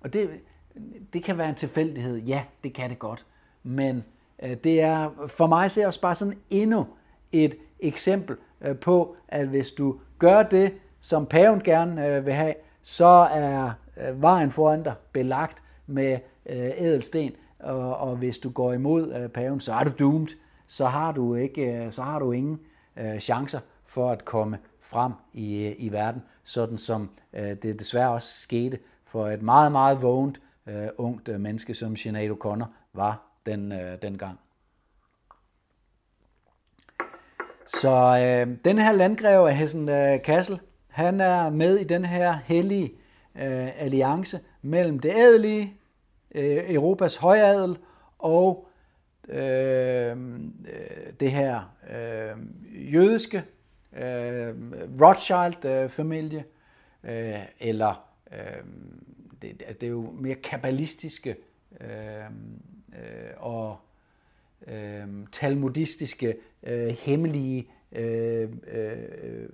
og 0.00 0.12
det, 0.12 0.30
det 1.12 1.24
kan 1.24 1.38
være 1.38 1.48
en 1.48 1.54
tilfældighed, 1.54 2.16
ja, 2.16 2.42
det 2.64 2.74
kan 2.74 2.90
det 2.90 2.98
godt, 2.98 3.26
men 3.62 4.04
Øh, 4.42 4.56
det 4.64 4.80
er 4.80 5.10
for 5.26 5.46
mig 5.46 5.70
ser 5.70 5.86
også 5.86 6.00
bare 6.00 6.14
sådan 6.14 6.38
endnu 6.50 6.86
et 7.32 7.54
eksempel 7.80 8.36
øh, 8.60 8.78
på, 8.78 9.16
at 9.28 9.46
hvis 9.46 9.70
du 9.70 10.00
gør 10.18 10.42
det, 10.42 10.74
som 11.00 11.26
paven 11.26 11.60
gerne 11.60 12.06
øh, 12.06 12.26
vil 12.26 12.34
have, 12.34 12.54
så 12.82 13.28
er 13.32 13.72
vejen 14.14 14.50
foran 14.50 14.82
dig 14.82 14.94
belagt 15.12 15.62
med 15.86 16.18
ædelsten, 16.46 17.32
og, 17.58 18.16
hvis 18.16 18.38
du 18.38 18.50
går 18.50 18.72
imod 18.72 19.28
paven, 19.28 19.60
så 19.60 19.72
er 19.72 19.84
du 19.84 19.90
doomed. 19.98 20.28
Så 20.66 20.86
har 20.86 21.12
du 21.12 21.34
ikke, 21.34 21.88
så 21.90 22.02
har 22.02 22.18
du 22.18 22.32
ingen 22.32 22.60
chancer 23.18 23.60
for 23.86 24.10
at 24.10 24.24
komme 24.24 24.58
frem 24.80 25.12
i, 25.32 25.66
i 25.66 25.92
verden, 25.92 26.22
sådan 26.44 26.78
som 26.78 27.10
det 27.32 27.78
desværre 27.78 28.10
også 28.10 28.40
skete 28.40 28.78
for 29.04 29.28
et 29.28 29.42
meget, 29.42 29.72
meget 29.72 30.02
vågent 30.02 30.40
ungt 30.98 31.40
menneske, 31.40 31.74
som 31.74 31.96
Sinead 31.96 32.30
O'Connor 32.30 32.66
var 32.92 33.29
den, 33.50 33.72
øh, 33.72 34.02
dengang. 34.02 34.38
Så 37.66 38.18
øh, 38.18 38.56
den 38.64 38.78
her 38.78 38.92
landgreve 38.92 39.48
af 39.48 39.56
Hessen 39.56 39.88
øh, 39.88 40.22
Kassel, 40.22 40.60
han 40.88 41.20
er 41.20 41.50
med 41.50 41.78
i 41.78 41.84
den 41.84 42.04
her 42.04 42.38
hellige 42.44 42.92
øh, 43.34 43.82
alliance 43.82 44.40
mellem 44.62 44.98
det 44.98 45.10
adelige, 45.10 45.74
øh, 46.34 46.74
Europas 46.74 47.16
højadel 47.16 47.78
og 48.18 48.68
øh, 49.28 50.16
det 51.20 51.32
her 51.32 51.74
øh, 51.90 52.36
jødiske 52.94 53.44
øh, 53.92 54.54
Rothschild-familie, 55.00 56.44
øh, 57.04 57.34
eller 57.60 58.04
øh, 58.32 58.64
det, 59.42 59.62
det 59.80 59.82
er 59.82 59.90
jo 59.90 60.10
mere 60.10 60.34
kabbalistiske 60.34 61.36
øh, 61.80 62.30
øh, 62.92 63.30
og 63.36 63.76
øh, 64.66 65.06
talmudistiske, 65.32 66.36
øh, 66.62 66.88
hemmelige 66.88 67.66
øh, 67.92 68.48
øh, 68.72 69.48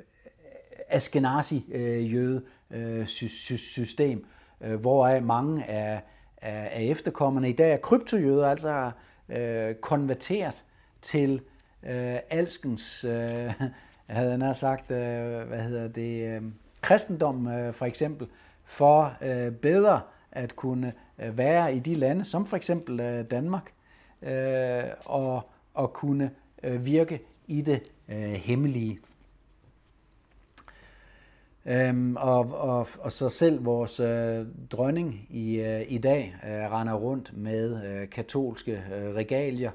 Askenazi-jøde 0.89 2.43
øh, 2.71 3.01
øh 3.01 3.07
system, 3.07 4.27
øh, 4.61 4.75
hvoraf 4.75 5.23
mange 5.23 5.71
af, 5.71 6.03
af, 6.43 6.71
af 6.73 6.83
efterkommerne. 6.83 7.51
I 7.51 7.53
dag 7.53 7.73
er 7.73 7.77
kryptojøder, 7.77 8.49
altså 8.49 8.69
har 8.69 8.97
øh, 9.29 9.75
konverteret 9.75 10.65
til 11.03 11.41
øh, 11.83 12.17
alskens, 12.31 13.05
øh, 13.05 13.53
havde 14.07 14.45
jeg 14.45 14.57
sagt, 14.57 14.91
øh, 14.91 15.49
hvad 15.49 15.63
hedder 15.63 15.89
det, 15.89 16.27
øh, 16.27 16.43
kristendom 16.81 17.49
øh, 17.49 17.75
for 17.75 17.87
eksempel, 17.87 18.29
for 18.65 19.15
øh, 19.23 19.53
bedre 19.53 20.01
at 20.33 20.57
kunne 20.57 20.93
Øh, 21.19 21.39
være 21.39 21.77
i 21.77 21.79
de 21.79 21.95
lande, 21.95 22.25
som 22.25 22.47
for 22.47 22.57
eksempel 22.57 23.01
øh, 23.01 23.31
Danmark, 23.31 23.73
øh, 24.23 24.85
og, 25.05 25.51
og 25.75 25.93
kunne 25.93 26.31
virke 26.63 27.21
i 27.47 27.61
det 27.61 27.83
hemmelige. 28.37 28.99
Øhm, 31.67 32.17
og, 32.17 32.39
og, 32.55 32.89
og 32.99 33.13
så 33.13 33.29
selv 33.29 33.65
vores 33.65 34.01
øh, 34.01 34.47
dronning 34.71 35.27
i, 35.31 35.57
øh, 35.57 35.85
i 35.89 35.99
dag 35.99 36.37
øh, 36.45 36.51
render 36.51 36.95
rundt 36.95 37.37
med 37.37 37.85
øh, 37.87 38.09
katolske 38.09 38.73
øh, 38.73 39.15
regalier 39.15 39.71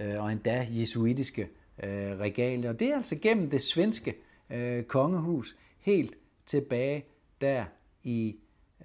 øh, 0.00 0.22
og 0.22 0.32
endda 0.32 0.66
jesuitiske 0.70 1.48
øh, 1.82 2.18
regalier. 2.18 2.72
Det 2.72 2.88
er 2.88 2.96
altså 2.96 3.16
gennem 3.16 3.50
det 3.50 3.62
svenske 3.62 4.14
øh, 4.50 4.82
kongehus 4.82 5.56
helt 5.80 6.14
tilbage 6.46 7.04
der 7.40 7.64
i 8.02 8.36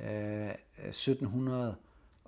øh, 0.01 0.49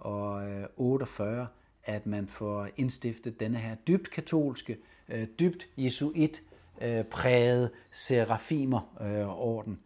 48, 0.02 1.42
øh, 1.42 1.48
at 1.84 2.06
man 2.06 2.28
får 2.28 2.68
indstiftet 2.78 3.40
denne 3.40 3.58
her 3.58 3.76
dybt 3.76 4.12
katolske, 4.12 4.78
øh, 5.10 5.28
dybt 5.40 5.68
jesuit 5.78 6.44
øh, 6.82 7.06
præget 7.06 7.72
serafimer-orden, 7.92 9.80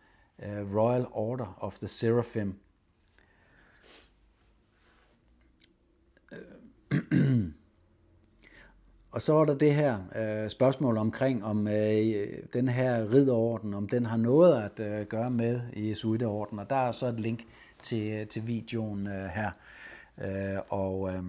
Royal 0.73 1.05
Order 1.11 1.57
of 1.59 1.77
the 1.77 1.87
Seraphim. 1.87 2.55
Og 9.15 9.21
så 9.21 9.35
er 9.35 9.45
der 9.45 9.57
det 9.57 9.75
her 9.75 9.99
øh, 10.15 10.49
spørgsmål 10.49 10.97
omkring, 10.97 11.45
om 11.45 11.67
øh, 11.67 12.27
den 12.53 12.67
her 12.67 13.11
ridderorden, 13.13 13.73
om 13.73 13.89
den 13.89 14.05
har 14.05 14.17
noget 14.17 14.63
at 14.63 14.79
øh, 14.79 15.05
gøre 15.05 15.31
med 15.31 15.61
Jesuiterorden. 15.75 16.59
Og 16.59 16.69
der 16.69 16.75
er 16.75 16.91
så 16.91 17.07
et 17.07 17.19
link 17.19 17.45
til, 17.81 18.27
til 18.27 18.47
videoen 18.47 19.07
øh, 19.07 19.25
her. 19.25 19.51
Øh, 20.21 20.57
og 20.69 21.13
øh, 21.13 21.23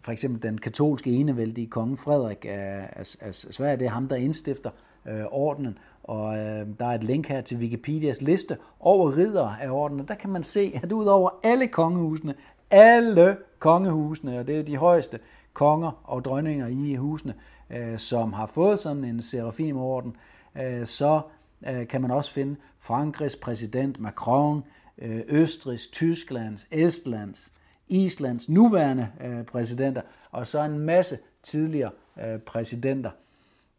for 0.00 0.12
eksempel 0.12 0.42
den 0.42 0.58
katolske 0.58 1.10
enevældige 1.10 1.66
konge 1.66 1.96
Frederik 1.96 2.44
af, 2.48 2.88
af, 2.92 3.16
af 3.20 3.34
Sverige, 3.34 3.76
det 3.76 3.86
er 3.86 3.90
ham, 3.90 4.08
der 4.08 4.16
indstifter 4.16 4.70
øh, 5.06 5.24
ordenen. 5.30 5.78
Og 6.02 6.38
øh, 6.38 6.66
der 6.78 6.86
er 6.86 6.94
et 6.94 7.04
link 7.04 7.28
her 7.28 7.40
til 7.40 7.58
Wikipedias 7.58 8.22
liste 8.22 8.58
over 8.80 9.16
ridder 9.16 9.48
af 9.48 9.70
ordenen. 9.70 10.08
Der 10.08 10.14
kan 10.14 10.30
man 10.30 10.42
se, 10.42 10.80
at 10.82 10.92
ud 10.92 11.06
over 11.06 11.30
alle 11.42 11.66
kongehusene, 11.66 12.34
alle 12.70 13.36
kongehusene, 13.58 14.38
og 14.38 14.46
det 14.46 14.58
er 14.58 14.62
de 14.62 14.76
højeste 14.76 15.18
konger 15.52 16.00
og 16.04 16.24
dronninger 16.24 16.66
i 16.66 16.94
husene, 16.94 17.34
øh, 17.70 17.98
som 17.98 18.32
har 18.32 18.46
fået 18.46 18.78
sådan 18.78 19.04
en 19.04 19.22
serafimorden, 19.22 20.16
øh, 20.62 20.86
så 20.86 21.20
øh, 21.66 21.88
kan 21.88 22.02
man 22.02 22.10
også 22.10 22.32
finde 22.32 22.56
Frankrigs 22.78 23.36
præsident 23.36 24.00
Macron, 24.00 24.64
øh, 24.98 25.20
Østrigs, 25.28 25.86
Tysklands, 25.86 26.66
Estlands, 26.70 27.52
Islands 27.92 28.48
nuværende 28.48 29.08
øh, 29.24 29.44
præsidenter, 29.44 30.02
og 30.30 30.46
så 30.46 30.62
en 30.62 30.78
masse 30.78 31.18
tidligere 31.42 31.90
øh, 32.24 32.38
præsidenter 32.38 33.10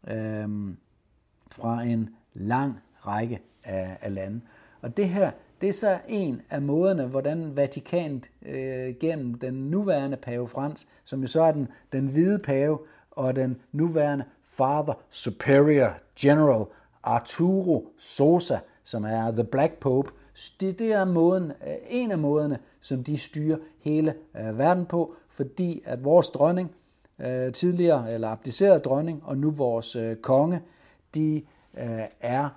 øh, 0.08 0.48
fra 1.50 1.82
en 1.82 2.10
lang 2.34 2.80
række 3.06 3.40
af, 3.64 3.98
af 4.00 4.14
lande. 4.14 4.40
Og 4.80 4.96
det 4.96 5.08
her, 5.08 5.30
det 5.60 5.68
er 5.68 5.72
så 5.72 5.98
en 6.08 6.42
af 6.50 6.62
måderne, 6.62 7.06
hvordan 7.06 7.56
Vatikanet 7.56 8.30
øh, 8.42 8.94
gennem 9.00 9.34
den 9.34 9.54
nuværende 9.54 10.16
pave 10.16 10.48
Frans, 10.48 10.88
som 11.04 11.20
jo 11.20 11.26
så 11.26 11.42
er 11.42 11.52
den, 11.52 11.68
den 11.92 12.06
hvide 12.06 12.38
pave, 12.38 12.78
og 13.10 13.36
den 13.36 13.56
nuværende 13.72 14.24
Father 14.42 14.94
Superior 15.10 15.94
General 16.18 16.64
Arturo 17.02 17.92
Sosa, 17.98 18.58
som 18.84 19.04
er 19.04 19.30
The 19.30 19.44
Black 19.44 19.72
Pope, 19.72 20.12
det, 20.60 20.78
det 20.78 20.92
er 20.92 21.04
måden, 21.04 21.52
øh, 21.66 21.74
en 21.88 22.10
af 22.10 22.18
måderne, 22.18 22.58
som 22.80 23.04
de 23.04 23.18
styrer 23.18 23.58
hele 23.80 24.14
øh, 24.36 24.58
verden 24.58 24.86
på, 24.86 25.14
fordi 25.28 25.82
at 25.84 26.04
vores 26.04 26.28
dronning, 26.30 26.70
øh, 27.18 27.52
tidligere 27.52 28.12
eller 28.12 28.28
abdiceret 28.28 28.84
dronning, 28.84 29.22
og 29.24 29.38
nu 29.38 29.50
vores 29.50 29.96
øh, 29.96 30.16
konge, 30.16 30.62
de 31.14 31.42
øh, 31.78 32.02
er 32.20 32.48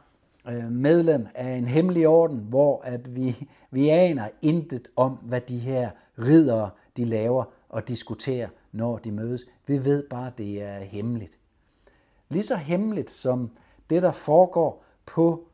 øh, 0.48 0.72
medlem 0.72 1.28
af 1.36 1.50
en 1.56 1.68
hemmelig 1.68 2.08
orden, 2.08 2.38
hvor 2.50 2.82
at 2.84 3.16
vi, 3.16 3.48
vi 3.72 3.90
aner 3.90 4.30
intet 4.42 4.88
om, 4.96 5.12
hvad 5.12 5.42
de 5.42 5.58
her 5.58 5.90
ridere 6.20 6.70
de 6.98 7.06
laver 7.06 7.44
og 7.70 7.88
diskuterer, 7.88 8.50
når 8.72 8.98
de 8.98 9.12
mødes. 9.12 9.46
Vi 9.68 9.86
ved 9.86 10.04
bare, 10.10 10.28
at 10.28 10.38
det 10.38 10.62
er 10.62 10.80
hemmeligt. 10.80 11.40
Lige 12.30 12.44
så 12.44 12.56
hemmeligt 12.56 13.10
som 13.10 13.52
det, 13.90 14.04
der 14.04 14.12
foregår 14.12 14.84
på 15.06 15.48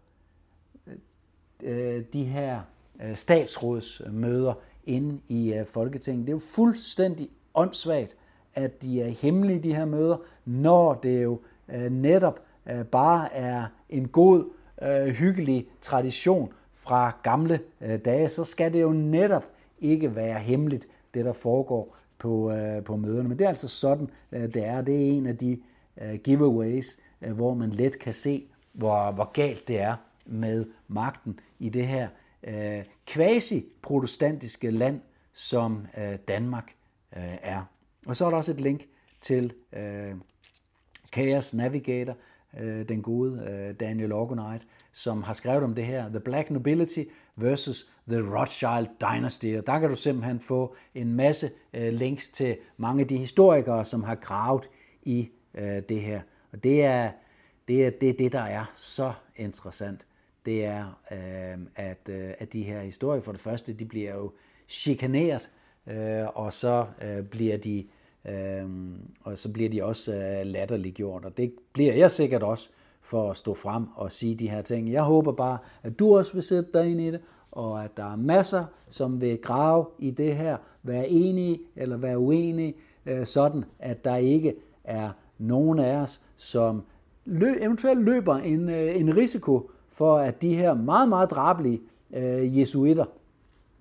øh, 1.64 2.03
de 2.14 2.24
her 2.24 2.59
øh, 3.03 3.16
statsrådsmøder 3.16 4.53
inde 4.86 5.20
i 5.28 5.53
øh, 5.53 5.66
Folketinget. 5.66 6.28
Det 6.28 6.34
er 6.34 6.36
jo 6.36 6.39
fuldstændig 6.39 7.30
åndssvagt, 7.53 8.16
at 8.55 8.82
de 8.82 9.01
er 9.01 9.07
hemmelige, 9.07 9.59
de 9.59 9.76
her 9.76 9.86
møder, 9.86 10.18
når 10.45 10.93
det 10.93 11.24
jo 11.24 11.39
øh, 11.70 11.91
netop 11.91 12.39
øh, 12.70 12.86
bare 12.86 13.34
er 13.34 13.66
en 13.89 14.07
god, 14.07 14.45
øh, 14.82 15.07
hyggelig 15.07 15.68
tradition 15.82 16.53
fra 16.74 17.18
gamle 17.24 17.59
øh, 17.82 17.99
dage, 17.99 18.30
så 18.30 18.43
skal 18.43 18.74
det 18.74 18.82
jo 18.82 18.91
netop 18.91 19.45
ikke 19.80 20.16
være 20.16 20.39
hemmeligt, 20.39 20.88
det 21.14 21.26
der 21.26 21.34
foregår 21.34 21.97
på, 22.18 22.51
øh, 22.51 22.84
på 22.84 22.95
møderne. 22.95 23.30
Men 23.30 23.39
det 23.39 23.45
er 23.45 23.49
altså 23.49 23.68
sådan, 23.68 24.09
øh, 24.32 24.53
det 24.53 24.66
er. 24.66 24.82
Det 24.82 24.95
er 24.95 25.11
en 25.11 25.26
af 25.26 25.38
de 25.38 25.59
øh, 26.01 26.16
giveaways, 26.16 26.97
øh, 27.22 27.32
hvor 27.32 27.53
man 27.53 27.70
let 27.70 27.99
kan 27.99 28.14
se, 28.14 28.45
hvor, 28.74 29.11
hvor 29.11 29.32
galt 29.32 29.68
det 29.68 29.82
er 29.82 29.95
med 30.26 30.65
magten 30.88 31.39
i 31.59 31.69
det 31.69 31.88
her 31.88 32.07
øh, 32.43 32.84
quasi-protestantiske 33.07 34.71
land, 34.71 35.01
som 35.34 35.88
øh, 35.97 36.15
Danmark 36.28 36.76
øh, 37.17 37.38
er. 37.41 37.63
Og 38.05 38.15
så 38.15 38.26
er 38.26 38.30
der 38.30 38.38
også 38.38 38.51
et 38.51 38.59
link 38.59 38.82
til 39.21 39.53
øh, 39.74 40.15
Chaos 41.13 41.53
Navigator, 41.53 42.17
øh, 42.59 42.89
den 42.89 43.01
gode 43.01 43.49
øh, 43.49 43.76
Daniel 43.80 44.11
Orgonite, 44.11 44.65
som 44.91 45.24
har 45.24 45.34
skrevet 45.34 45.63
om 45.63 45.76
det 45.76 45.86
her, 45.86 46.09
The 46.09 46.19
Black 46.19 46.49
Nobility 46.49 47.03
versus 47.36 47.89
The 48.07 48.38
Rothschild 48.38 48.88
Dynasty. 49.01 49.55
Og 49.57 49.67
der 49.67 49.80
kan 49.80 49.89
du 49.89 49.95
simpelthen 49.95 50.39
få 50.39 50.76
en 50.95 51.13
masse 51.13 51.51
øh, 51.74 51.93
links 51.93 52.30
til 52.30 52.57
mange 52.78 53.01
af 53.01 53.07
de 53.07 53.17
historikere, 53.17 53.86
som 53.86 54.03
har 54.03 54.15
gravet 54.15 54.69
i 55.03 55.30
øh, 55.55 55.82
det 55.89 56.01
her. 56.01 56.21
Og 56.51 56.63
det 56.63 56.84
er, 56.84 57.11
det 57.67 57.86
er 57.86 57.89
det, 57.89 58.19
det, 58.19 58.34
der 58.34 58.41
er 58.41 58.65
så 58.76 59.13
interessant. 59.36 60.05
Det 60.45 60.65
er, 60.65 61.01
øh, 61.11 61.57
at, 61.75 62.09
øh, 62.09 62.33
at 62.39 62.53
de 62.53 62.63
her 62.63 62.81
historier, 62.81 63.21
for 63.21 63.31
det 63.31 63.41
første, 63.41 63.73
de 63.73 63.85
bliver 63.85 64.15
jo 64.15 64.31
chikaneret, 64.67 65.49
øh, 65.87 66.25
og 66.35 66.53
så 66.53 66.85
øh, 67.01 67.23
bliver 67.23 67.57
de 67.57 67.85
øh, 68.25 68.65
og 69.23 69.37
så 69.37 69.49
bliver 69.49 69.69
de 69.69 69.83
også 69.83 70.15
øh, 70.15 70.45
latterliggjort, 70.45 71.25
og 71.25 71.37
det 71.37 71.53
bliver 71.73 71.93
jeg 71.93 72.11
sikkert 72.11 72.43
også 72.43 72.69
for 73.01 73.31
at 73.31 73.37
stå 73.37 73.53
frem 73.53 73.87
og 73.95 74.11
sige 74.11 74.35
de 74.35 74.49
her 74.49 74.61
ting. 74.61 74.91
Jeg 74.91 75.03
håber 75.03 75.31
bare, 75.31 75.57
at 75.83 75.99
du 75.99 76.17
også 76.17 76.33
vil 76.33 76.43
sætte 76.43 76.69
dig 76.73 76.91
ind 76.91 77.01
i 77.01 77.11
det, 77.11 77.21
og 77.51 77.83
at 77.83 77.97
der 77.97 78.11
er 78.11 78.15
masser, 78.15 78.65
som 78.89 79.21
vil 79.21 79.37
grave 79.37 79.85
i 79.99 80.11
det 80.11 80.35
her, 80.35 80.57
være 80.83 81.09
enige 81.09 81.59
eller 81.75 81.97
være 81.97 82.19
uenige, 82.19 82.73
øh, 83.05 83.25
sådan 83.25 83.65
at 83.79 84.05
der 84.05 84.15
ikke 84.15 84.55
er 84.83 85.09
nogen 85.37 85.79
af 85.79 85.95
os, 85.95 86.21
som 86.37 86.83
lø, 87.25 87.55
eventuelt 87.61 88.03
løber 88.03 88.35
en, 88.35 88.69
øh, 88.69 88.99
en 88.99 89.17
risiko 89.17 89.71
for, 89.93 90.17
at 90.17 90.41
de 90.41 90.55
her 90.55 90.73
meget, 90.73 91.09
meget 91.09 91.31
drabelige 91.31 91.81
øh, 92.13 92.59
jesuitter, 92.59 93.05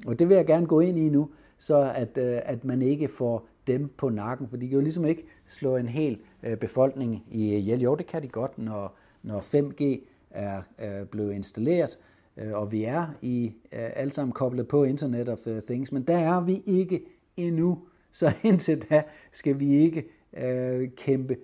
og 0.06 0.18
det 0.18 0.28
vil 0.28 0.34
jeg 0.34 0.46
gerne 0.46 0.66
gå 0.66 0.80
ind 0.80 0.98
i 0.98 1.08
nu, 1.08 1.30
så 1.58 1.92
at, 1.94 2.18
øh, 2.18 2.40
at 2.44 2.64
man 2.64 2.82
ikke 2.82 3.08
får 3.08 3.46
dem 3.66 3.88
på 3.96 4.08
nakken, 4.08 4.48
for 4.48 4.56
de 4.56 4.68
kan 4.68 4.74
jo 4.74 4.80
ligesom 4.80 5.04
ikke 5.04 5.24
slå 5.46 5.76
en 5.76 5.88
hel 5.88 6.18
øh, 6.42 6.56
befolkning 6.56 7.24
i 7.30 7.56
ihjel. 7.56 7.80
Jo, 7.80 7.94
det 7.94 8.06
kan 8.06 8.22
de 8.22 8.28
godt, 8.28 8.58
når, 8.58 8.96
når 9.22 9.40
5G 9.40 10.00
er, 10.30 10.62
øh, 10.78 11.06
blevet 11.06 11.32
installeret, 11.32 11.98
øh, 12.36 12.52
og 12.52 12.72
vi 12.72 12.84
er 12.84 13.06
i 13.22 13.46
øh, 13.72 13.90
alle 13.96 14.12
sammen 14.12 14.32
koblet 14.32 14.68
på 14.68 14.84
Internet 14.84 15.28
of 15.28 15.46
øh, 15.46 15.62
Things, 15.62 15.92
men 15.92 16.02
der 16.02 16.16
er 16.16 16.40
vi 16.40 16.62
ikke 16.66 17.04
endnu. 17.36 17.78
Så 18.14 18.32
indtil 18.42 18.82
da 18.90 19.02
skal 19.30 19.60
vi 19.60 19.74
ikke 19.74 20.04
øh, 20.36 20.90
kæmpe, 20.96 21.36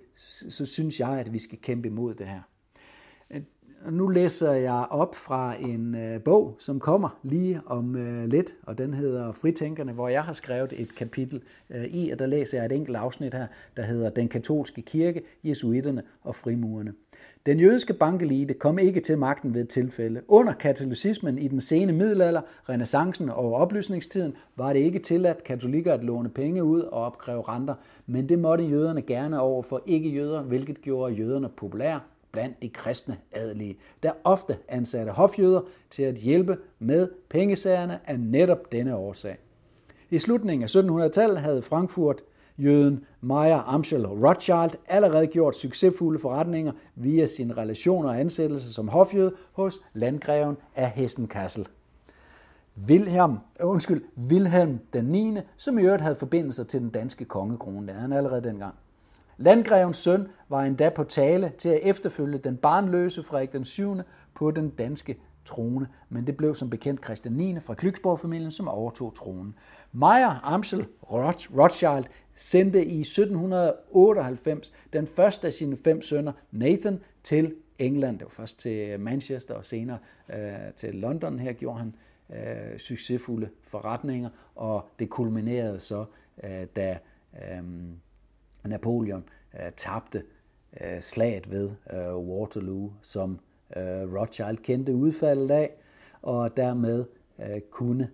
så 0.49 0.65
synes 0.65 0.99
jeg, 0.99 1.09
at 1.09 1.33
vi 1.33 1.39
skal 1.39 1.57
kæmpe 1.61 1.87
imod 1.87 2.13
det 2.13 2.27
her. 2.27 2.41
Nu 3.91 4.07
læser 4.07 4.51
jeg 4.51 4.85
op 4.89 5.15
fra 5.15 5.55
en 5.59 5.95
øh, 5.95 6.21
bog, 6.21 6.55
som 6.59 6.79
kommer 6.79 7.19
lige 7.23 7.61
om 7.65 7.95
øh, 7.95 8.25
lidt, 8.25 8.55
og 8.63 8.77
den 8.77 8.93
hedder 8.93 9.31
Fritænkerne, 9.31 9.91
hvor 9.91 10.09
jeg 10.09 10.23
har 10.23 10.33
skrevet 10.33 10.73
et 10.77 10.95
kapitel 10.95 11.41
øh, 11.69 11.85
i, 11.85 12.09
og 12.09 12.19
der 12.19 12.25
læser 12.25 12.57
jeg 12.57 12.65
et 12.65 12.71
enkelt 12.71 12.97
afsnit 12.97 13.33
her, 13.33 13.47
der 13.77 13.83
hedder 13.83 14.09
Den 14.09 14.27
katolske 14.27 14.81
kirke, 14.81 15.21
jesuitterne 15.43 16.03
og 16.23 16.35
frimurerne. 16.35 16.93
Den 17.45 17.59
jødiske 17.59 17.93
bankelite 17.93 18.53
kom 18.53 18.79
ikke 18.79 18.99
til 18.99 19.17
magten 19.17 19.53
ved 19.53 19.61
et 19.61 19.69
tilfælde. 19.69 20.21
Under 20.27 20.53
katolicismen 20.53 21.37
i 21.37 21.47
den 21.47 21.61
sene 21.61 21.93
middelalder, 21.93 22.41
renaissancen 22.69 23.29
og 23.29 23.53
oplysningstiden 23.53 24.33
var 24.55 24.73
det 24.73 24.79
ikke 24.79 24.99
tilladt 24.99 25.43
katolikker 25.43 25.93
at 25.93 26.03
låne 26.03 26.29
penge 26.29 26.63
ud 26.63 26.81
og 26.81 27.01
opkræve 27.03 27.41
renter, 27.41 27.75
men 28.07 28.29
det 28.29 28.39
måtte 28.39 28.63
jøderne 28.63 29.01
gerne 29.01 29.39
over 29.39 29.63
for 29.63 29.81
ikke-jøder, 29.85 30.41
hvilket 30.41 30.81
gjorde 30.81 31.13
jøderne 31.13 31.49
populære 31.49 31.99
blandt 32.31 32.61
de 32.61 32.69
kristne 32.69 33.17
adelige, 33.31 33.77
der 34.03 34.11
ofte 34.23 34.57
ansatte 34.67 35.11
hofjøder 35.11 35.61
til 35.89 36.03
at 36.03 36.15
hjælpe 36.15 36.57
med 36.79 37.09
pengesagerne 37.29 37.99
af 38.05 38.19
netop 38.19 38.71
denne 38.71 38.95
årsag. 38.95 39.37
I 40.09 40.19
slutningen 40.19 40.63
af 40.63 40.75
1700-tallet 40.75 41.39
havde 41.39 41.61
Frankfurt 41.61 42.21
jøden 42.57 43.05
Meyer 43.21 43.73
Amschel 43.73 44.07
Rothschild 44.07 44.71
allerede 44.87 45.27
gjort 45.27 45.55
succesfulde 45.55 46.19
forretninger 46.19 46.71
via 46.95 47.25
sine 47.25 47.53
relationer 47.53 48.09
og 48.09 48.19
ansættelse 48.19 48.73
som 48.73 48.87
hofjøde 48.87 49.33
hos 49.51 49.79
landgreven 49.93 50.57
af 50.75 50.89
Hessen-Kassel. 50.89 51.67
Wilhelm, 52.87 53.37
øh, 53.61 53.69
undskyld, 53.69 54.03
Wilhelm 54.29 54.79
den 54.93 55.05
9., 55.05 55.37
som 55.57 55.79
i 55.79 55.81
øvrigt 55.81 56.01
havde 56.01 56.15
forbindelser 56.15 56.63
til 56.63 56.81
den 56.81 56.89
danske 56.89 57.25
kongekrone, 57.25 57.87
der 57.87 57.93
han 57.93 58.13
allerede 58.13 58.43
dengang. 58.43 58.75
Landgrevens 59.41 59.97
søn 59.97 60.27
var 60.49 60.63
endda 60.63 60.89
på 60.89 61.03
tale 61.03 61.51
til 61.57 61.69
at 61.69 61.79
efterfølge 61.83 62.37
den 62.37 62.57
barnløse 62.57 63.23
Frederik 63.23 63.53
den 63.53 63.65
7. 63.65 63.95
på 64.33 64.51
den 64.51 64.69
danske 64.69 65.17
trone, 65.45 65.87
men 66.09 66.27
det 66.27 66.37
blev 66.37 66.55
som 66.55 66.69
bekendt 66.69 67.03
Christian 67.03 67.33
9. 67.33 67.59
fra 67.59 67.73
Klyksborg-familien, 67.73 68.51
som 68.51 68.67
overtog 68.67 69.15
tronen. 69.15 69.55
Meyer 69.91 70.39
Amsel 70.43 70.85
Rothschild 71.03 72.05
sendte 72.33 72.85
i 72.85 72.99
1798 72.99 74.73
den 74.93 75.07
første 75.07 75.47
af 75.47 75.53
sine 75.53 75.77
fem 75.77 76.01
sønner, 76.01 76.31
Nathan, 76.51 76.99
til 77.23 77.55
England. 77.77 78.19
Det 78.19 78.25
var 78.25 78.33
først 78.33 78.59
til 78.59 78.99
Manchester 78.99 79.53
og 79.53 79.65
senere 79.65 79.97
øh, 80.33 80.73
til 80.75 80.95
London. 80.95 81.39
Her 81.39 81.53
gjorde 81.53 81.79
han 81.79 81.95
øh, 82.29 82.77
succesfulde 82.77 83.49
forretninger, 83.61 84.29
og 84.55 84.89
det 84.99 85.09
kulminerede 85.09 85.79
så, 85.79 86.05
øh, 86.43 86.65
da 86.75 86.97
øh, 87.33 87.63
Napoleon 88.65 89.23
øh, 89.53 89.71
tabte 89.77 90.23
øh, 90.81 91.01
slaget 91.01 91.51
ved 91.51 91.69
øh, 91.93 92.17
Waterloo, 92.17 92.91
som 93.01 93.39
øh, 93.77 94.13
Rothschild 94.13 94.57
kendte 94.57 94.95
udfaldet 94.95 95.51
af, 95.51 95.71
og 96.21 96.57
dermed 96.57 97.05
øh, 97.39 97.61
kunne, 97.71 98.09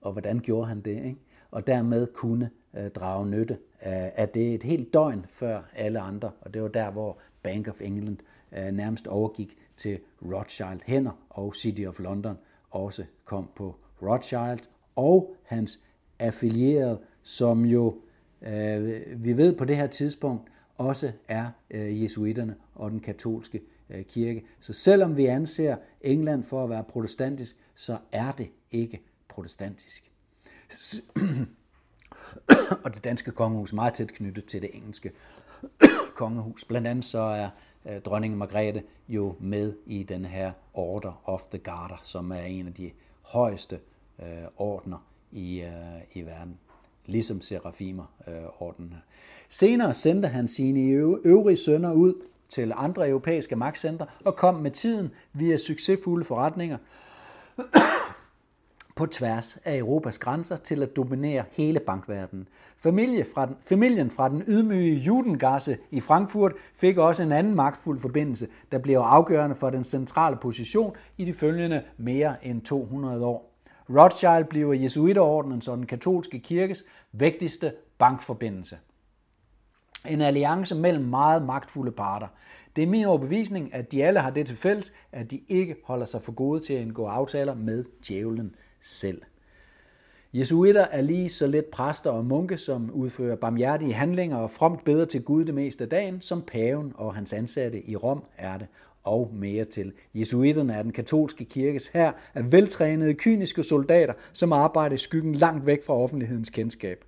og 0.00 0.12
hvordan 0.12 0.38
gjorde 0.38 0.68
han 0.68 0.80
det, 0.80 1.04
ikke? 1.04 1.20
og 1.50 1.66
dermed 1.66 2.06
kunne 2.14 2.50
øh, 2.74 2.90
drage 2.90 3.26
nytte 3.26 3.58
af, 3.80 4.12
af 4.16 4.28
det 4.28 4.54
et 4.54 4.62
helt 4.62 4.94
døgn 4.94 5.26
før 5.28 5.62
alle 5.74 6.00
andre, 6.00 6.30
og 6.40 6.54
det 6.54 6.62
var 6.62 6.68
der, 6.68 6.90
hvor 6.90 7.18
Bank 7.42 7.68
of 7.68 7.80
England 7.80 8.18
øh, 8.52 8.66
nærmest 8.72 9.06
overgik 9.06 9.56
til 9.76 9.98
Rothschild 10.22 10.80
hænder, 10.86 11.26
og 11.30 11.54
City 11.54 11.82
of 11.82 11.98
London 11.98 12.38
også 12.70 13.04
kom 13.24 13.50
på 13.56 13.76
Rothschild 14.02 14.60
og 14.96 15.36
hans 15.42 15.80
affilierede, 16.18 16.98
som 17.22 17.64
jo 17.64 18.00
øh, 18.42 19.24
vi 19.24 19.36
ved 19.36 19.56
på 19.56 19.64
det 19.64 19.76
her 19.76 19.86
tidspunkt 19.86 20.50
også 20.78 21.12
er 21.28 21.50
øh, 21.70 22.02
jesuitterne 22.02 22.56
og 22.74 22.90
den 22.90 23.00
katolske 23.00 23.60
øh, 23.90 24.04
kirke. 24.04 24.44
Så 24.60 24.72
selvom 24.72 25.16
vi 25.16 25.26
anser 25.26 25.76
England 26.00 26.44
for 26.44 26.64
at 26.64 26.70
være 26.70 26.84
protestantisk, 26.84 27.56
så 27.74 27.98
er 28.12 28.32
det 28.32 28.50
ikke 28.70 29.02
protestantisk. 29.28 30.12
og 32.84 32.94
det 32.94 33.04
danske 33.04 33.30
kongehus 33.30 33.72
er 33.72 33.74
meget 33.74 33.94
tæt 33.94 34.08
knyttet 34.08 34.44
til 34.44 34.62
det 34.62 34.70
engelske 34.72 35.12
kongehus. 36.20 36.64
Blandt 36.64 36.86
andet 36.86 37.04
så 37.04 37.20
er 37.20 37.50
øh, 37.86 38.00
dronning 38.00 38.36
Margrethe 38.36 38.82
jo 39.08 39.34
med 39.40 39.74
i 39.86 40.02
den 40.02 40.24
her 40.24 40.52
Order 40.74 41.22
of 41.24 41.42
the 41.50 41.58
Garter, 41.58 42.00
som 42.02 42.32
er 42.32 42.40
en 42.40 42.66
af 42.66 42.74
de 42.74 42.90
højeste 43.22 43.80
øh, 44.22 44.44
ordner 44.56 45.06
i, 45.32 45.60
øh, 45.60 46.00
i 46.12 46.22
verden 46.22 46.58
ligesom 47.10 47.40
Serafimer-ordenen. 47.40 48.92
Øh, 48.92 48.98
Senere 49.48 49.94
sendte 49.94 50.28
han 50.28 50.48
sine 50.48 50.80
øvrige 51.24 51.56
sønner 51.56 51.92
ud 51.92 52.14
til 52.48 52.72
andre 52.76 53.08
europæiske 53.08 53.56
magtcentre 53.56 54.06
og 54.24 54.36
kom 54.36 54.54
med 54.54 54.70
tiden 54.70 55.10
via 55.32 55.56
succesfulde 55.56 56.24
forretninger 56.24 56.78
på 58.96 59.06
tværs 59.06 59.58
af 59.64 59.76
Europas 59.78 60.18
grænser 60.18 60.56
til 60.56 60.82
at 60.82 60.96
dominere 60.96 61.44
hele 61.50 61.80
bankverdenen. 61.80 62.48
Familie 62.76 63.24
fra 63.34 63.46
den, 63.46 63.56
familien 63.60 64.10
fra 64.10 64.28
den 64.28 64.42
ydmyge 64.46 64.94
Judengasse 64.94 65.78
i 65.90 66.00
Frankfurt 66.00 66.52
fik 66.74 66.98
også 66.98 67.22
en 67.22 67.32
anden 67.32 67.54
magtfuld 67.54 67.98
forbindelse, 67.98 68.48
der 68.72 68.78
blev 68.78 68.96
afgørende 68.96 69.56
for 69.56 69.70
den 69.70 69.84
centrale 69.84 70.36
position 70.36 70.96
i 71.18 71.24
de 71.24 71.34
følgende 71.34 71.82
mere 71.96 72.46
end 72.46 72.62
200 72.62 73.24
år. 73.24 73.49
Rothschild 73.96 74.44
bliver 74.44 74.72
jesuiterordenens 74.72 75.68
og 75.68 75.76
den 75.76 75.86
katolske 75.86 76.38
kirkes 76.38 76.84
vigtigste 77.12 77.72
bankforbindelse. 77.98 78.78
En 80.08 80.20
alliance 80.20 80.74
mellem 80.74 81.04
meget 81.04 81.42
magtfulde 81.42 81.92
parter. 81.92 82.28
Det 82.76 82.84
er 82.84 82.88
min 82.88 83.04
overbevisning, 83.04 83.74
at 83.74 83.92
de 83.92 84.04
alle 84.04 84.20
har 84.20 84.30
det 84.30 84.46
til 84.46 84.56
fælles, 84.56 84.92
at 85.12 85.30
de 85.30 85.40
ikke 85.48 85.76
holder 85.84 86.06
sig 86.06 86.22
for 86.22 86.32
gode 86.32 86.60
til 86.60 86.74
at 86.74 86.82
indgå 86.82 87.06
aftaler 87.06 87.54
med 87.54 87.84
djævlen 88.08 88.54
selv. 88.80 89.22
Jesuiter 90.32 90.86
er 90.90 91.00
lige 91.00 91.28
så 91.28 91.46
lidt 91.46 91.70
præster 91.70 92.10
og 92.10 92.24
munke, 92.24 92.58
som 92.58 92.90
udfører 92.90 93.36
barmhjertige 93.36 93.92
handlinger 93.92 94.36
og 94.36 94.50
fromt 94.50 94.84
beder 94.84 95.04
til 95.04 95.22
Gud 95.22 95.44
det 95.44 95.54
meste 95.54 95.84
af 95.84 95.90
dagen, 95.90 96.20
som 96.20 96.42
paven 96.42 96.92
og 96.96 97.14
hans 97.14 97.32
ansatte 97.32 97.88
i 97.88 97.96
Rom 97.96 98.24
er 98.38 98.58
det 98.58 98.66
og 99.04 99.30
mere 99.34 99.64
til. 99.64 99.92
Jesuitterne 100.14 100.74
er 100.74 100.82
den 100.82 100.92
katolske 100.92 101.44
kirkes 101.44 101.88
her 101.88 102.12
af 102.34 102.52
veltrænede, 102.52 103.14
kyniske 103.14 103.62
soldater, 103.62 104.14
som 104.32 104.52
arbejder 104.52 104.94
i 104.94 104.98
skyggen 104.98 105.34
langt 105.34 105.66
væk 105.66 105.84
fra 105.84 105.94
offentlighedens 105.94 106.50
kendskab. 106.50 107.04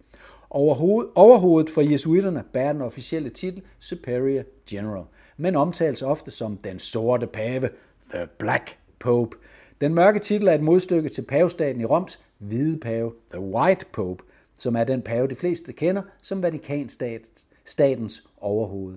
Overhoved, 0.51 1.07
overhovedet 1.14 1.70
for 1.70 1.80
jesuitterne 1.80 2.45
bærer 2.53 2.72
den 2.72 2.82
officielle 2.82 3.30
titel 3.30 3.62
Superior 3.78 4.43
General, 4.70 5.05
men 5.36 5.57
omtales 5.57 6.03
ofte 6.03 6.30
som 6.30 6.57
den 6.57 6.78
sorte 6.78 7.26
pave, 7.26 7.68
The 8.11 8.28
Black 8.38 8.76
Pope. 8.99 9.36
Den 9.80 9.95
mørke 9.95 10.18
titel 10.18 10.49
er 10.49 10.53
et 10.53 10.62
modstykke 10.62 11.09
til 11.09 11.22
pavestaten 11.22 11.80
i 11.80 11.84
Roms 11.84 12.20
hvide 12.38 12.78
pave, 12.80 13.12
The 13.30 13.40
White 13.40 13.86
Pope, 13.93 14.24
som 14.59 14.76
er 14.76 14.84
den 14.84 15.03
pave, 15.03 15.28
de 15.28 15.34
fleste 15.34 15.72
kender 15.72 16.03
som 16.22 16.43
Vatikanstatens 16.43 18.28
overhoved. 18.40 18.95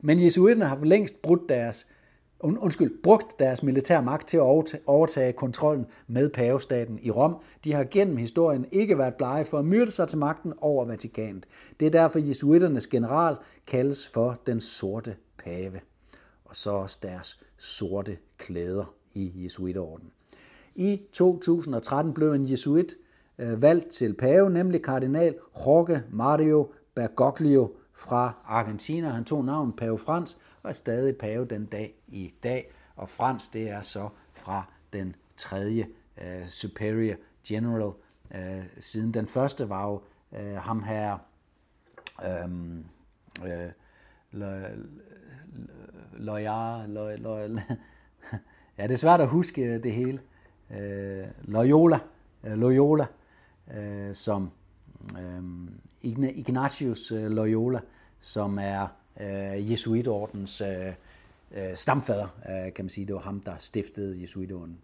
Men 0.00 0.24
jesuitterne 0.24 0.68
har 0.68 0.76
for 0.76 0.84
længst 0.84 1.22
brudt 1.22 1.48
deres 1.48 1.86
undskyld, 2.44 3.02
brugt 3.02 3.38
deres 3.38 3.62
militære 3.62 4.02
magt 4.02 4.28
til 4.28 4.36
at 4.36 4.42
overtage 4.86 5.32
kontrollen 5.32 5.86
med 6.06 6.30
pavestaten 6.30 6.98
i 7.02 7.10
Rom. 7.10 7.36
De 7.64 7.72
har 7.72 7.84
gennem 7.84 8.16
historien 8.16 8.66
ikke 8.72 8.98
været 8.98 9.14
blege 9.14 9.44
for 9.44 9.58
at 9.58 9.64
myrde 9.64 9.90
sig 9.90 10.08
til 10.08 10.18
magten 10.18 10.52
over 10.58 10.84
Vatikanet. 10.84 11.46
Det 11.80 11.86
er 11.86 11.90
derfor 11.90 12.18
jesuiternes 12.18 12.86
general 12.86 13.36
kaldes 13.66 14.08
for 14.08 14.38
den 14.46 14.60
sorte 14.60 15.16
pave. 15.38 15.80
Og 16.44 16.56
så 16.56 16.70
også 16.70 16.98
deres 17.02 17.40
sorte 17.56 18.18
klæder 18.38 18.94
i 19.14 19.32
jesuiterorden. 19.44 20.10
I 20.74 21.00
2013 21.12 22.14
blev 22.14 22.32
en 22.32 22.50
jesuit 22.50 22.94
øh, 23.38 23.62
valgt 23.62 23.88
til 23.88 24.14
pave, 24.14 24.50
nemlig 24.50 24.82
kardinal 24.82 25.34
Jorge 25.66 26.02
Mario 26.10 26.68
Bergoglio 26.94 27.72
fra 27.92 28.32
Argentina. 28.44 29.08
Han 29.08 29.24
tog 29.24 29.44
navnet 29.44 29.76
Pave 29.76 29.98
Frans 29.98 30.38
og 30.64 30.70
er 30.70 30.74
stadig 30.74 31.16
pave 31.16 31.44
den 31.44 31.66
dag 31.66 31.94
i 32.08 32.34
dag. 32.42 32.70
Og 32.96 33.10
Frans, 33.10 33.48
det 33.48 33.70
er 33.70 33.82
så 33.82 34.08
fra 34.32 34.64
den 34.92 35.16
tredje 35.36 35.86
uh, 36.18 36.46
Superior 36.48 37.16
General. 37.48 37.92
Uh, 38.34 38.64
siden 38.80 39.14
den 39.14 39.28
første 39.28 39.68
var 39.68 39.86
jo 39.86 40.02
uh, 40.32 40.56
ham 40.56 40.82
her, 40.82 41.18
um, 42.44 42.84
uh, 43.42 43.48
Loyal, 46.12 46.88
Loyal, 46.88 47.60
ja, 48.78 48.82
det 48.82 48.90
er 48.90 48.96
svært 48.96 49.20
at 49.20 49.28
huske 49.28 49.78
det 49.78 49.92
hele. 49.92 50.20
Uh, 50.70 51.26
Loyola, 51.42 51.98
uh, 52.46 52.52
Loyola, 52.52 53.06
uh, 53.66 54.14
som 54.14 54.50
um, 55.18 55.80
Ignatius 56.02 57.10
Loyola, 57.10 57.80
som 58.20 58.58
er 58.58 58.86
øh, 59.20 59.72
Jesuitordens 59.72 60.60
øh, 60.60 60.92
øh, 61.54 61.74
stamfader, 61.74 62.28
øh, 62.48 62.72
kan 62.72 62.84
man 62.84 62.90
sige. 62.90 63.06
Det 63.06 63.14
var 63.14 63.20
ham, 63.20 63.40
der 63.40 63.52
stiftede 63.58 64.22
Jesuitorden. 64.22 64.78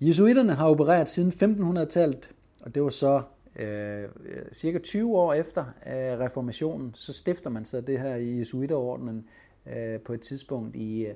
Jesuitterne 0.00 0.54
har 0.54 0.68
opereret 0.68 1.08
siden 1.08 1.30
1500-tallet, 1.30 2.30
og 2.60 2.74
det 2.74 2.82
var 2.82 2.88
så 2.88 3.22
øh, 3.56 4.08
cirka 4.52 4.78
20 4.78 5.16
år 5.16 5.34
efter 5.34 5.64
øh, 5.86 6.18
reformationen, 6.18 6.94
så 6.94 7.12
stifter 7.12 7.50
man 7.50 7.64
så 7.64 7.80
det 7.80 8.00
her 8.00 8.14
i 8.14 8.38
Jesuiterordenen 8.38 9.26
øh, 9.66 10.00
på 10.00 10.12
et 10.12 10.20
tidspunkt 10.20 10.76
i 10.76 11.06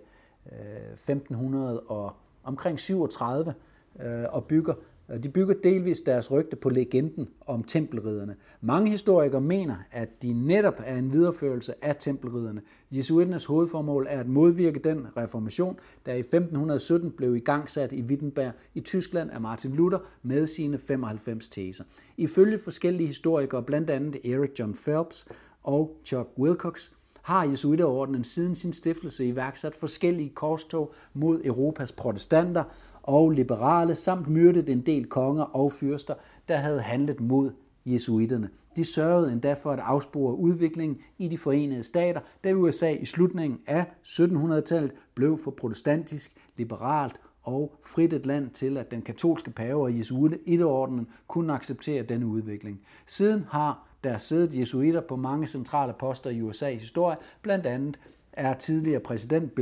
øh, 0.53 0.93
1500 0.93 1.81
og 1.81 2.13
omkring 2.45 2.81
37 2.81 3.55
øh, 4.01 4.25
og 4.29 4.45
bygger 4.45 4.75
Øh, 5.11 5.23
de 5.23 5.29
bygger 5.29 5.55
delvis 5.63 6.01
deres 6.01 6.33
rygte 6.33 6.57
på 6.57 6.69
legenden 6.69 7.29
om 7.47 7.65
tempelridderne. 7.65 8.37
Mange 8.61 8.91
historikere 8.91 9.41
mener, 9.41 9.77
at 9.91 10.23
de 10.23 10.33
netop 10.33 10.81
er 10.85 10.97
en 10.97 11.13
videreførelse 11.13 11.85
af 11.85 11.97
tempelridderne. 11.97 12.63
Jesuiternes 12.91 13.45
hovedformål 13.45 14.07
er 14.11 14.21
at 14.21 14.29
modvirke 14.29 14.79
den 14.79 15.07
reformation, 15.17 15.79
der 16.07 16.13
i 16.13 16.19
1517 16.19 17.11
blev 17.11 17.37
igangsat 17.37 17.93
i 17.93 18.03
Wittenberg 18.03 18.53
i 18.75 18.81
Tyskland 18.81 19.31
af 19.31 19.41
Martin 19.41 19.73
Luther 19.73 19.99
med 20.23 20.47
sine 20.47 20.79
95 20.79 21.49
teser. 21.49 21.85
Ifølge 22.17 22.59
forskellige 22.59 23.07
historikere, 23.07 23.63
blandt 23.63 23.91
andet 23.91 24.17
Eric 24.25 24.51
John 24.59 24.75
Phelps 24.85 25.27
og 25.63 26.01
Chuck 26.05 26.29
Wilcox, 26.39 26.91
har 27.27 27.45
Jesuiterordenen 27.45 28.25
siden 28.25 28.55
sin 28.55 28.73
stiftelse 28.73 29.27
iværksat 29.27 29.75
forskellige 29.75 30.31
korstog 30.31 30.95
mod 31.15 31.41
Europas 31.45 31.93
protestanter, 31.93 32.65
og 33.07 33.31
liberale, 33.31 33.95
samt 33.95 34.29
myrdet 34.29 34.69
en 34.69 34.81
del 34.81 35.07
konger 35.07 35.45
og 35.45 35.73
fyrster, 35.73 36.15
der 36.49 36.57
havde 36.57 36.81
handlet 36.81 37.21
mod 37.21 37.51
jesuitterne. 37.87 38.51
De 38.77 38.85
sørgede 38.85 39.33
endda 39.33 39.55
for 39.55 39.73
at 39.73 39.79
afspore 39.79 40.35
udviklingen 40.35 40.99
i 41.19 41.29
de 41.29 41.39
forenede 41.39 41.83
stater, 41.83 42.21
da 42.45 42.53
USA 42.53 42.91
i 42.91 43.05
slutningen 43.05 43.61
af 43.67 43.85
1700-tallet 44.05 44.93
blev 45.15 45.39
for 45.39 45.51
protestantisk, 45.51 46.37
liberalt 46.57 47.21
og 47.43 47.75
frit 47.85 48.13
et 48.13 48.27
land 48.27 48.51
til, 48.51 48.77
at 48.77 48.91
den 48.91 49.03
katolske 49.03 49.51
pave 49.51 49.83
og 49.83 49.99
jesuiterordenen 49.99 51.09
kunne 51.29 51.53
acceptere 51.53 52.03
denne 52.03 52.27
udvikling. 52.27 52.81
Siden 53.07 53.45
har 53.49 53.89
der 54.05 54.19
siddet 54.19 54.59
jesuitter 54.59 55.01
på 55.01 55.17
mange 55.17 55.47
centrale 55.47 55.93
poster 55.93 56.31
i 56.31 56.41
USA's 56.41 56.81
historie, 56.81 57.17
blandt 57.43 57.67
andet 57.67 57.99
er 58.37 58.55
tidligere 58.55 59.01
præsident 59.01 59.55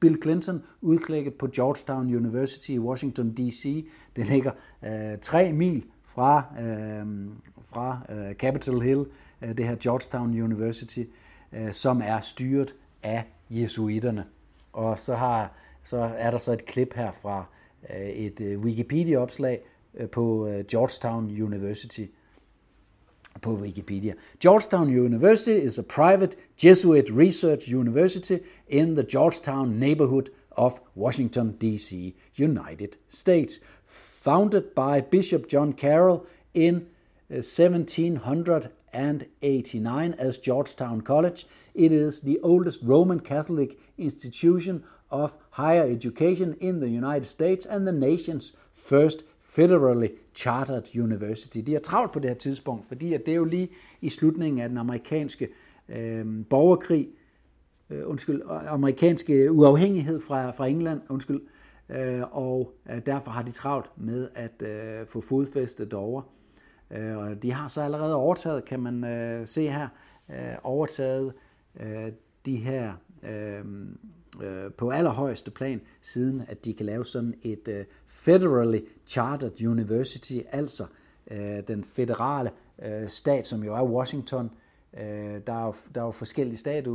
Bill 0.00 0.22
Clinton 0.22 0.62
udklækket 0.80 1.34
på 1.34 1.46
Georgetown 1.46 2.14
University 2.14 2.70
i 2.70 2.78
Washington 2.78 3.34
D.C. 3.34 3.88
Det 4.16 4.28
ligger 4.28 4.50
øh, 4.84 5.18
tre 5.20 5.52
mil 5.52 5.84
fra, 6.04 6.44
øh, 6.60 7.06
fra 7.64 8.00
øh, 8.08 8.34
Capitol 8.34 8.82
Hill, 8.82 9.06
øh, 9.42 9.56
det 9.56 9.66
her 9.66 9.76
Georgetown 9.80 10.40
University, 10.42 11.02
øh, 11.52 11.72
som 11.72 12.02
er 12.04 12.20
styret 12.20 12.74
af 13.02 13.24
jesuitterne. 13.50 14.24
Og 14.72 14.98
så, 14.98 15.14
har, 15.14 15.52
så 15.84 15.96
er 16.18 16.30
der 16.30 16.38
så 16.38 16.52
et 16.52 16.64
klip 16.64 16.94
her 16.94 17.12
fra 17.12 17.44
øh, 17.90 18.08
et 18.08 18.40
øh, 18.40 18.60
Wikipedia-opslag 18.60 19.60
øh, 19.94 20.08
på 20.08 20.46
øh, 20.46 20.64
Georgetown 20.64 21.42
University, 21.42 22.04
på 23.42 23.56
Wikipedia. 23.56 24.14
Georgetown 24.40 24.88
University 24.88 25.66
is 25.66 25.78
a 25.78 25.82
private 25.82 26.36
Jesuit 26.56 27.10
research 27.10 27.68
university 27.68 28.38
in 28.68 28.94
the 28.94 29.02
Georgetown 29.02 29.78
neighborhood 29.78 30.30
of 30.56 30.80
Washington, 30.94 31.56
D.C., 31.58 32.14
United 32.34 32.96
States. 33.08 33.60
Founded 33.86 34.74
by 34.74 35.00
Bishop 35.00 35.48
John 35.48 35.72
Carroll 35.72 36.26
in 36.54 36.86
1789 37.28 40.12
uh, 40.12 40.16
as 40.18 40.38
Georgetown 40.38 41.00
College, 41.00 41.46
it 41.74 41.92
is 41.92 42.20
the 42.20 42.38
oldest 42.42 42.80
Roman 42.82 43.20
Catholic 43.20 43.78
institution 43.96 44.82
of 45.10 45.38
higher 45.50 45.84
education 45.84 46.56
in 46.60 46.80
the 46.80 46.88
United 46.88 47.26
States 47.26 47.66
and 47.66 47.86
the 47.86 47.92
nation's 47.92 48.52
first 48.72 49.22
Federally 49.40 50.16
Chartered 50.38 50.96
University. 50.96 51.58
De 51.58 51.74
er 51.74 51.78
travlt 51.78 52.12
på 52.12 52.18
det 52.18 52.30
her 52.30 52.36
tidspunkt, 52.36 52.88
fordi 52.88 53.12
at 53.12 53.26
det 53.26 53.32
er 53.32 53.36
jo 53.36 53.44
lige 53.44 53.68
i 54.00 54.10
slutningen 54.10 54.62
af 54.62 54.68
den 54.68 54.78
amerikanske 54.78 55.48
øh, 55.88 56.26
borgerkrig, 56.50 57.08
øh, 57.90 58.08
undskyld, 58.08 58.42
øh, 58.42 58.72
amerikanske 58.72 59.52
uafhængighed 59.52 60.20
fra, 60.20 60.50
fra 60.50 60.66
England, 60.66 61.00
undskyld, 61.08 61.40
øh, 61.88 62.22
og 62.36 62.72
øh, 62.90 63.06
derfor 63.06 63.30
har 63.30 63.42
de 63.42 63.50
travlt 63.50 63.90
med 63.96 64.28
at 64.34 64.62
øh, 64.62 65.06
få 65.06 65.20
fodfæste 65.20 65.88
derovre. 65.88 66.22
Øh, 66.90 67.16
og 67.16 67.42
de 67.42 67.52
har 67.52 67.68
så 67.68 67.82
allerede 67.82 68.14
overtaget, 68.14 68.64
kan 68.64 68.80
man 68.80 69.04
øh, 69.04 69.46
se 69.46 69.68
her, 69.70 69.88
øh, 70.30 70.56
overtaget 70.62 71.32
øh, 71.80 72.12
de 72.46 72.56
her 72.56 72.92
øh, 73.22 73.64
øh, 74.42 74.72
på 74.72 74.90
allerhøjeste 74.90 75.50
plan, 75.50 75.80
siden 76.00 76.42
at 76.48 76.64
de 76.64 76.74
kan 76.74 76.86
lave 76.86 77.04
sådan 77.04 77.34
et 77.42 77.68
øh, 77.68 77.84
federally 78.06 78.80
chartered 79.06 79.66
university, 79.66 80.38
altså 80.52 80.86
øh, 81.30 81.62
den 81.68 81.84
federale 81.84 82.50
øh, 82.82 83.08
stat, 83.08 83.46
som 83.46 83.64
jo 83.64 83.74
er 83.74 83.82
Washington. 83.82 84.50
Øh, 85.00 85.40
der, 85.46 85.52
er 85.52 85.66
jo, 85.66 85.74
der 85.94 86.00
er 86.00 86.04
jo 86.04 86.10
forskellige 86.10 86.56
stater, 86.56 86.90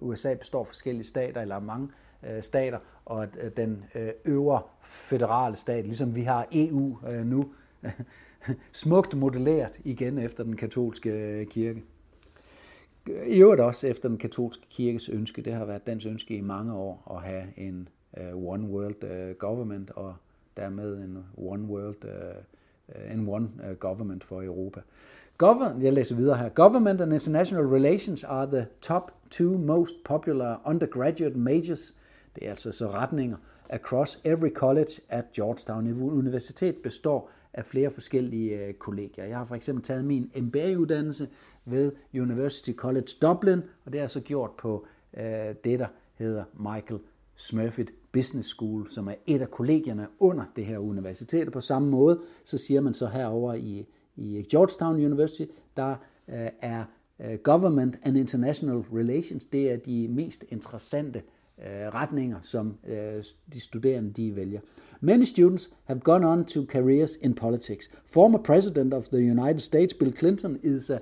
USA 0.00 0.30
øh, 0.30 0.38
består 0.38 0.60
af 0.60 0.66
forskellige 0.66 1.04
stater, 1.04 1.40
eller 1.40 1.60
mange 1.60 1.88
øh, 2.22 2.42
stater, 2.42 2.78
og 3.04 3.26
øh, 3.40 3.50
den 3.56 3.84
øh, 3.94 4.10
øvre 4.24 4.62
federale 4.84 5.56
stat, 5.56 5.84
ligesom 5.84 6.14
vi 6.14 6.22
har 6.22 6.46
EU 6.52 6.98
øh, 7.08 7.26
nu, 7.26 7.52
smukt 8.72 9.16
modelleret 9.16 9.80
igen 9.84 10.18
efter 10.18 10.44
den 10.44 10.56
katolske 10.56 11.10
øh, 11.10 11.46
kirke. 11.46 11.82
I 13.06 13.40
øvrigt 13.40 13.60
også 13.60 13.86
efter 13.86 14.08
den 14.08 14.18
katolske 14.18 14.66
kirkes 14.70 15.08
ønske, 15.08 15.42
det 15.42 15.52
har 15.52 15.64
været 15.64 15.86
dens 15.86 16.06
ønske 16.06 16.36
i 16.36 16.40
mange 16.40 16.74
år 16.74 17.12
at 17.16 17.30
have 17.30 17.44
en 17.56 17.88
uh, 18.20 18.46
one 18.46 18.68
world 18.68 19.04
uh, 19.04 19.36
government 19.36 19.90
og 19.90 20.14
dermed 20.56 20.96
en 20.96 21.18
one 21.36 21.62
world 21.62 22.04
uh, 22.04 23.12
en 23.12 23.28
one 23.28 23.48
uh, 23.70 23.76
government 23.76 24.24
for 24.24 24.42
Europa. 24.42 24.80
Govern, 25.38 25.82
jeg 25.82 25.92
læser 25.92 26.16
videre 26.16 26.36
her. 26.36 26.48
Government 26.48 27.00
and 27.00 27.12
international 27.12 27.66
relations 27.66 28.24
are 28.24 28.46
the 28.46 28.66
top 28.80 29.12
two 29.30 29.58
most 29.58 29.94
popular 30.04 30.60
undergraduate 30.64 31.38
majors. 31.38 31.96
Det 32.34 32.46
er 32.46 32.50
altså 32.50 32.72
så 32.72 32.90
retninger 32.90 33.36
across 33.70 34.20
every 34.24 34.50
college 34.54 35.00
at 35.08 35.24
Georgetown 35.32 36.02
Universitet 36.02 36.76
består 36.76 37.30
af 37.54 37.66
flere 37.66 37.90
forskellige 37.90 38.72
kollegier. 38.72 39.24
Jeg 39.24 39.36
har 39.36 39.44
for 39.44 39.54
eksempel 39.54 39.84
taget 39.84 40.04
min 40.04 40.30
MBA-uddannelse 40.36 41.28
ved 41.64 41.92
University 42.14 42.72
College 42.72 43.08
Dublin, 43.22 43.62
og 43.84 43.92
det 43.92 44.00
er 44.00 44.06
så 44.06 44.20
gjort 44.20 44.50
på 44.58 44.86
øh, 45.16 45.54
det, 45.64 45.78
der 45.78 45.86
hedder 46.14 46.44
Michael 46.54 47.00
Smurfit 47.36 47.92
Business 48.12 48.48
School, 48.48 48.90
som 48.90 49.08
er 49.08 49.14
et 49.26 49.42
af 49.42 49.50
kollegierne 49.50 50.06
under 50.18 50.44
det 50.56 50.66
her 50.66 50.78
universitet. 50.78 51.52
På 51.52 51.60
samme 51.60 51.88
måde, 51.88 52.20
så 52.44 52.58
siger 52.58 52.80
man 52.80 52.94
så 52.94 53.06
herover 53.06 53.54
i, 53.54 53.86
i 54.16 54.46
Georgetown 54.50 54.94
University, 54.94 55.44
der 55.76 55.96
øh, 56.28 56.48
er 56.60 56.84
øh, 57.20 57.38
Government 57.38 57.98
and 58.02 58.16
International 58.16 58.76
Relations, 58.76 59.44
det 59.44 59.70
er 59.70 59.76
de 59.76 60.08
mest 60.08 60.44
interessante 60.48 61.22
øh, 61.58 61.88
retninger, 61.94 62.38
som 62.42 62.74
øh, 62.86 63.24
de 63.52 63.60
studerende 63.60 64.12
de 64.12 64.36
vælger. 64.36 64.60
Many 65.00 65.24
students 65.24 65.70
have 65.84 66.00
gone 66.00 66.28
on 66.28 66.44
to 66.44 66.64
careers 66.64 67.16
in 67.20 67.34
politics. 67.34 67.90
Former 68.06 68.38
President 68.38 68.94
of 68.94 69.08
the 69.08 69.18
United 69.18 69.60
States, 69.60 69.94
Bill 69.94 70.16
Clinton, 70.18 70.58
is 70.62 70.90
a 70.90 70.98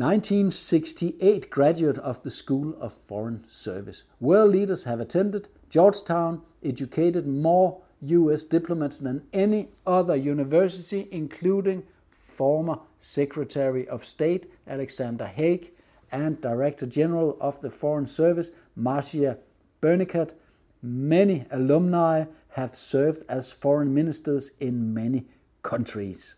1968 0.00 1.50
graduate 1.50 1.98
of 1.98 2.22
the 2.22 2.30
School 2.30 2.74
of 2.80 2.96
Foreign 3.06 3.44
Service. 3.46 4.04
World 4.18 4.52
leaders 4.52 4.84
have 4.84 4.98
attended. 4.98 5.50
Georgetown 5.68 6.40
educated 6.64 7.26
more 7.26 7.82
U.S. 8.00 8.44
diplomats 8.44 8.98
than 8.98 9.26
any 9.34 9.68
other 9.86 10.16
university, 10.16 11.06
including 11.10 11.82
former 12.08 12.78
Secretary 12.98 13.86
of 13.86 14.06
State 14.06 14.50
Alexander 14.66 15.26
Haig 15.26 15.72
and 16.10 16.40
Director 16.40 16.86
General 16.86 17.36
of 17.38 17.60
the 17.60 17.68
Foreign 17.68 18.06
Service 18.06 18.52
Marcia 18.74 19.36
Bernicat. 19.82 20.32
Many 20.80 21.44
alumni 21.50 22.24
have 22.52 22.74
served 22.74 23.24
as 23.28 23.52
foreign 23.52 23.92
ministers 23.92 24.52
in 24.60 24.94
many 24.94 25.26
countries. 25.62 26.36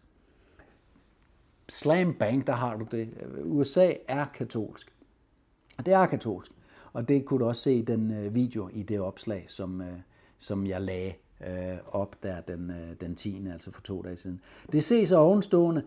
Slam 1.72 2.14
bang, 2.14 2.46
der 2.46 2.52
har 2.52 2.76
du 2.76 2.86
det. 2.90 3.08
USA 3.44 3.92
er 4.08 4.26
katolsk. 4.34 4.92
Og 5.78 5.86
Det 5.86 5.94
er 5.94 6.06
katolsk. 6.06 6.52
Og 6.92 7.08
det 7.08 7.24
kunne 7.24 7.40
du 7.40 7.44
også 7.44 7.62
se 7.62 7.74
i 7.74 7.82
den 7.82 8.12
øh, 8.12 8.34
video 8.34 8.68
i 8.72 8.82
det 8.82 9.00
opslag, 9.00 9.44
som, 9.48 9.80
øh, 9.80 9.92
som 10.38 10.66
jeg 10.66 10.80
lagde 10.80 11.12
øh, 11.46 11.76
op 11.92 12.16
der 12.22 12.40
den, 12.40 12.72
den 13.00 13.14
10. 13.14 13.46
altså 13.52 13.70
for 13.70 13.80
to 13.80 14.02
dage 14.02 14.16
siden. 14.16 14.40
Det 14.72 14.84
ses 14.84 15.12
ovenstående, 15.12 15.82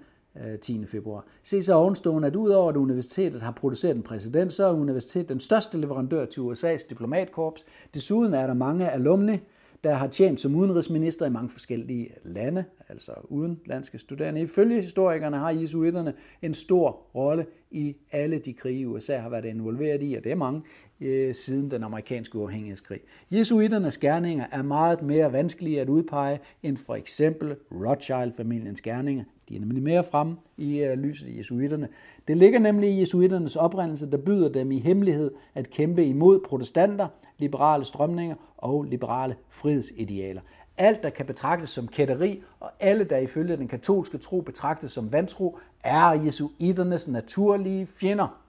10. 0.61 0.86
februar. 0.86 1.25
ses 1.43 1.69
ovenstående, 1.69 2.27
at 2.27 2.36
udover 2.36 2.69
at 2.69 2.77
universitetet 2.77 3.41
har 3.41 3.51
produceret 3.51 3.95
en 3.95 4.03
præsident, 4.03 4.53
så 4.53 4.65
er 4.65 4.71
universitetet 4.71 5.29
den 5.29 5.39
største 5.39 5.77
leverandør 5.77 6.25
til 6.25 6.41
USA's 6.41 6.89
diplomatkorps. 6.89 7.65
Desuden 7.93 8.33
er 8.33 8.47
der 8.47 8.53
mange 8.53 8.91
alumni, 8.91 9.38
der 9.86 9.93
har 9.93 10.07
tjent 10.07 10.39
som 10.39 10.55
udenrigsminister 10.55 11.25
i 11.25 11.29
mange 11.29 11.49
forskellige 11.49 12.09
lande, 12.23 12.65
altså 12.89 13.11
udenlandske 13.23 13.97
studerende. 13.97 14.41
Ifølge 14.41 14.81
historikerne 14.81 15.38
har 15.38 15.49
jesuitterne 15.49 16.13
en 16.41 16.53
stor 16.53 16.89
rolle 17.15 17.45
i 17.71 17.95
alle 18.11 18.39
de 18.39 18.53
krige, 18.53 18.88
USA 18.88 19.17
har 19.17 19.29
været 19.29 19.45
involveret 19.45 20.03
i, 20.03 20.13
og 20.13 20.23
det 20.23 20.31
er 20.31 20.36
mange, 20.36 20.61
øh, 21.01 21.36
siden 21.36 21.71
den 21.71 21.83
amerikanske 21.83 22.38
uafhængighedskrig. 22.38 22.99
Jesuitternes 23.31 23.97
gerninger 23.97 24.45
er 24.51 24.61
meget 24.61 25.01
mere 25.01 25.33
vanskelige 25.33 25.81
at 25.81 25.89
udpege 25.89 26.39
end 26.63 26.77
for 26.77 26.95
eksempel 26.95 27.55
Rothschild-familiens 27.71 28.81
gerninger. 28.81 29.23
De 29.50 29.56
er 29.56 29.60
nemlig 29.60 29.84
mere 29.84 30.04
frem 30.04 30.36
i 30.58 30.78
øh, 30.78 30.98
lyset 30.98 31.28
i 31.28 31.38
jesuitterne. 31.38 31.89
Det 32.28 32.38
ligger 32.38 32.60
nemlig 32.60 32.89
i 32.89 33.00
jesuitternes 33.00 33.56
oprindelse, 33.56 34.12
der 34.12 34.18
byder 34.18 34.50
dem 34.50 34.72
i 34.72 34.80
hemmelighed 34.80 35.32
at 35.56 35.70
kæmpe 35.70 36.06
imod 36.06 36.39
protestanter, 36.39 37.08
liberale 37.38 37.86
strømninger 37.86 38.36
og 38.58 38.84
liberale 38.84 39.36
frihedsidealer. 39.50 40.41
Alt, 40.78 41.04
der 41.04 41.10
kan 41.10 41.26
betragtes 41.26 41.70
som 41.70 41.88
kætteri, 41.88 42.43
og 42.60 42.72
alle, 42.80 43.04
der 43.04 43.18
ifølge 43.18 43.58
den 43.58 43.68
katolske 43.68 44.18
tro 44.18 44.41
betragtes 44.41 44.91
som 44.91 45.12
vantro, 45.12 45.58
er 45.84 46.12
jesuiternes 46.12 47.08
naturlige 47.08 47.86
fjender. 47.86 48.41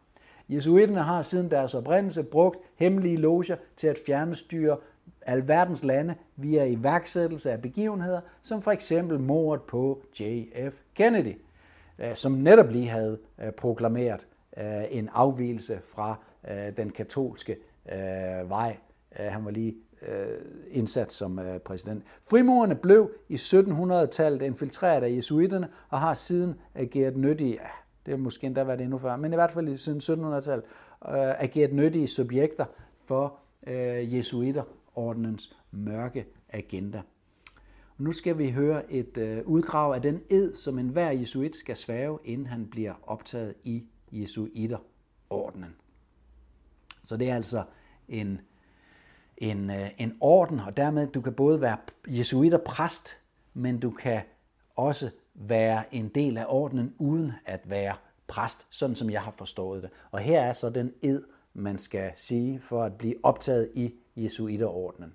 Jesuiterne 0.49 1.03
har 1.03 1.23
siden 1.23 1.51
deres 1.51 1.75
oprindelse 1.75 2.23
brugt 2.23 2.59
hemmelige 2.77 3.17
loger 3.17 3.57
til 3.77 3.87
at 3.87 3.99
fjernstyre 4.07 4.77
alverdens 5.27 5.85
lande 5.85 6.14
via 6.37 6.64
iværksættelse 6.64 7.53
af 7.53 7.62
begivenheder, 7.62 8.20
som 8.43 8.62
for 8.62 8.70
eksempel 8.70 9.20
mordet 9.20 9.62
på 9.62 10.03
J.F. 10.20 10.81
Kennedy, 10.95 11.37
øh, 11.99 12.14
som 12.16 12.33
netop 12.33 12.70
lige 12.70 12.89
havde 12.89 13.18
øh, 13.43 13.53
proklameret 13.53 14.27
øh, 14.59 14.85
en 14.91 15.11
afvielse 15.12 15.81
fra 15.95 16.16
den 16.77 16.91
katolske 16.91 17.57
vej. 18.49 18.77
Han 19.12 19.45
var 19.45 19.51
lige 19.51 19.74
indsat 20.70 21.12
som 21.12 21.41
præsident. 21.64 22.05
Frimurerne 22.22 22.74
blev 22.74 23.11
i 23.29 23.35
1700-tallet 23.35 24.43
infiltreret 24.43 25.03
af 25.03 25.11
jesuiterne 25.11 25.68
og 25.89 26.01
har 26.01 26.14
siden 26.14 26.55
ageret 26.74 27.16
nyttige, 27.16 27.53
ja, 27.53 27.68
det 28.07 28.12
har 28.12 28.18
måske 28.18 28.47
endda 28.47 28.64
været 28.64 28.81
endnu 28.81 28.99
før, 28.99 29.16
men 29.16 29.33
i 29.33 29.37
hvert 29.37 29.51
fald 29.51 29.77
siden 29.77 30.24
1700-tallet, 30.35 30.64
ageret 31.39 31.72
nyttige 31.72 32.07
subjekter 32.07 32.64
for 33.07 33.39
jesuiter 34.03 34.62
ordenens 34.97 35.57
mørke 35.71 36.27
agenda. 36.49 37.03
Nu 37.99 38.13
skal 38.13 38.39
vi 38.39 38.51
høre 38.51 38.93
et 38.93 39.19
øh, 39.19 39.43
uddrag 39.47 39.95
af 39.95 40.03
den 40.03 40.23
ed, 40.31 40.55
som 40.55 40.79
enhver 40.79 41.11
jesuit 41.11 41.57
skal 41.57 41.77
svæve, 41.77 42.19
inden 42.25 42.47
han 42.47 42.67
bliver 42.67 42.95
optaget 43.03 43.55
i 43.65 43.85
jesuiterordenen. 44.13 45.77
Så 47.05 47.17
det 47.17 47.31
er 47.31 47.35
altså 47.35 47.65
en, 48.09 48.41
en, 49.37 49.71
øh, 49.71 49.91
en 49.99 50.17
orden, 50.21 50.61
og 50.61 50.77
dermed 50.77 51.07
du 51.07 51.21
kan 51.21 51.35
både 51.35 51.61
være 51.61 51.77
jesuiter 52.09 52.59
præst, 52.59 53.17
men 53.55 53.81
du 53.81 53.91
kan 53.91 54.23
også 54.77 55.11
være 55.35 55.95
en 55.95 56.09
del 56.09 56.39
af 56.39 56.45
ordenen 56.49 56.95
uden 56.99 57.33
at 57.45 57.71
være 57.71 57.97
præst, 58.27 58.67
sådan 58.71 58.97
som 58.97 59.11
jeg 59.11 59.23
har 59.23 59.31
forstået 59.31 59.83
det. 59.83 59.91
Og 60.11 60.19
her 60.19 60.41
er 60.41 60.53
så 60.53 60.71
den 60.71 60.93
ed, 61.03 61.23
man 61.55 61.79
skal 61.79 62.13
sige 62.17 62.61
for 62.61 62.83
at 62.83 62.99
blive 62.99 63.15
optaget 63.23 63.71
i 63.75 63.95
jesuiterordenen. 64.17 65.12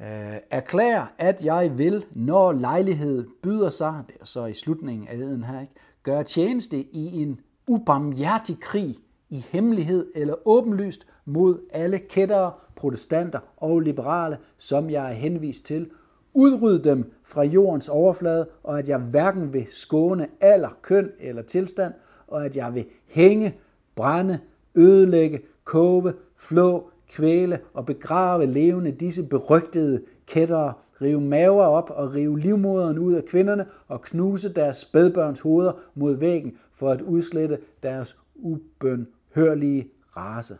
Øh, 0.00 0.36
erklær, 0.50 1.14
at 1.18 1.44
jeg 1.44 1.78
vil, 1.78 2.04
når 2.10 2.52
lejlighed 2.52 3.26
byder 3.42 3.70
sig, 3.70 4.02
det 4.08 4.16
er 4.20 4.24
så 4.24 4.46
i 4.46 4.54
slutningen 4.54 5.08
af 5.08 5.14
eden 5.16 5.44
her, 5.44 5.60
ikke, 5.60 5.72
gøre 6.02 6.24
tjeneste 6.24 6.78
i 6.78 7.22
en 7.22 7.40
ubarmhjertig 7.66 8.60
krig 8.60 8.96
i 9.30 9.44
hemmelighed 9.48 10.12
eller 10.14 10.34
åbenlyst 10.48 11.06
mod 11.24 11.58
alle 11.72 11.98
kættere, 11.98 12.52
protestanter 12.76 13.38
og 13.56 13.80
liberale, 13.80 14.38
som 14.58 14.90
jeg 14.90 15.10
er 15.10 15.14
henvist 15.14 15.64
til, 15.64 15.90
udrydde 16.34 16.90
dem 16.90 17.12
fra 17.24 17.42
jordens 17.42 17.88
overflade, 17.88 18.48
og 18.62 18.78
at 18.78 18.88
jeg 18.88 18.98
hverken 18.98 19.52
vil 19.52 19.66
skåne 19.70 20.28
alder, 20.40 20.78
køn 20.82 21.10
eller 21.20 21.42
tilstand, 21.42 21.94
og 22.26 22.44
at 22.44 22.56
jeg 22.56 22.74
vil 22.74 22.86
hænge, 23.06 23.54
brænde, 23.94 24.38
ødelægge, 24.74 25.40
kove, 25.64 26.14
flå, 26.36 26.90
kvæle 27.08 27.60
og 27.74 27.86
begrave 27.86 28.46
levende 28.46 28.90
disse 28.90 29.22
berygtede 29.22 30.02
kættere, 30.26 30.72
rive 31.02 31.20
maver 31.20 31.64
op 31.64 31.90
og 31.90 32.14
rive 32.14 32.38
livmoderen 32.38 32.98
ud 32.98 33.14
af 33.14 33.24
kvinderne 33.24 33.66
og 33.88 34.02
knuse 34.02 34.48
deres 34.52 34.76
spædbørns 34.76 35.40
hoveder 35.40 35.72
mod 35.94 36.14
væggen 36.14 36.58
for 36.72 36.90
at 36.90 37.00
udslette 37.00 37.58
deres 37.82 38.18
ubønhørlige 38.34 39.88
race. 40.16 40.58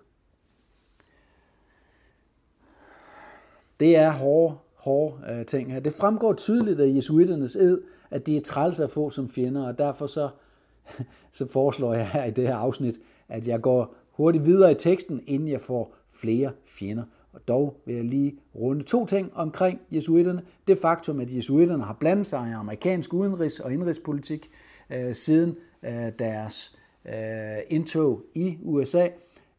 Det 3.80 3.97
er 3.97 4.11
hårde, 4.11 4.57
hårde 4.74 5.32
øh, 5.32 5.47
ting 5.47 5.72
her. 5.72 5.80
Det 5.80 5.92
fremgår 5.92 6.32
tydeligt 6.32 6.80
af 6.80 6.94
jesuiternes 6.94 7.57
ed, 7.57 7.82
at 8.11 8.26
de 8.26 8.36
er 8.36 8.40
træls 8.40 8.80
at 8.80 8.90
få 8.90 9.11
som 9.11 9.28
fjender, 9.28 9.66
og 9.66 9.78
derfor 9.78 10.07
så, 10.07 10.28
så 11.32 11.47
foreslår 11.47 11.94
jeg 11.94 12.09
her 12.09 12.24
i 12.24 12.30
det 12.30 12.47
her 12.47 12.57
afsnit, 12.57 13.01
at 13.28 13.49
jeg 13.49 13.61
går 13.61 13.94
hurtigt 14.12 14.44
videre 14.44 14.72
i 14.72 14.74
teksten, 14.74 15.22
inden 15.26 15.49
jeg 15.49 15.61
får 15.61 15.94
flere 16.20 16.52
fjender. 16.66 17.04
Og 17.32 17.48
dog 17.48 17.80
vil 17.86 17.94
jeg 17.94 18.04
lige 18.04 18.38
runde 18.54 18.82
to 18.82 19.06
ting 19.06 19.32
omkring 19.34 19.80
jesuitterne. 19.90 20.42
Det 20.68 20.78
faktum, 20.78 21.20
at 21.20 21.34
jesuitterne 21.34 21.84
har 21.84 21.92
blandet 21.92 22.26
sig 22.26 22.48
i 22.50 22.52
amerikansk 22.52 23.14
udenrigs- 23.14 23.60
og 23.64 23.72
indrigspolitik 23.72 24.50
øh, 24.90 25.14
siden 25.14 25.56
øh, 25.82 26.12
deres 26.18 26.78
øh, 27.08 27.58
indtog 27.68 28.22
i 28.34 28.58
USA. 28.62 29.08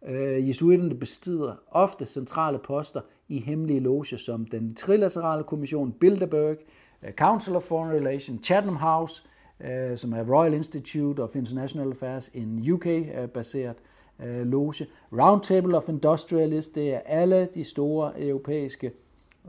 Øh, 0.07 0.47
jesuitterne 0.47 0.95
bestrider 0.95 1.55
ofte 1.71 2.05
centrale 2.05 2.59
poster 2.59 3.01
i 3.27 3.39
hemmelige 3.39 3.79
loger 3.79 4.17
som 4.17 4.45
den 4.45 4.75
trilaterale 4.75 5.43
kommission 5.43 5.91
Bilderberg, 5.91 6.57
øh, 7.03 7.11
Council 7.13 7.55
of 7.55 7.63
Foreign 7.63 8.01
Relations, 8.01 8.45
Chatham 8.45 8.75
House, 8.75 9.23
øh, 9.61 9.97
som 9.97 10.13
er 10.13 10.23
Royal 10.23 10.53
Institute 10.53 11.23
of 11.23 11.35
International 11.35 11.89
Affairs 11.89 12.29
in 12.33 12.71
UK-baseret 12.71 13.75
øh, 13.79 13.96
øh, 14.23 14.47
loge. 14.47 14.87
Roundtable 15.11 15.77
of 15.77 15.89
Industrialists, 15.89 16.73
det 16.73 16.93
er 16.93 16.99
alle 16.99 17.45
de 17.45 17.63
store 17.63 18.21
europæiske, 18.21 18.91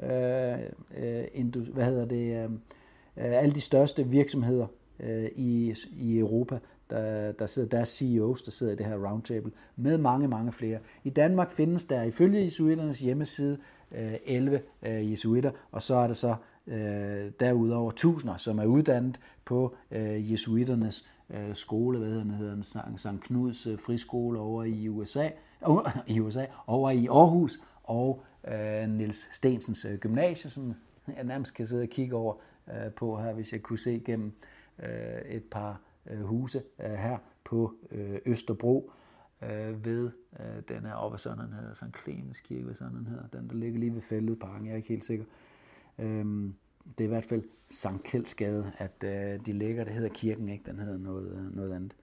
øh, 0.02 0.58
øh, 0.96 1.56
hvad 1.72 1.84
hedder 1.84 2.04
det, 2.04 2.36
øh, 2.36 2.44
øh, 2.44 3.42
alle 3.42 3.54
de 3.54 3.60
største 3.60 4.08
virksomheder 4.08 4.66
øh, 5.00 5.28
i, 5.36 5.74
i 5.96 6.18
Europa, 6.18 6.58
der, 6.90 7.32
der 7.32 7.46
sidder, 7.46 7.68
deres 7.68 7.88
CEOs, 7.88 8.42
der 8.42 8.50
sidder 8.50 8.72
i 8.72 8.76
det 8.76 8.86
her 8.86 9.08
roundtable, 9.08 9.52
med 9.76 9.98
mange, 9.98 10.28
mange 10.28 10.52
flere. 10.52 10.78
I 11.04 11.10
Danmark 11.10 11.50
findes 11.50 11.84
der 11.84 12.02
ifølge 12.02 12.42
jesuiternes 12.42 13.00
hjemmeside 13.00 13.58
øh, 13.92 14.14
11 14.26 14.60
øh, 14.82 15.10
jesuiter, 15.10 15.50
og 15.72 15.82
så 15.82 15.94
er 15.94 16.06
der 16.06 16.14
så 16.14 16.34
øh, 16.66 17.30
derudover 17.40 17.90
tusinder, 17.90 18.36
som 18.36 18.58
er 18.58 18.64
uddannet 18.64 19.20
på 19.44 19.74
øh, 19.90 20.32
jesuiternes 20.32 21.04
øh, 21.30 21.54
skole, 21.54 21.98
hvad 21.98 22.08
hedder 22.08 22.22
den, 22.22 22.34
hedder 22.34 22.54
den 22.84 22.98
St. 22.98 23.20
Knuds 23.20 23.66
øh, 23.66 23.78
friskole 23.78 24.38
over 24.40 24.64
i 24.64 24.88
USA, 24.88 25.30
i 26.06 26.20
USA, 26.20 26.46
over 26.66 26.90
i 26.90 27.06
Aarhus, 27.06 27.60
og 27.82 28.22
øh, 28.48 28.88
Nils 28.88 29.28
Stensens 29.32 29.84
øh, 29.84 29.98
gymnasie, 29.98 30.50
som 30.50 30.74
jeg 31.16 31.24
nærmest 31.24 31.54
kan 31.54 31.66
sidde 31.66 31.82
og 31.82 31.88
kigge 31.88 32.16
over 32.16 32.34
øh, 32.68 32.92
på 32.92 33.20
her, 33.20 33.32
hvis 33.32 33.52
jeg 33.52 33.62
kunne 33.62 33.78
se 33.78 34.02
gennem 34.04 34.32
øh, 34.78 35.20
et 35.30 35.44
par 35.44 35.80
øh, 36.10 36.20
huse 36.20 36.62
øh, 36.78 36.90
her 36.90 37.18
på 37.44 37.74
øh, 37.90 38.18
Østerbro 38.26 38.92
øh, 39.42 39.84
ved 39.84 40.10
øh, 40.40 40.62
den 40.68 40.84
her 40.86 40.94
oppe, 40.94 41.18
sådan 41.18 41.44
den 41.44 41.52
hedder, 41.52 41.74
St. 41.74 42.02
Clemens 42.02 42.40
Kirke, 42.40 42.64
hvad 42.64 42.74
sådan 42.74 42.94
den 42.94 43.06
hedder, 43.06 43.26
den 43.26 43.48
der 43.48 43.54
ligger 43.54 43.80
lige 43.80 43.94
ved 43.94 44.02
Fælledparken, 44.02 44.66
jeg 44.66 44.72
er 44.72 44.76
ikke 44.76 44.88
helt 44.88 45.04
sikker. 45.04 45.24
Øhm, 45.98 46.54
det 46.98 47.04
er 47.04 47.08
i 47.08 47.08
hvert 47.08 47.24
fald 47.24 47.42
Sankt 47.70 48.02
Kjeldsgade, 48.02 48.72
at 48.78 49.04
øh, 49.04 49.46
de 49.46 49.52
ligger, 49.52 49.84
det 49.84 49.92
hedder 49.92 50.08
kirken, 50.08 50.48
ikke? 50.48 50.64
den 50.70 50.78
hedder 50.78 50.98
noget, 50.98 51.32
øh, 51.32 51.56
noget 51.56 51.72
andet. 51.72 51.94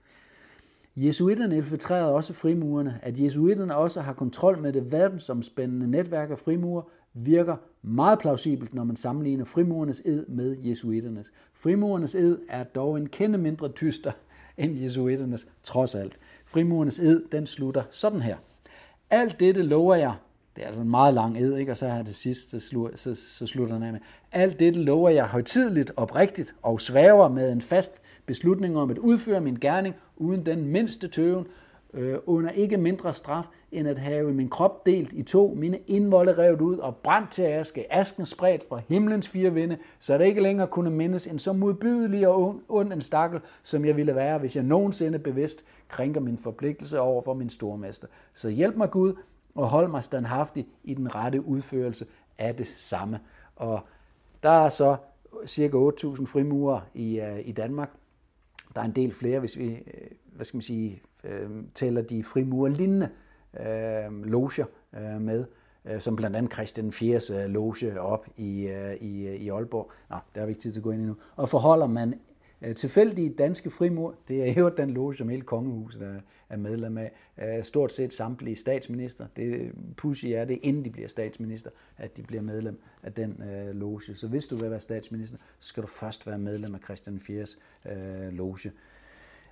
Jesuitterne 0.95 1.57
infiltrerede 1.57 2.13
også 2.13 2.33
frimurerne. 2.33 2.99
At 3.01 3.19
jesuitterne 3.19 3.75
også 3.75 4.01
har 4.01 4.13
kontrol 4.13 4.57
med 4.61 4.73
det 4.73 4.91
verdensomspændende 4.91 5.88
netværk 5.88 6.31
af 6.31 6.39
frimurer, 6.39 6.81
virker 7.13 7.55
meget 7.81 8.19
plausibelt, 8.19 8.73
når 8.73 8.83
man 8.83 8.95
sammenligner 8.95 9.45
frimurernes 9.45 10.01
ed 10.05 10.27
med 10.27 10.57
jesuitternes. 10.57 11.31
Frimurernes 11.53 12.15
ed 12.15 12.39
er 12.49 12.63
dog 12.63 12.97
en 12.97 13.09
kende 13.09 13.38
mindre 13.38 13.69
tyster 13.69 14.11
end 14.57 14.77
jesuitternes, 14.77 15.47
trods 15.63 15.95
alt. 15.95 16.19
Frimurernes 16.45 16.99
ed, 16.99 17.23
den 17.31 17.45
slutter 17.45 17.83
sådan 17.89 18.21
her. 18.21 18.38
Alt 19.09 19.39
dette 19.39 19.61
lover 19.61 19.95
jeg, 19.95 20.15
det 20.55 20.63
er 20.63 20.67
altså 20.67 20.81
en 20.81 20.89
meget 20.89 21.13
lang 21.13 21.37
ed, 21.41 21.57
ikke? 21.57 21.71
og 21.71 21.77
så 21.77 21.89
her 21.89 22.03
til 22.03 22.15
sidst, 22.15 22.49
så, 22.51 22.59
slutter, 22.59 22.97
så, 22.97 23.15
så 23.15 23.45
slutter 23.45 23.75
den 23.75 23.83
af 23.83 23.91
med, 23.91 23.99
alt 24.31 24.59
dette 24.59 24.79
lover 24.79 25.09
jeg 25.09 25.25
højtidligt, 25.25 25.91
oprigtigt 25.95 26.55
og 26.61 26.81
svæver 26.81 27.27
med 27.27 27.51
en 27.51 27.61
fast 27.61 27.91
beslutning 28.25 28.77
om 28.77 28.89
at 28.89 28.97
udføre 28.97 29.41
min 29.41 29.55
gerning 29.55 29.95
uden 30.17 30.45
den 30.45 30.65
mindste 30.65 31.07
tøven, 31.07 31.47
øh, 31.93 32.17
under 32.25 32.49
ikke 32.49 32.77
mindre 32.77 33.13
straf, 33.13 33.43
end 33.71 33.87
at 33.87 33.97
have 33.97 34.33
min 34.33 34.49
krop 34.49 34.85
delt 34.85 35.13
i 35.13 35.23
to, 35.23 35.53
mine 35.57 35.79
indvolde 35.87 36.37
revet 36.37 36.61
ud 36.61 36.77
og 36.77 36.95
brændt 36.95 37.31
til 37.31 37.43
aske, 37.43 37.93
asken 37.93 38.25
spredt 38.25 38.63
fra 38.69 38.81
himlens 38.87 39.27
fire 39.27 39.53
vinde, 39.53 39.77
så 39.99 40.17
det 40.17 40.25
ikke 40.25 40.41
længere 40.41 40.67
kunne 40.67 40.89
mindes 40.89 41.27
en 41.27 41.39
så 41.39 41.53
modbydelig 41.53 42.27
og 42.27 42.61
ond 42.69 42.93
en 42.93 43.01
stakkel, 43.01 43.39
som 43.63 43.85
jeg 43.85 43.97
ville 43.97 44.15
være, 44.15 44.37
hvis 44.37 44.55
jeg 44.55 44.63
nogensinde 44.63 45.19
bevidst 45.19 45.65
krænker 45.87 46.21
min 46.21 46.37
forpligtelse 46.37 46.99
over 46.99 47.21
for 47.21 47.33
min 47.33 47.49
stormester. 47.49 48.07
Så 48.33 48.49
hjælp 48.49 48.75
mig 48.75 48.91
Gud, 48.91 49.13
og 49.55 49.67
hold 49.67 49.87
mig 49.87 50.03
standhaftig 50.03 50.67
i 50.83 50.93
den 50.93 51.15
rette 51.15 51.45
udførelse 51.45 52.05
af 52.37 52.55
det 52.55 52.67
samme. 52.67 53.19
Og 53.55 53.79
der 54.43 54.49
er 54.49 54.69
så 54.69 54.97
cirka 55.45 55.77
8.000 55.77 56.25
frimurer 56.25 56.81
i, 56.93 57.19
øh, 57.19 57.47
i 57.47 57.51
Danmark. 57.51 57.89
Der 58.75 58.81
er 58.81 58.85
en 58.85 58.95
del 58.95 59.11
flere, 59.11 59.39
hvis 59.39 59.57
vi, 59.57 59.73
øh, 59.73 60.07
hvad 60.25 60.45
skal 60.45 60.57
man 60.57 60.61
sige, 60.61 61.01
øh, 61.23 61.49
tæller 61.73 62.01
de 62.01 62.23
frimurlignende 62.23 63.09
øh, 63.59 64.25
loger 64.25 64.65
øh, 64.95 65.21
med, 65.21 65.45
øh, 65.85 66.01
som 66.01 66.15
blandt 66.15 66.35
andet 66.35 66.53
Christian 66.53 66.89
4's 66.89 67.33
Øh, 67.33 67.49
loge 67.49 68.01
op 68.01 68.27
i, 68.35 68.67
øh, 68.67 68.95
i, 68.95 69.27
øh, 69.27 69.35
i 69.35 69.49
Aalborg. 69.49 69.91
Nå, 70.09 70.17
der 70.35 70.41
har 70.41 70.45
vi 70.45 70.51
ikke 70.51 70.61
tid 70.61 70.71
til 70.71 70.79
at 70.79 70.83
gå 70.83 70.91
ind 70.91 71.01
i 71.01 71.05
nu. 71.05 71.15
Og 71.35 71.49
forholder 71.49 71.87
man 71.87 72.19
Øh, 72.61 72.75
tilfældige 72.75 73.29
danske 73.29 73.69
frimur, 73.69 74.15
det 74.27 74.49
er 74.49 74.53
jo 74.53 74.69
den 74.69 74.89
loge, 74.89 75.15
som 75.15 75.29
hele 75.29 75.41
kongehuset 75.41 76.21
er, 76.49 76.57
medlem 76.57 76.97
af. 76.97 77.11
Øh, 77.37 77.63
stort 77.63 77.91
set 77.91 78.13
samtlige 78.13 78.55
statsminister. 78.55 79.27
Det 79.35 79.71
pussy 79.97 80.25
er 80.25 80.45
det, 80.45 80.59
inden 80.61 80.85
de 80.85 80.89
bliver 80.89 81.07
statsminister, 81.07 81.69
at 81.97 82.17
de 82.17 82.23
bliver 82.23 82.41
medlem 82.41 82.81
af 83.03 83.13
den 83.13 83.43
øh, 83.43 83.75
loge. 83.75 84.01
Så 84.01 84.27
hvis 84.27 84.47
du 84.47 84.55
vil 84.55 84.71
være 84.71 84.79
statsminister, 84.79 85.37
så 85.59 85.69
skal 85.69 85.83
du 85.83 85.87
først 85.87 86.27
være 86.27 86.37
medlem 86.37 86.75
af 86.75 86.79
Christian 86.79 87.21
IV's 87.23 87.57
Øh, 87.91 88.33
loge. 88.33 88.71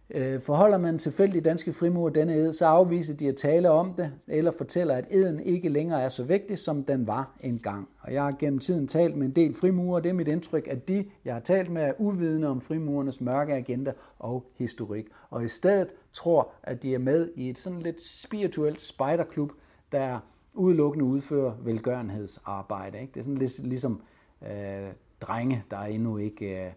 Øh, 0.10 0.42
forholder 0.42 0.78
man 0.78 0.98
tilfældig 0.98 1.46
danske 1.46 1.74
frimur 1.74 2.10
denne 2.10 2.36
ed, 2.36 2.54
så 2.54 2.66
afviser 2.66 3.14
de 3.14 3.28
at 3.28 3.36
tale 3.36 3.70
om 3.70 3.94
det, 3.94 4.12
eller 4.28 4.52
fortæller, 4.52 4.96
at 4.96 5.06
eden 5.12 5.40
ikke 5.40 5.70
længere 5.70 6.02
er 6.02 6.10
så 6.10 6.24
vigtig, 6.24 6.60
som 6.60 6.84
den 6.84 7.08
var 7.08 7.38
engang. 7.40 7.90
Og 8.00 8.14
jeg 8.14 8.24
har 8.24 8.36
gennem 8.40 8.60
tiden 8.60 8.88
talt 8.88 9.16
med 9.16 9.28
en 9.28 9.32
del 9.32 9.54
frimurer, 9.54 10.00
det 10.00 10.10
er 10.10 10.14
mit 10.14 10.28
indtryk, 10.28 10.68
at 10.68 10.88
de, 10.88 11.06
jeg 11.26 11.34
har 11.34 11.42
talt 11.42 11.72
med, 11.72 11.82
er 11.82 11.94
uvidende 11.98 12.48
om 12.48 12.62
frimurernes 12.62 13.22
mørke 13.22 13.54
agenda 13.54 13.94
og 14.20 14.46
historik. 14.56 15.06
Og 15.30 15.44
i 15.44 15.48
stedet 15.48 15.88
tror, 16.14 16.52
at 16.64 16.84
de 16.84 16.94
er 16.94 17.00
med 17.00 17.30
i 17.36 17.50
et 17.50 17.60
sådan 17.60 17.80
lidt 17.80 18.04
spirituelt 18.04 18.82
spejderklub, 18.82 19.52
der 19.92 20.20
udelukkende 20.54 21.06
udfører 21.06 21.54
velgørenhedsarbejde. 21.64 23.02
Ikke? 23.02 23.14
Det 23.14 23.20
er 23.20 23.24
sådan 23.24 23.38
lidt 23.38 23.64
ligesom 23.64 24.02
øh, 24.42 24.88
drenge, 25.22 25.64
der 25.72 25.80
endnu 25.80 26.18
ikke... 26.18 26.66
Øh, 26.66 26.72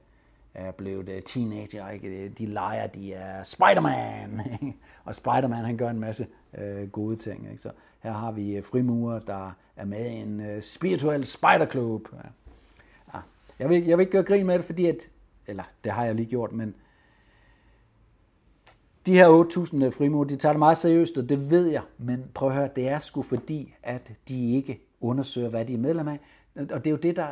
er 0.56 0.70
blevet 0.70 1.08
øh, 1.08 1.22
teenager, 1.22 1.90
ikke? 1.90 2.08
Øh, 2.08 2.30
de 2.38 2.46
leger, 2.46 2.86
de 2.86 3.12
er 3.12 3.42
Spider-Man, 3.42 4.40
og 5.04 5.14
Spider-Man 5.14 5.64
han 5.64 5.76
gør 5.76 5.90
en 5.90 6.00
masse 6.00 6.26
øh, 6.58 6.90
gode 6.90 7.16
ting. 7.16 7.50
Ikke? 7.50 7.62
Så 7.62 7.70
her 8.02 8.12
har 8.12 8.32
vi 8.32 8.56
øh, 8.56 8.64
frimurer, 8.64 9.18
der 9.18 9.50
er 9.76 9.84
med 9.84 10.10
i 10.10 10.14
en 10.14 10.40
øh, 10.40 10.62
spirituel 10.62 11.24
spiderklub. 11.24 12.08
Ja. 12.12 12.28
Ja. 13.14 13.20
Jeg, 13.58 13.68
vil, 13.68 13.84
jeg 13.84 13.98
vil 13.98 14.02
ikke 14.02 14.12
gøre 14.12 14.22
grin 14.22 14.46
med 14.46 14.54
det, 14.54 14.64
fordi 14.64 14.86
at, 14.86 15.10
eller 15.46 15.64
det 15.84 15.92
har 15.92 16.04
jeg 16.04 16.14
lige 16.14 16.26
gjort, 16.26 16.52
men 16.52 16.74
de 19.06 19.14
her 19.14 19.28
8.000 19.84 19.98
frimurer, 19.98 20.24
de 20.24 20.36
tager 20.36 20.52
det 20.52 20.58
meget 20.58 20.78
seriøst, 20.78 21.18
og 21.18 21.28
det 21.28 21.50
ved 21.50 21.66
jeg, 21.66 21.82
men 21.98 22.24
prøv 22.34 22.48
at 22.48 22.54
høre, 22.54 22.68
det 22.76 22.88
er 22.88 22.98
sgu 22.98 23.22
fordi, 23.22 23.74
at 23.82 24.12
de 24.28 24.52
ikke 24.52 24.80
undersøger, 25.00 25.48
hvad 25.48 25.64
de 25.64 25.74
er 25.74 25.78
medlem 25.78 26.08
af. 26.08 26.20
Og 26.54 26.84
det 26.84 26.86
er 26.86 26.90
jo 26.90 26.96
det, 26.96 27.16
der, 27.16 27.28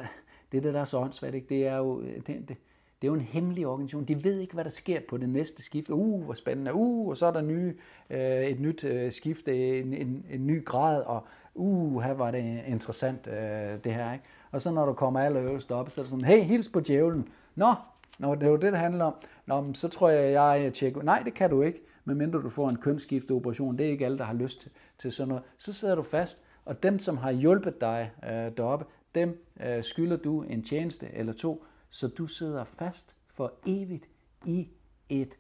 det 0.53 0.59
er 0.59 0.63
det, 0.63 0.75
der 0.75 0.81
er 0.81 0.85
så 0.85 0.99
åndssvagt. 0.99 1.35
Ikke? 1.35 1.47
Det 1.49 1.67
er 1.67 1.77
jo, 1.77 2.03
det, 2.03 2.49
det, 2.49 2.57
det 3.05 3.09
er 3.09 3.13
jo 3.13 3.21
en 3.21 3.27
hemmelig 3.27 3.67
organisation. 3.67 4.05
De 4.05 4.25
ved 4.25 4.39
ikke, 4.39 4.55
hvad 4.55 4.65
der 4.65 4.71
sker 4.71 5.01
på 5.09 5.17
det 5.17 5.29
næste 5.29 5.63
skift. 5.63 5.91
Uh, 5.91 6.25
hvor 6.25 6.35
spændende. 6.35 6.75
Uh, 6.75 7.09
og 7.09 7.17
så 7.17 7.27
er 7.27 7.31
der 7.31 7.41
nye, 7.41 7.75
øh, 8.11 8.43
et 8.45 8.61
nyt 8.61 8.85
øh, 8.85 9.13
skift, 9.13 9.49
en, 9.49 9.95
en, 9.95 10.27
en 10.31 10.47
ny 10.47 10.65
grad, 10.65 11.03
og 11.03 11.27
uh, 11.55 12.03
her 12.03 12.13
var 12.13 12.31
det 12.31 12.61
interessant, 12.67 13.27
øh, 13.27 13.85
det 13.85 13.95
her. 13.95 14.13
Ikke? 14.13 14.25
Og 14.51 14.63
så 14.63 14.71
når 14.71 14.87
du 14.87 14.93
kommer 14.93 15.21
allerøverst 15.21 15.73
op, 15.73 15.91
så 15.91 16.01
er 16.01 16.03
det 16.03 16.11
sådan, 16.11 16.25
hey, 16.25 16.41
hils 16.41 16.69
på 16.69 16.81
djævlen. 16.81 17.29
Nå, 17.55 17.75
Nå, 18.19 18.35
det 18.35 18.43
er 18.43 18.49
jo 18.49 18.57
det, 18.57 18.73
det 18.73 18.81
handler 18.81 19.05
om. 19.05 19.15
Nå, 19.47 19.75
så 19.75 19.89
tror 19.89 20.09
jeg, 20.09 20.33
jeg 20.33 20.73
tjekker. 20.73 21.03
Nej, 21.03 21.23
det 21.23 21.35
kan 21.35 21.51
du 21.51 21.63
ikke, 21.63 21.81
medmindre 22.05 22.43
du 22.43 22.51
får 22.51 22.69
en 22.69 22.77
kønsskifteoperation. 22.77 23.79
Det 23.79 23.87
er 23.87 23.91
ikke 23.91 24.05
alle, 24.05 24.19
der 24.19 24.25
har 24.25 24.35
lyst 24.35 24.69
til 24.99 25.13
sådan 25.13 25.29
noget. 25.29 25.45
Så 25.59 25.73
sidder 25.73 25.95
du 25.95 26.03
fast, 26.03 26.45
og 26.65 26.83
dem, 26.83 26.99
som 26.99 27.17
har 27.17 27.33
hjulpet 27.33 27.81
dig 27.81 28.11
øh, 28.25 28.57
deroppe, 28.57 28.85
dem 29.15 29.45
øh, 29.67 29.85
skylder 29.85 30.17
du 30.17 30.43
en 30.43 30.63
tjeneste 30.63 31.07
eller 31.13 31.33
to, 31.33 31.65
så 31.95 32.09
du 32.09 32.27
sidder 32.27 32.65
fast 32.65 33.17
for 33.27 33.53
evigt 33.67 34.09
i 34.45 34.69
et 35.09 35.39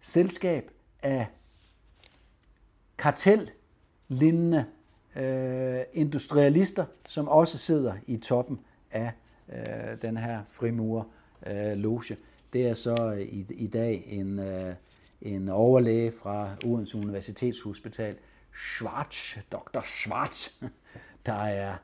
selskab 0.00 0.70
af 1.02 1.26
kartellignende 2.98 4.66
øh, 5.16 5.80
industrialister, 5.92 6.84
som 7.06 7.28
også 7.28 7.58
sidder 7.58 7.94
i 8.06 8.16
toppen 8.16 8.60
af 8.90 9.12
øh, 9.48 10.02
den 10.02 10.16
her 10.16 10.42
frimurer 10.50 11.04
øh, 11.46 11.76
loge. 11.76 12.16
Det 12.52 12.66
er 12.66 12.74
så 12.74 13.12
i, 13.12 13.46
i 13.50 13.66
dag 13.66 14.04
en, 14.06 14.38
øh, 14.38 14.74
en 15.22 15.48
overlæge 15.48 16.12
fra 16.12 16.56
Odense 16.64 16.98
Universitetshospital, 16.98 18.16
Schwarz, 18.54 19.36
Dr. 19.52 19.80
Schwarz, 19.80 20.48
der 21.26 21.32
er 21.32 21.76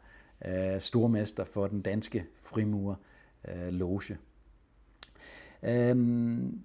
øh, 0.45 0.81
stormester 0.81 1.45
for 1.45 1.67
den 1.67 1.83
danske 1.83 2.25
frimurer 2.43 2.95
øh, 3.49 3.69
loge. 3.69 4.17
Øhm, 5.63 6.63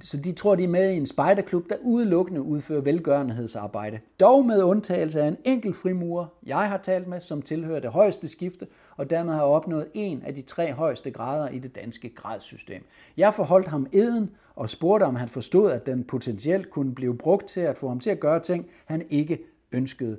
så 0.00 0.16
de 0.16 0.32
tror, 0.32 0.54
de 0.54 0.64
er 0.64 0.68
med 0.68 0.90
i 0.90 0.96
en 0.96 1.06
spejderklub, 1.06 1.68
der 1.68 1.76
udelukkende 1.82 2.42
udfører 2.42 2.80
velgørenhedsarbejde. 2.80 4.00
Dog 4.20 4.46
med 4.46 4.62
undtagelse 4.62 5.22
af 5.22 5.28
en 5.28 5.36
enkelt 5.44 5.76
frimurer, 5.76 6.26
jeg 6.46 6.68
har 6.68 6.76
talt 6.76 7.06
med, 7.08 7.20
som 7.20 7.42
tilhører 7.42 7.80
det 7.80 7.90
højeste 7.90 8.28
skifte, 8.28 8.66
og 8.96 9.10
dermed 9.10 9.34
har 9.34 9.42
opnået 9.42 9.86
en 9.94 10.22
af 10.22 10.34
de 10.34 10.42
tre 10.42 10.72
højeste 10.72 11.10
grader 11.10 11.48
i 11.48 11.58
det 11.58 11.74
danske 11.74 12.08
gradsystem. 12.08 12.84
Jeg 13.16 13.34
forholdt 13.34 13.68
ham 13.68 13.86
eden 13.92 14.30
og 14.54 14.70
spurgte, 14.70 15.04
om 15.04 15.16
han 15.16 15.28
forstod, 15.28 15.70
at 15.70 15.86
den 15.86 16.04
potentielt 16.04 16.70
kunne 16.70 16.94
blive 16.94 17.18
brugt 17.18 17.48
til 17.48 17.60
at 17.60 17.78
få 17.78 17.88
ham 17.88 18.00
til 18.00 18.10
at 18.10 18.20
gøre 18.20 18.40
ting, 18.40 18.66
han 18.84 19.06
ikke 19.10 19.38
ønskede. 19.72 20.18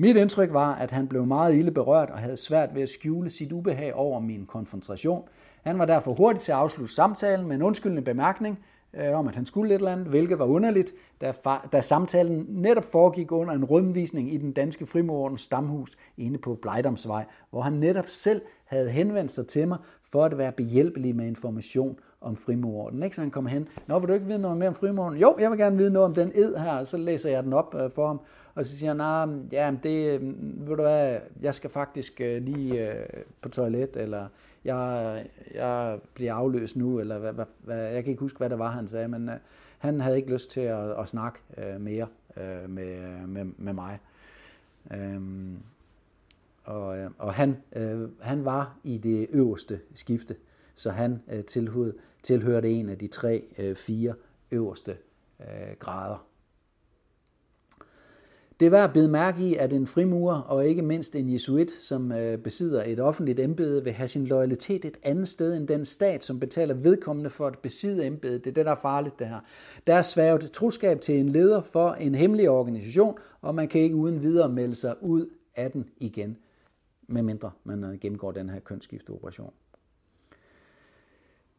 Mit 0.00 0.16
indtryk 0.16 0.52
var, 0.52 0.74
at 0.74 0.90
han 0.90 1.08
blev 1.08 1.26
meget 1.26 1.54
ille 1.54 1.70
berørt 1.70 2.10
og 2.10 2.18
havde 2.18 2.36
svært 2.36 2.74
ved 2.74 2.82
at 2.82 2.88
skjule 2.88 3.30
sit 3.30 3.52
ubehag 3.52 3.94
over 3.94 4.20
min 4.20 4.46
konfrontation. 4.46 5.28
Han 5.62 5.78
var 5.78 5.84
derfor 5.84 6.14
hurtig 6.14 6.42
til 6.42 6.52
at 6.52 6.58
afslutte 6.58 6.94
samtalen 6.94 7.46
med 7.48 7.56
en 7.56 7.62
undskyldende 7.62 8.02
bemærkning 8.02 8.58
øh, 8.94 9.18
om, 9.18 9.28
at 9.28 9.36
han 9.36 9.46
skulle 9.46 9.74
et 9.74 9.78
eller 9.78 9.92
andet, 9.92 10.06
hvilket 10.06 10.38
var 10.38 10.44
underligt, 10.44 10.92
da, 11.20 11.32
da 11.72 11.80
samtalen 11.80 12.46
netop 12.48 12.84
foregik 12.84 13.32
under 13.32 13.54
en 13.54 13.64
rundvisning 13.64 14.34
i 14.34 14.36
den 14.36 14.52
danske 14.52 14.86
frimorens 14.86 15.40
stamhus 15.40 15.90
inde 16.16 16.38
på 16.38 16.58
Blejdomsvej, 16.62 17.24
hvor 17.50 17.60
han 17.60 17.72
netop 17.72 18.08
selv 18.08 18.42
havde 18.64 18.90
henvendt 18.90 19.32
sig 19.32 19.46
til 19.46 19.68
mig 19.68 19.78
for 20.12 20.24
at 20.24 20.38
være 20.38 20.52
behjælpelig 20.52 21.16
med 21.16 21.26
information 21.26 21.98
om 22.20 22.36
frimorden. 22.36 23.02
Ikke? 23.02 23.16
Så 23.16 23.22
han 23.22 23.30
kommer 23.30 23.50
hen, 23.50 23.68
Nå, 23.86 23.98
vil 23.98 24.08
du 24.08 24.14
ikke 24.14 24.26
vide 24.26 24.38
noget 24.38 24.56
mere 24.56 24.68
om 24.68 24.74
frimorden? 24.74 25.18
Jo, 25.18 25.36
jeg 25.40 25.50
vil 25.50 25.58
gerne 25.58 25.76
vide 25.76 25.90
noget 25.90 26.06
om 26.06 26.14
den 26.14 26.32
ed 26.34 26.56
her, 26.56 26.72
og 26.72 26.86
så 26.86 26.96
læser 26.96 27.30
jeg 27.30 27.42
den 27.42 27.52
op 27.52 27.74
øh, 27.74 27.90
for 27.90 28.06
ham. 28.06 28.20
Og 28.54 28.64
så 28.64 28.76
siger 28.76 28.90
han, 28.90 28.96
nah, 28.96 29.52
ja, 29.52 29.74
det, 29.82 30.20
øh, 30.20 30.68
ved 30.68 30.76
du 30.76 30.82
hvad, 30.82 31.18
jeg 31.42 31.54
skal 31.54 31.70
faktisk 31.70 32.20
øh, 32.20 32.42
lige 32.42 32.90
øh, 32.90 33.04
på 33.42 33.48
toilet, 33.48 33.96
eller 33.96 34.26
jeg, 34.64 35.24
jeg 35.54 35.98
bliver 36.14 36.34
afløst 36.34 36.76
nu, 36.76 37.00
eller 37.00 37.18
hvad, 37.18 37.32
hvad, 37.32 37.44
hvad, 37.64 37.92
jeg 37.92 38.04
kan 38.04 38.10
ikke 38.10 38.20
huske, 38.20 38.38
hvad 38.38 38.50
det 38.50 38.58
var, 38.58 38.70
han 38.70 38.88
sagde, 38.88 39.08
men 39.08 39.28
øh, 39.28 39.34
han 39.78 40.00
havde 40.00 40.16
ikke 40.16 40.32
lyst 40.32 40.50
til 40.50 40.60
at, 40.60 41.00
at 41.00 41.08
snakke 41.08 41.38
øh, 41.58 41.80
mere 41.80 42.06
øh, 42.36 42.70
med, 42.70 43.26
med, 43.26 43.44
med 43.56 43.72
mig. 43.72 43.98
Øhm, 44.90 45.58
og, 46.68 46.98
øh, 46.98 47.10
og 47.18 47.34
han, 47.34 47.56
øh, 47.76 48.00
han 48.20 48.44
var 48.44 48.78
i 48.84 48.98
det 48.98 49.26
øverste 49.30 49.80
skifte, 49.94 50.36
så 50.74 50.90
han 50.90 51.22
øh, 51.32 51.44
tilhørte, 51.44 51.92
tilhørte 52.22 52.70
en 52.70 52.88
af 52.88 52.98
de 52.98 53.06
tre, 53.06 53.44
øh, 53.58 53.76
fire 53.76 54.14
øverste 54.52 54.96
øh, 55.40 55.76
grader. 55.78 56.26
Det 58.60 58.66
er 58.66 58.70
værd 58.70 58.84
at 58.84 58.92
bide 58.92 59.08
mærke 59.08 59.42
i, 59.48 59.54
at 59.54 59.72
en 59.72 59.86
frimurer 59.86 60.40
og 60.40 60.66
ikke 60.66 60.82
mindst 60.82 61.16
en 61.16 61.32
jesuit, 61.32 61.70
som 61.70 62.12
øh, 62.12 62.38
besidder 62.38 62.84
et 62.86 63.00
offentligt 63.00 63.40
embede, 63.40 63.84
vil 63.84 63.92
have 63.92 64.08
sin 64.08 64.26
loyalitet 64.26 64.84
et 64.84 64.96
andet 65.02 65.28
sted 65.28 65.56
end 65.56 65.68
den 65.68 65.84
stat, 65.84 66.24
som 66.24 66.40
betaler 66.40 66.74
vedkommende 66.74 67.30
for 67.30 67.46
at 67.46 67.58
besidde 67.58 68.06
embedet. 68.06 68.44
Det 68.44 68.50
er 68.50 68.54
det, 68.54 68.66
der 68.66 68.72
er 68.72 68.80
farligt, 68.82 69.18
det 69.18 69.28
her. 69.28 69.40
Der 69.86 69.94
er 69.94 70.02
svært 70.02 70.40
troskab 70.40 71.00
til 71.00 71.18
en 71.18 71.28
leder 71.28 71.62
for 71.62 71.92
en 71.92 72.14
hemmelig 72.14 72.50
organisation, 72.50 73.18
og 73.40 73.54
man 73.54 73.68
kan 73.68 73.80
ikke 73.80 73.96
uden 73.96 74.22
videre 74.22 74.48
melde 74.48 74.74
sig 74.74 74.94
ud 75.02 75.26
af 75.56 75.70
den 75.70 75.88
igen, 75.96 76.36
medmindre 77.08 77.50
man 77.64 77.84
øh, 77.84 77.98
gennemgår 78.00 78.32
den 78.32 78.50
her 78.50 78.60
kønsskifteoperation. 78.60 79.52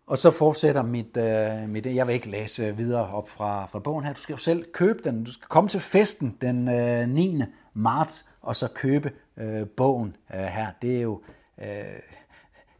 Og 0.07 0.17
så 0.17 0.31
fortsætter 0.31 0.83
mit, 0.83 1.17
øh, 1.17 1.69
mit, 1.69 1.85
jeg 1.85 2.07
vil 2.07 2.13
ikke 2.13 2.29
læse 2.29 2.75
videre 2.75 3.07
op 3.07 3.29
fra, 3.29 3.65
fra 3.65 3.79
bogen 3.79 4.05
her, 4.05 4.13
du 4.13 4.21
skal 4.21 4.33
jo 4.33 4.37
selv 4.37 4.71
købe 4.71 4.99
den, 5.03 5.23
du 5.23 5.33
skal 5.33 5.47
komme 5.47 5.69
til 5.69 5.79
festen 5.79 6.37
den 6.41 6.67
øh, 6.67 7.09
9. 7.09 7.41
marts, 7.73 8.25
og 8.41 8.55
så 8.55 8.67
købe 8.67 9.11
øh, 9.37 9.67
bogen 9.67 10.15
øh, 10.33 10.39
her. 10.39 10.71
Det 10.81 10.97
er 10.97 11.01
jo, 11.01 11.21
øh, 11.61 11.99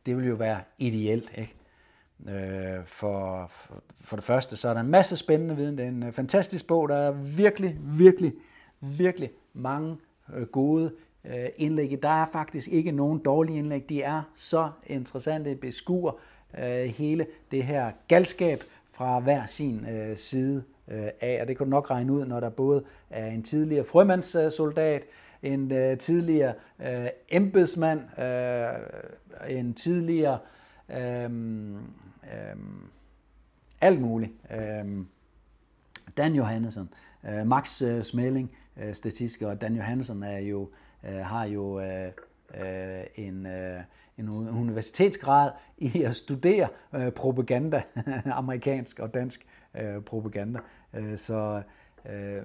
det 0.06 0.18
vil 0.18 0.28
jo 0.28 0.36
være 0.36 0.62
ideelt, 0.78 1.32
ikke? 1.38 1.56
Øh, 2.28 2.86
for, 2.86 3.48
for, 3.48 3.84
for 4.02 4.16
det 4.16 4.26
første, 4.26 4.58
så 4.58 4.70
er 4.70 4.74
der 4.74 4.82
en 4.82 4.88
masse 4.88 5.18
spændende 5.18 5.56
viden. 5.56 5.78
Det 5.78 5.86
er 5.86 5.90
en 5.90 6.04
øh, 6.04 6.14
fantastisk 6.14 6.68
bog, 6.68 6.90
der 6.90 6.96
er 6.96 7.12
virkelig, 7.12 7.78
virkelig, 7.82 8.34
virkelig 8.80 9.32
mange 9.54 9.98
øh, 10.34 10.48
gode 10.48 10.92
Øh, 11.26 11.50
indlæg. 11.58 12.00
Der 12.02 12.22
er 12.22 12.26
faktisk 12.26 12.68
ikke 12.68 12.92
nogen 12.92 13.20
dårlige 13.20 13.58
indlæg. 13.58 13.90
De 13.90 14.02
er 14.02 14.22
så 14.36 14.72
interessante, 14.88 15.56
beskuer 15.56 16.12
øh, 16.60 16.86
hele 16.86 17.28
det 17.52 17.64
her 17.64 17.92
galskab 18.08 18.64
fra 18.92 19.20
hver 19.20 19.46
sin 19.46 19.86
øh, 19.90 20.18
side 20.18 20.64
af. 21.22 21.38
Og 21.42 21.48
det 21.48 21.58
kunne 21.58 21.66
du 21.66 21.70
nok 21.70 21.92
regne 21.92 22.14
ud, 22.14 22.26
når 22.26 22.40
der 22.40 22.50
både 22.50 22.84
er 23.10 23.28
en 23.28 23.44
tidligere 23.44 23.86
frømandssoldat, 23.86 25.04
en 25.42 25.98
tidligere 25.98 26.54
embedsmand, 27.30 28.02
en 29.50 29.74
tidligere 29.74 30.38
øhm, 30.90 31.76
øhm, 32.24 32.90
alt 33.82 34.02
muligt. 34.02 34.32
Dan 36.18 36.34
Johannesson, 36.34 36.90
øh, 37.30 37.48
Max 37.48 37.82
øh, 37.82 38.04
Smelling, 38.04 38.52
øh, 38.78 38.94
statistiker, 38.94 39.48
og 39.50 39.62
Dan 39.62 39.76
Johannesson 39.76 40.24
er 40.24 40.40
jo, 40.40 40.62
øh, 40.62 40.70
Øh, 41.04 41.26
har 41.26 41.46
jo 41.46 41.80
øh, 41.80 42.12
øh, 42.56 43.04
en, 43.16 43.46
øh, 43.46 43.82
en 44.18 44.30
universitetsgrad 44.30 45.52
i 45.78 46.04
at 46.04 46.16
studere 46.16 46.68
øh, 46.96 47.12
propaganda, 47.12 47.82
amerikansk 48.26 49.00
og 49.00 49.14
dansk 49.14 49.48
øh, 49.76 50.02
propaganda. 50.02 50.60
Øh, 50.94 51.18
så 51.18 51.62
øh, 52.10 52.42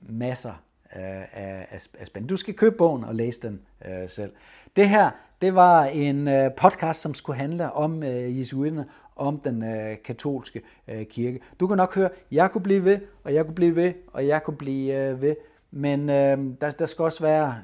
masser 0.00 0.62
øh, 0.96 1.02
af, 1.32 1.66
af, 1.70 1.88
af 1.98 2.06
spændende. 2.06 2.30
Du 2.30 2.36
skal 2.36 2.54
købe 2.54 2.76
bogen 2.76 3.04
og 3.04 3.14
læse 3.14 3.42
den 3.42 3.60
øh, 3.84 4.08
selv. 4.08 4.32
Det 4.76 4.88
her, 4.88 5.10
det 5.42 5.54
var 5.54 5.84
en 5.84 6.28
øh, 6.28 6.50
podcast, 6.56 7.00
som 7.00 7.14
skulle 7.14 7.38
handle 7.38 7.72
om 7.72 8.02
øh, 8.02 8.38
jesuiterne, 8.38 8.86
om 9.16 9.40
den 9.40 9.62
øh, 9.62 9.96
katolske 10.04 10.62
øh, 10.88 11.06
kirke. 11.06 11.40
Du 11.60 11.66
kan 11.66 11.76
nok 11.76 11.94
høre, 11.94 12.10
jeg 12.30 12.50
kunne 12.50 12.62
blive 12.62 12.84
ved, 12.84 13.00
og 13.24 13.34
jeg 13.34 13.44
kunne 13.44 13.54
blive 13.54 13.76
ved, 13.76 13.92
og 14.12 14.26
jeg 14.26 14.42
kunne 14.42 14.56
blive 14.56 14.94
øh, 14.94 15.22
ved. 15.22 15.36
Men 15.70 16.10
øh, 16.10 16.38
der, 16.60 16.70
der 16.70 16.86
skal 16.86 17.02
også 17.02 17.22
være 17.22 17.56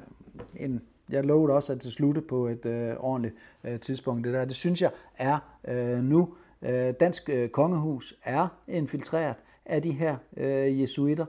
en 0.55 0.81
jeg 1.09 1.23
lovede 1.23 1.53
også, 1.53 1.73
at 1.73 1.83
det 1.83 1.93
slutte 1.93 2.21
på 2.21 2.47
et 2.47 2.65
øh, 2.65 2.95
ordentligt 2.99 3.35
øh, 3.63 3.79
tidspunkt. 3.79 4.25
Det, 4.25 4.33
der. 4.33 4.45
det 4.45 4.55
synes 4.55 4.81
jeg 4.81 4.91
er 5.17 5.57
øh, 5.67 6.03
nu. 6.03 6.33
Øh, 6.61 6.93
Dansk 6.99 7.29
øh, 7.29 7.49
Kongehus 7.49 8.15
er 8.23 8.47
infiltreret 8.67 9.35
af 9.65 9.81
de 9.81 9.91
her 9.91 10.17
øh, 10.37 10.81
jesuiter. 10.81 11.25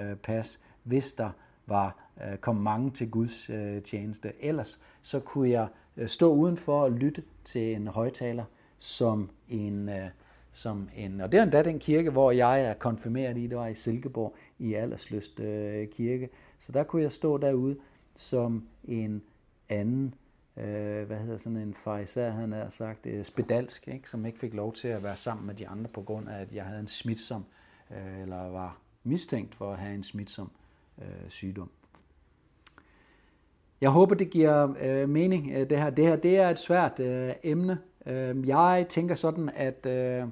Øh, 0.00 0.16
pas, 0.16 0.60
hvis 0.82 1.12
der 1.12 1.30
var 1.66 2.10
øh, 2.24 2.38
kom 2.38 2.56
mange 2.56 2.90
til 2.90 3.10
Guds 3.10 3.50
øh, 3.50 3.82
tjeneste. 3.82 4.32
Ellers 4.40 4.80
så 5.02 5.20
kunne 5.20 5.50
jeg 5.50 5.68
øh, 5.96 6.08
stå 6.08 6.32
udenfor 6.32 6.82
og 6.82 6.92
lytte 6.92 7.22
til 7.44 7.74
en 7.74 7.86
højtaler 7.86 8.44
som 8.78 9.30
en, 9.48 9.88
øh, 9.88 10.08
som 10.52 10.88
en 10.96 11.20
og 11.20 11.32
det 11.32 11.38
er 11.38 11.42
endda 11.42 11.62
den 11.62 11.78
kirke, 11.78 12.10
hvor 12.10 12.30
jeg 12.30 12.62
er 12.62 12.74
konfirmeret 12.74 13.38
i, 13.38 13.46
det 13.46 13.56
var 13.56 13.66
i 13.66 13.74
Silkeborg 13.74 14.36
i 14.58 14.74
Aldersløst 14.74 15.40
øh, 15.40 15.88
kirke. 15.88 16.28
Så 16.58 16.72
der 16.72 16.82
kunne 16.82 17.02
jeg 17.02 17.12
stå 17.12 17.38
derude 17.38 17.76
som 18.14 18.68
en 18.84 19.22
anden, 19.68 20.14
øh, 20.56 21.06
hvad 21.06 21.16
hedder 21.16 21.36
sådan 21.36 21.58
en 21.58 21.74
fariser, 21.74 22.30
han 22.30 22.52
har 22.52 22.68
sagt, 22.68 23.06
øh, 23.06 23.24
spedalsk, 23.24 23.88
ikke? 23.88 24.10
som 24.10 24.26
ikke 24.26 24.38
fik 24.38 24.54
lov 24.54 24.72
til 24.72 24.88
at 24.88 25.02
være 25.02 25.16
sammen 25.16 25.46
med 25.46 25.54
de 25.54 25.68
andre 25.68 25.88
på 25.88 26.02
grund 26.02 26.28
af, 26.28 26.40
at 26.40 26.52
jeg 26.52 26.64
havde 26.64 26.80
en 26.80 26.88
smitsom, 26.88 27.44
øh, 27.90 28.20
eller 28.22 28.50
var 28.50 28.83
mistænkt 29.04 29.54
for 29.54 29.72
at 29.72 29.78
have 29.78 29.94
en 29.94 30.04
smitsom 30.04 30.50
øh, 30.98 31.28
sygdom. 31.28 31.70
Jeg 33.80 33.90
håber, 33.90 34.14
det 34.14 34.30
giver 34.30 34.74
øh, 34.80 35.08
mening, 35.08 35.50
øh, 35.54 35.70
det 35.70 35.80
her. 35.80 35.90
Det 35.90 36.06
her 36.06 36.16
det 36.16 36.36
er 36.36 36.50
et 36.50 36.58
svært 36.58 37.00
øh, 37.00 37.32
emne. 37.42 37.78
Øh, 38.06 38.48
jeg 38.48 38.86
tænker 38.88 39.14
sådan, 39.14 39.50
at 39.54 39.86
øh, 39.86 40.24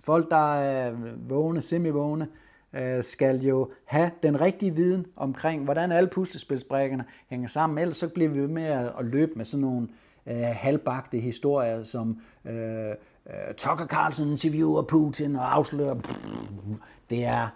folk, 0.00 0.30
der 0.30 0.54
er 0.54 0.94
vågne, 1.28 1.60
semivågne, 1.60 2.28
øh, 2.72 3.04
skal 3.04 3.40
jo 3.40 3.70
have 3.84 4.10
den 4.22 4.40
rigtige 4.40 4.74
viden 4.74 5.06
omkring, 5.16 5.64
hvordan 5.64 5.92
alle 5.92 6.08
puslespilsbrækkerne 6.08 7.04
hænger 7.28 7.48
sammen. 7.48 7.78
Ellers 7.78 7.96
så 7.96 8.08
bliver 8.08 8.30
vi 8.30 8.40
ved 8.40 8.48
med 8.48 8.64
at, 8.64 8.92
at 8.98 9.04
løbe 9.04 9.32
med 9.36 9.44
sådan 9.44 9.62
nogle 9.62 9.88
øh, 10.26 10.42
halvbagte 10.42 11.18
historier, 11.18 11.82
som 11.82 12.20
øh, 12.44 12.90
øh, 12.90 13.54
Tucker 13.56 13.86
Carlson 13.86 14.28
interviewer 14.28 14.82
Putin 14.82 15.36
og 15.36 15.54
afslører. 15.54 15.94
Det 17.10 17.24
er 17.24 17.48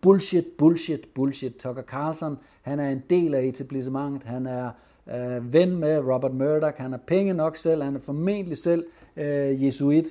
bullshit, 0.00 0.44
bullshit, 0.58 1.14
bullshit. 1.14 1.54
Tucker 1.56 1.82
Carlson, 1.82 2.38
han 2.62 2.80
er 2.80 2.90
en 2.90 3.02
del 3.10 3.34
af 3.34 3.42
etablissementet, 3.42 4.22
han 4.22 4.46
er 4.46 4.70
øh, 5.10 5.52
ven 5.52 5.76
med 5.76 5.98
Robert 5.98 6.34
Murdoch, 6.34 6.76
han 6.76 6.90
har 6.90 7.00
penge 7.06 7.34
nok 7.34 7.56
selv, 7.56 7.82
han 7.82 7.96
er 7.96 8.00
formentlig 8.00 8.58
selv 8.58 8.86
øh, 9.16 9.64
jesuit. 9.64 10.06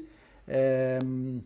Øhm, 0.47 1.41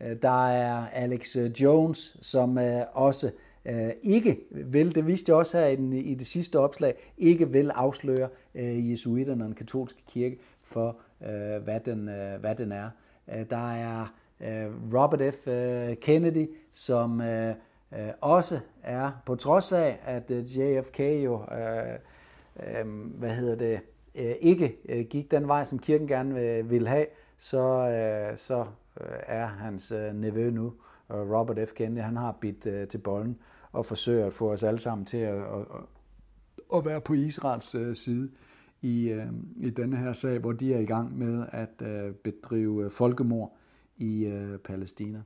øh, 0.00 0.16
der 0.22 0.48
er 0.48 0.86
Alex 0.92 1.36
øh, 1.36 1.50
Jones, 1.50 2.16
som 2.20 2.58
øh, 2.58 2.80
også 2.92 3.30
øh, 3.64 3.90
ikke 4.02 4.38
vil, 4.50 4.94
det 4.94 5.06
viste 5.06 5.30
jeg 5.30 5.36
også 5.36 5.58
her 5.58 5.66
i, 5.66 5.76
den, 5.76 5.92
i 5.92 6.14
det 6.14 6.26
sidste 6.26 6.58
opslag, 6.58 6.94
ikke 7.18 7.52
vil 7.52 7.70
afsløre 7.70 8.28
øh, 8.54 8.90
jesuiterne 8.90 9.44
og 9.44 9.46
den 9.46 9.54
katolske 9.54 10.02
kirke 10.08 10.38
for, 10.62 10.96
øh, 11.22 11.62
hvad, 11.62 11.80
den, 11.80 12.08
øh, 12.08 12.40
hvad 12.40 12.54
den 12.54 12.72
er. 12.72 12.90
Øh, 13.34 13.50
der 13.50 13.72
er 13.72 14.14
øh, 14.40 14.94
Robert 14.94 15.34
F. 15.34 15.48
Øh, 15.48 15.96
Kennedy, 15.96 16.46
som 16.72 17.20
øh, 17.20 17.54
øh, 17.92 18.08
også 18.20 18.60
er, 18.82 19.10
på 19.26 19.36
trods 19.36 19.72
af, 19.72 19.98
at 20.04 20.30
øh, 20.30 20.58
JFK 20.58 21.00
jo, 21.00 21.44
øh, 21.52 21.98
øh, 22.66 22.86
hvad 23.18 23.30
hedder 23.30 23.56
det, 23.56 23.80
øh, 24.18 24.34
ikke 24.40 24.76
øh, 24.88 25.06
gik 25.06 25.30
den 25.30 25.48
vej, 25.48 25.64
som 25.64 25.78
kirken 25.78 26.06
gerne 26.06 26.64
vil 26.64 26.88
have, 26.88 27.06
så, 27.38 27.60
øh, 27.88 28.38
så 28.38 28.60
øh, 29.00 29.06
er 29.26 29.46
hans 29.46 29.92
øh, 29.92 30.14
nevø 30.14 30.50
nu, 30.50 30.72
øh, 31.10 31.16
Robert 31.16 31.68
F. 31.68 31.72
Kennedy, 31.72 32.04
han 32.04 32.16
har 32.16 32.32
bidt 32.40 32.66
øh, 32.66 32.88
til 32.88 32.98
bolden 32.98 33.38
og 33.72 33.86
forsøger 33.86 34.26
at 34.26 34.34
få 34.34 34.52
os 34.52 34.62
alle 34.62 34.78
sammen 34.78 35.04
til 35.04 35.18
at, 35.18 35.36
at, 35.36 35.66
at 36.74 36.84
være 36.84 37.00
på 37.00 37.12
Israels 37.12 37.74
øh, 37.74 37.94
side 37.94 38.30
i, 38.82 39.08
øh, 39.08 39.26
i 39.56 39.70
denne 39.70 39.96
her 39.96 40.12
sag, 40.12 40.38
hvor 40.38 40.52
de 40.52 40.74
er 40.74 40.78
i 40.78 40.84
gang 40.84 41.18
med 41.18 41.46
at 41.52 41.82
øh, 41.82 42.14
bedrive 42.14 42.84
øh, 42.84 42.90
folkemord 42.90 43.56
i 43.96 44.24
øh, 44.24 44.58
Palæstina. 44.58 45.22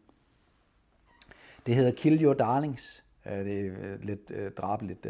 Det 1.66 1.74
hedder 1.74 1.90
Kill 1.90 2.24
Your 2.24 2.34
Darlings, 2.34 3.04
øh, 3.26 3.44
det 3.44 3.66
er 3.66 3.94
et 3.94 4.04
lidt 4.04 4.32
øh, 4.34 4.50
drabeligt 4.50 5.06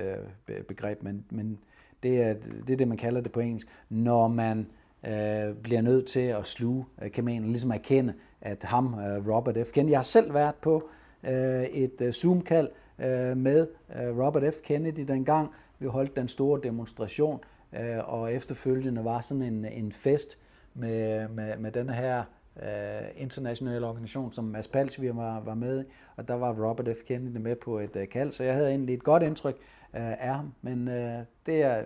begreb, 0.69 1.03
men, 1.03 1.25
men 1.31 1.59
det, 2.03 2.23
er, 2.23 2.35
det 2.67 2.73
er 2.73 2.77
det, 2.77 2.89
man 2.89 2.97
kalder 2.97 3.21
det 3.21 3.33
på 3.33 3.41
engelsk. 3.41 3.67
Når 3.89 4.29
man 4.29 4.67
øh, 5.07 5.55
bliver 5.63 5.81
nødt 5.81 6.07
til 6.07 6.21
at 6.21 6.47
sluge 6.47 6.85
øh, 7.03 7.11
kamelen, 7.11 7.49
ligesom 7.49 7.71
erkende, 7.71 8.15
at 8.41 8.65
ham, 8.65 8.99
øh, 8.99 9.29
Robert 9.29 9.67
F. 9.67 9.71
Kennedy, 9.73 9.91
jeg 9.91 9.99
har 9.99 10.05
selv 10.05 10.35
været 10.35 10.55
på 10.55 10.89
øh, 11.25 11.63
et 11.63 12.01
øh, 12.01 12.13
Zoom-kald 12.13 12.69
øh, 12.99 13.37
med 13.37 13.67
øh, 13.97 14.19
Robert 14.19 14.55
F. 14.55 14.61
Kennedy 14.63 15.01
dengang. 15.09 15.49
Vi 15.79 15.87
holdt 15.87 16.17
den 16.17 16.29
store 16.29 16.61
demonstration, 16.63 17.41
øh, 17.73 18.09
og 18.13 18.33
efterfølgende 18.33 19.05
var 19.05 19.21
sådan 19.21 19.43
en, 19.43 19.65
en 19.65 19.93
fest 19.93 20.39
med, 20.75 21.29
med, 21.29 21.57
med 21.59 21.73
den 21.73 21.89
her 21.89 22.23
øh, 22.63 23.09
internationale 23.17 23.87
organisation, 23.87 24.33
som 24.33 24.45
Mads 24.45 24.69
Palsvier 24.69 25.13
var, 25.13 25.41
var 25.41 25.55
med 25.55 25.85
i, 25.85 25.85
og 26.17 26.29
der 26.29 26.35
var 26.35 26.69
Robert 26.69 26.97
F. 26.97 27.01
Kennedy 27.07 27.37
med 27.37 27.57
på 27.57 27.79
et 27.79 27.97
øh, 27.97 28.09
kald, 28.09 28.31
så 28.31 28.45
jeg 28.45 28.55
havde 28.55 28.69
egentlig 28.69 28.95
et 28.95 29.05
godt 29.05 29.23
indtryk 29.23 29.55
øh, 29.95 30.23
af 30.23 30.35
ham, 30.35 30.55
men 30.63 30.89
øh, 30.89 31.19
det 31.47 31.63
er, 31.63 31.85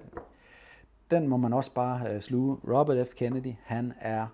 den 1.11 1.29
må 1.29 1.37
man 1.37 1.53
også 1.53 1.73
bare 1.73 2.15
øh, 2.15 2.21
sluge. 2.21 2.57
Robert 2.69 3.09
F. 3.09 3.15
Kennedy, 3.15 3.53
han 3.63 3.93
er 4.01 4.27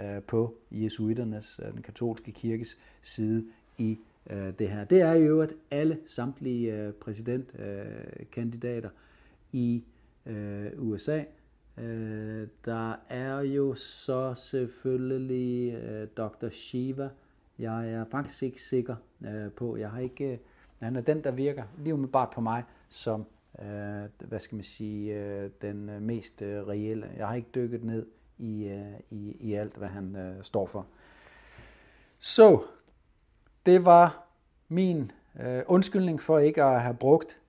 øh, 0.00 0.22
på 0.22 0.54
jesuiternes, 0.70 1.60
øh, 1.62 1.72
den 1.72 1.82
katolske 1.82 2.32
kirkes 2.32 2.78
side 3.02 3.46
i 3.78 3.98
øh, 4.30 4.52
det 4.58 4.70
her. 4.70 4.84
Det 4.84 5.00
er 5.00 5.12
jo 5.12 5.40
at 5.40 5.52
alle 5.70 5.98
samtlige 6.06 6.74
øh, 6.74 6.92
præsidentkandidater 6.92 8.90
øh, 8.90 8.96
i 9.52 9.84
øh, 10.26 10.70
USA. 10.78 11.22
Øh, 11.78 12.48
der 12.64 12.94
er 13.08 13.40
jo 13.40 13.74
så 13.74 14.34
selvfølgelig 14.34 15.74
øh, 15.74 16.08
Dr. 16.16 16.48
Shiva. 16.50 17.10
Jeg 17.58 17.90
er 17.90 18.04
faktisk 18.04 18.42
ikke 18.42 18.62
sikker 18.62 18.96
øh, 19.26 19.52
på. 19.52 19.76
Jeg 19.76 19.90
har 19.90 20.00
ikke, 20.00 20.32
øh, 20.32 20.38
han 20.78 20.96
er 20.96 21.00
den, 21.00 21.24
der 21.24 21.30
virker 21.30 21.64
lige 21.78 21.94
umiddelbart 21.94 22.30
på 22.30 22.40
mig 22.40 22.64
som 22.88 23.26
øh, 23.58 24.28
hvad 24.28 24.38
skal 24.38 24.56
man 24.56 24.64
sige, 24.64 25.14
øh, 25.14 25.50
den 25.62 25.88
øh, 25.88 26.02
mest 26.02 26.42
øh, 26.42 26.66
reelle. 26.66 27.10
Jeg 27.16 27.28
har 27.28 27.34
ikke 27.34 27.50
dykket 27.54 27.84
ned 27.84 28.06
i, 28.38 28.68
øh, 28.68 29.00
i, 29.10 29.36
i 29.40 29.54
alt, 29.54 29.76
hvad 29.76 29.88
han 29.88 30.16
øh, 30.16 30.42
står 30.44 30.66
for. 30.66 30.86
Så, 32.18 32.64
det 33.66 33.84
var 33.84 34.26
min 34.68 35.12
øh, 35.40 35.62
undskyldning 35.66 36.22
for 36.22 36.38
ikke 36.38 36.62
at 36.62 36.82
have 36.82 36.94
brugt 36.94 37.40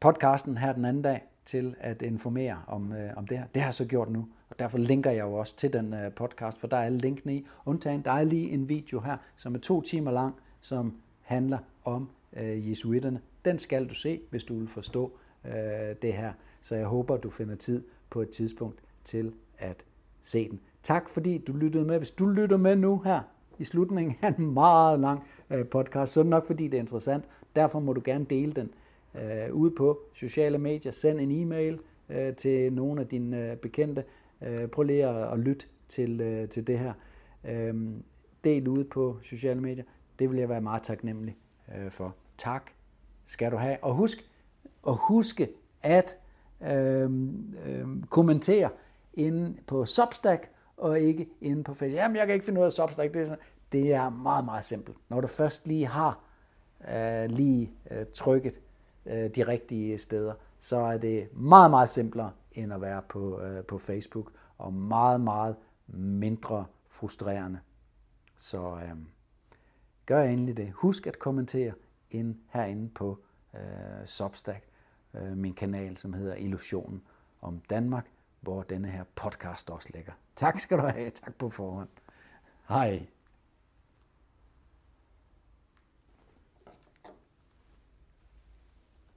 podcasten 0.00 0.58
her 0.58 0.72
den 0.72 0.84
anden 0.84 1.02
dag 1.02 1.29
til 1.44 1.74
at 1.80 2.02
informere 2.02 2.56
om, 2.66 2.92
øh, 2.92 3.10
om 3.16 3.26
det 3.26 3.38
her. 3.38 3.46
Det 3.54 3.62
har 3.62 3.68
jeg 3.68 3.74
så 3.74 3.84
gjort 3.84 4.10
nu, 4.10 4.28
og 4.50 4.58
derfor 4.58 4.78
linker 4.78 5.10
jeg 5.10 5.22
jo 5.24 5.34
også 5.34 5.56
til 5.56 5.72
den 5.72 5.94
øh, 5.94 6.12
podcast, 6.12 6.58
for 6.58 6.66
der 6.66 6.76
er 6.76 6.84
alle 6.84 6.98
linkene 6.98 7.34
i. 7.34 7.46
Undtagen, 7.66 8.02
der 8.04 8.12
er 8.12 8.24
lige 8.24 8.50
en 8.50 8.68
video 8.68 9.00
her, 9.00 9.16
som 9.36 9.54
er 9.54 9.58
to 9.58 9.80
timer 9.80 10.10
lang, 10.10 10.34
som 10.60 10.94
handler 11.20 11.58
om 11.84 12.08
øh, 12.36 12.70
jesuitterne. 12.70 13.20
Den 13.44 13.58
skal 13.58 13.88
du 13.88 13.94
se, 13.94 14.20
hvis 14.30 14.44
du 14.44 14.58
vil 14.58 14.68
forstå 14.68 15.18
øh, 15.44 15.52
det 16.02 16.12
her. 16.12 16.32
Så 16.60 16.76
jeg 16.76 16.86
håber, 16.86 17.16
du 17.16 17.30
finder 17.30 17.54
tid 17.54 17.84
på 18.10 18.22
et 18.22 18.30
tidspunkt 18.30 18.80
til 19.04 19.32
at 19.58 19.84
se 20.22 20.50
den. 20.50 20.60
Tak 20.82 21.08
fordi 21.08 21.38
du 21.38 21.52
lyttede 21.52 21.84
med. 21.84 21.98
Hvis 21.98 22.10
du 22.10 22.26
lytter 22.26 22.56
med 22.56 22.76
nu 22.76 22.98
her 22.98 23.20
i 23.58 23.64
slutningen 23.64 24.16
af 24.22 24.34
en 24.38 24.54
meget 24.54 25.00
lang 25.00 25.22
øh, 25.50 25.66
podcast, 25.66 26.12
så 26.12 26.20
er 26.20 26.24
det 26.24 26.30
nok 26.30 26.44
fordi 26.44 26.64
det 26.64 26.74
er 26.74 26.80
interessant. 26.80 27.24
Derfor 27.56 27.80
må 27.80 27.92
du 27.92 28.00
gerne 28.04 28.24
dele 28.24 28.52
den 28.52 28.70
øh, 29.14 29.54
ude 29.54 29.70
på 29.70 30.00
sociale 30.14 30.58
medier. 30.58 30.92
Send 30.92 31.20
en 31.20 31.30
e-mail 31.30 31.80
øh, 32.08 32.36
til 32.36 32.72
nogle 32.72 33.00
af 33.00 33.06
dine 33.06 33.50
øh, 33.50 33.56
bekendte. 33.56 34.04
Øh, 34.42 34.68
prøv 34.68 34.82
lige 34.82 35.06
at, 35.06 35.32
at 35.32 35.38
lytte 35.38 35.66
til, 35.88 36.20
øh, 36.20 36.48
til 36.48 36.66
det 36.66 36.78
her. 36.78 36.92
Øh, 37.44 37.74
del 38.44 38.68
ude 38.68 38.84
på 38.84 39.18
sociale 39.22 39.60
medier. 39.60 39.84
Det 40.18 40.30
vil 40.30 40.38
jeg 40.38 40.48
være 40.48 40.60
meget 40.60 40.82
taknemmelig 40.82 41.36
øh, 41.76 41.90
for. 41.90 42.14
Tak 42.38 42.70
skal 43.24 43.52
du 43.52 43.56
have. 43.56 43.76
Og 43.82 43.94
husk, 43.94 44.30
og 44.82 44.96
huske 44.96 45.48
at 45.82 46.18
øh, 46.62 47.10
øh, 47.66 47.86
kommentere 48.10 48.70
inde 49.14 49.56
på 49.66 49.86
Substack, 49.86 50.50
og 50.76 51.00
ikke 51.00 51.28
inde 51.40 51.64
på 51.64 51.74
Facebook. 51.74 51.96
Jamen, 51.96 52.16
jeg 52.16 52.26
kan 52.26 52.34
ikke 52.34 52.46
finde 52.46 52.60
ud 52.60 52.66
af 52.66 52.72
Substack. 52.72 53.14
Det 53.14 53.22
er, 53.22 53.26
sådan. 53.26 53.38
det 53.72 53.92
er 53.92 54.10
meget, 54.10 54.44
meget 54.44 54.64
simpelt. 54.64 54.96
Når 55.08 55.20
du 55.20 55.26
først 55.26 55.66
lige 55.66 55.86
har 55.86 56.24
øh, 56.94 57.30
lige 57.30 57.72
øh, 57.90 58.06
trykket 58.14 58.60
øh, 59.06 59.30
de 59.30 59.46
rigtige 59.46 59.98
steder, 59.98 60.34
så 60.58 60.76
er 60.76 60.98
det 60.98 61.28
meget, 61.32 61.70
meget 61.70 61.88
simplere 61.88 62.32
end 62.52 62.72
at 62.72 62.80
være 62.80 63.02
på, 63.02 63.40
øh, 63.40 63.64
på 63.64 63.78
Facebook, 63.78 64.32
og 64.58 64.72
meget, 64.72 65.20
meget 65.20 65.56
mindre 65.86 66.66
frustrerende. 66.88 67.58
Så 68.36 68.78
øh, 68.82 68.96
gør 70.06 70.22
endelig 70.22 70.56
det. 70.56 70.72
Husk 70.72 71.06
at 71.06 71.18
kommentere 71.18 71.72
ind 72.10 72.36
herinde 72.48 72.88
på 72.88 73.18
øh, 73.54 73.60
Substack, 74.06 74.64
øh, 75.14 75.36
min 75.36 75.54
kanal, 75.54 75.96
som 75.96 76.12
hedder 76.12 76.34
Illusionen 76.34 77.02
om 77.42 77.60
Danmark, 77.70 78.06
hvor 78.40 78.62
denne 78.62 78.88
her 78.88 79.04
podcast 79.14 79.70
også 79.70 79.90
ligger. 79.94 80.12
Tak 80.36 80.58
skal 80.60 80.78
du 80.78 80.82
have. 80.82 81.10
Tak 81.10 81.34
på 81.34 81.50
forhånd. 81.50 81.88
Hej. 82.68 83.06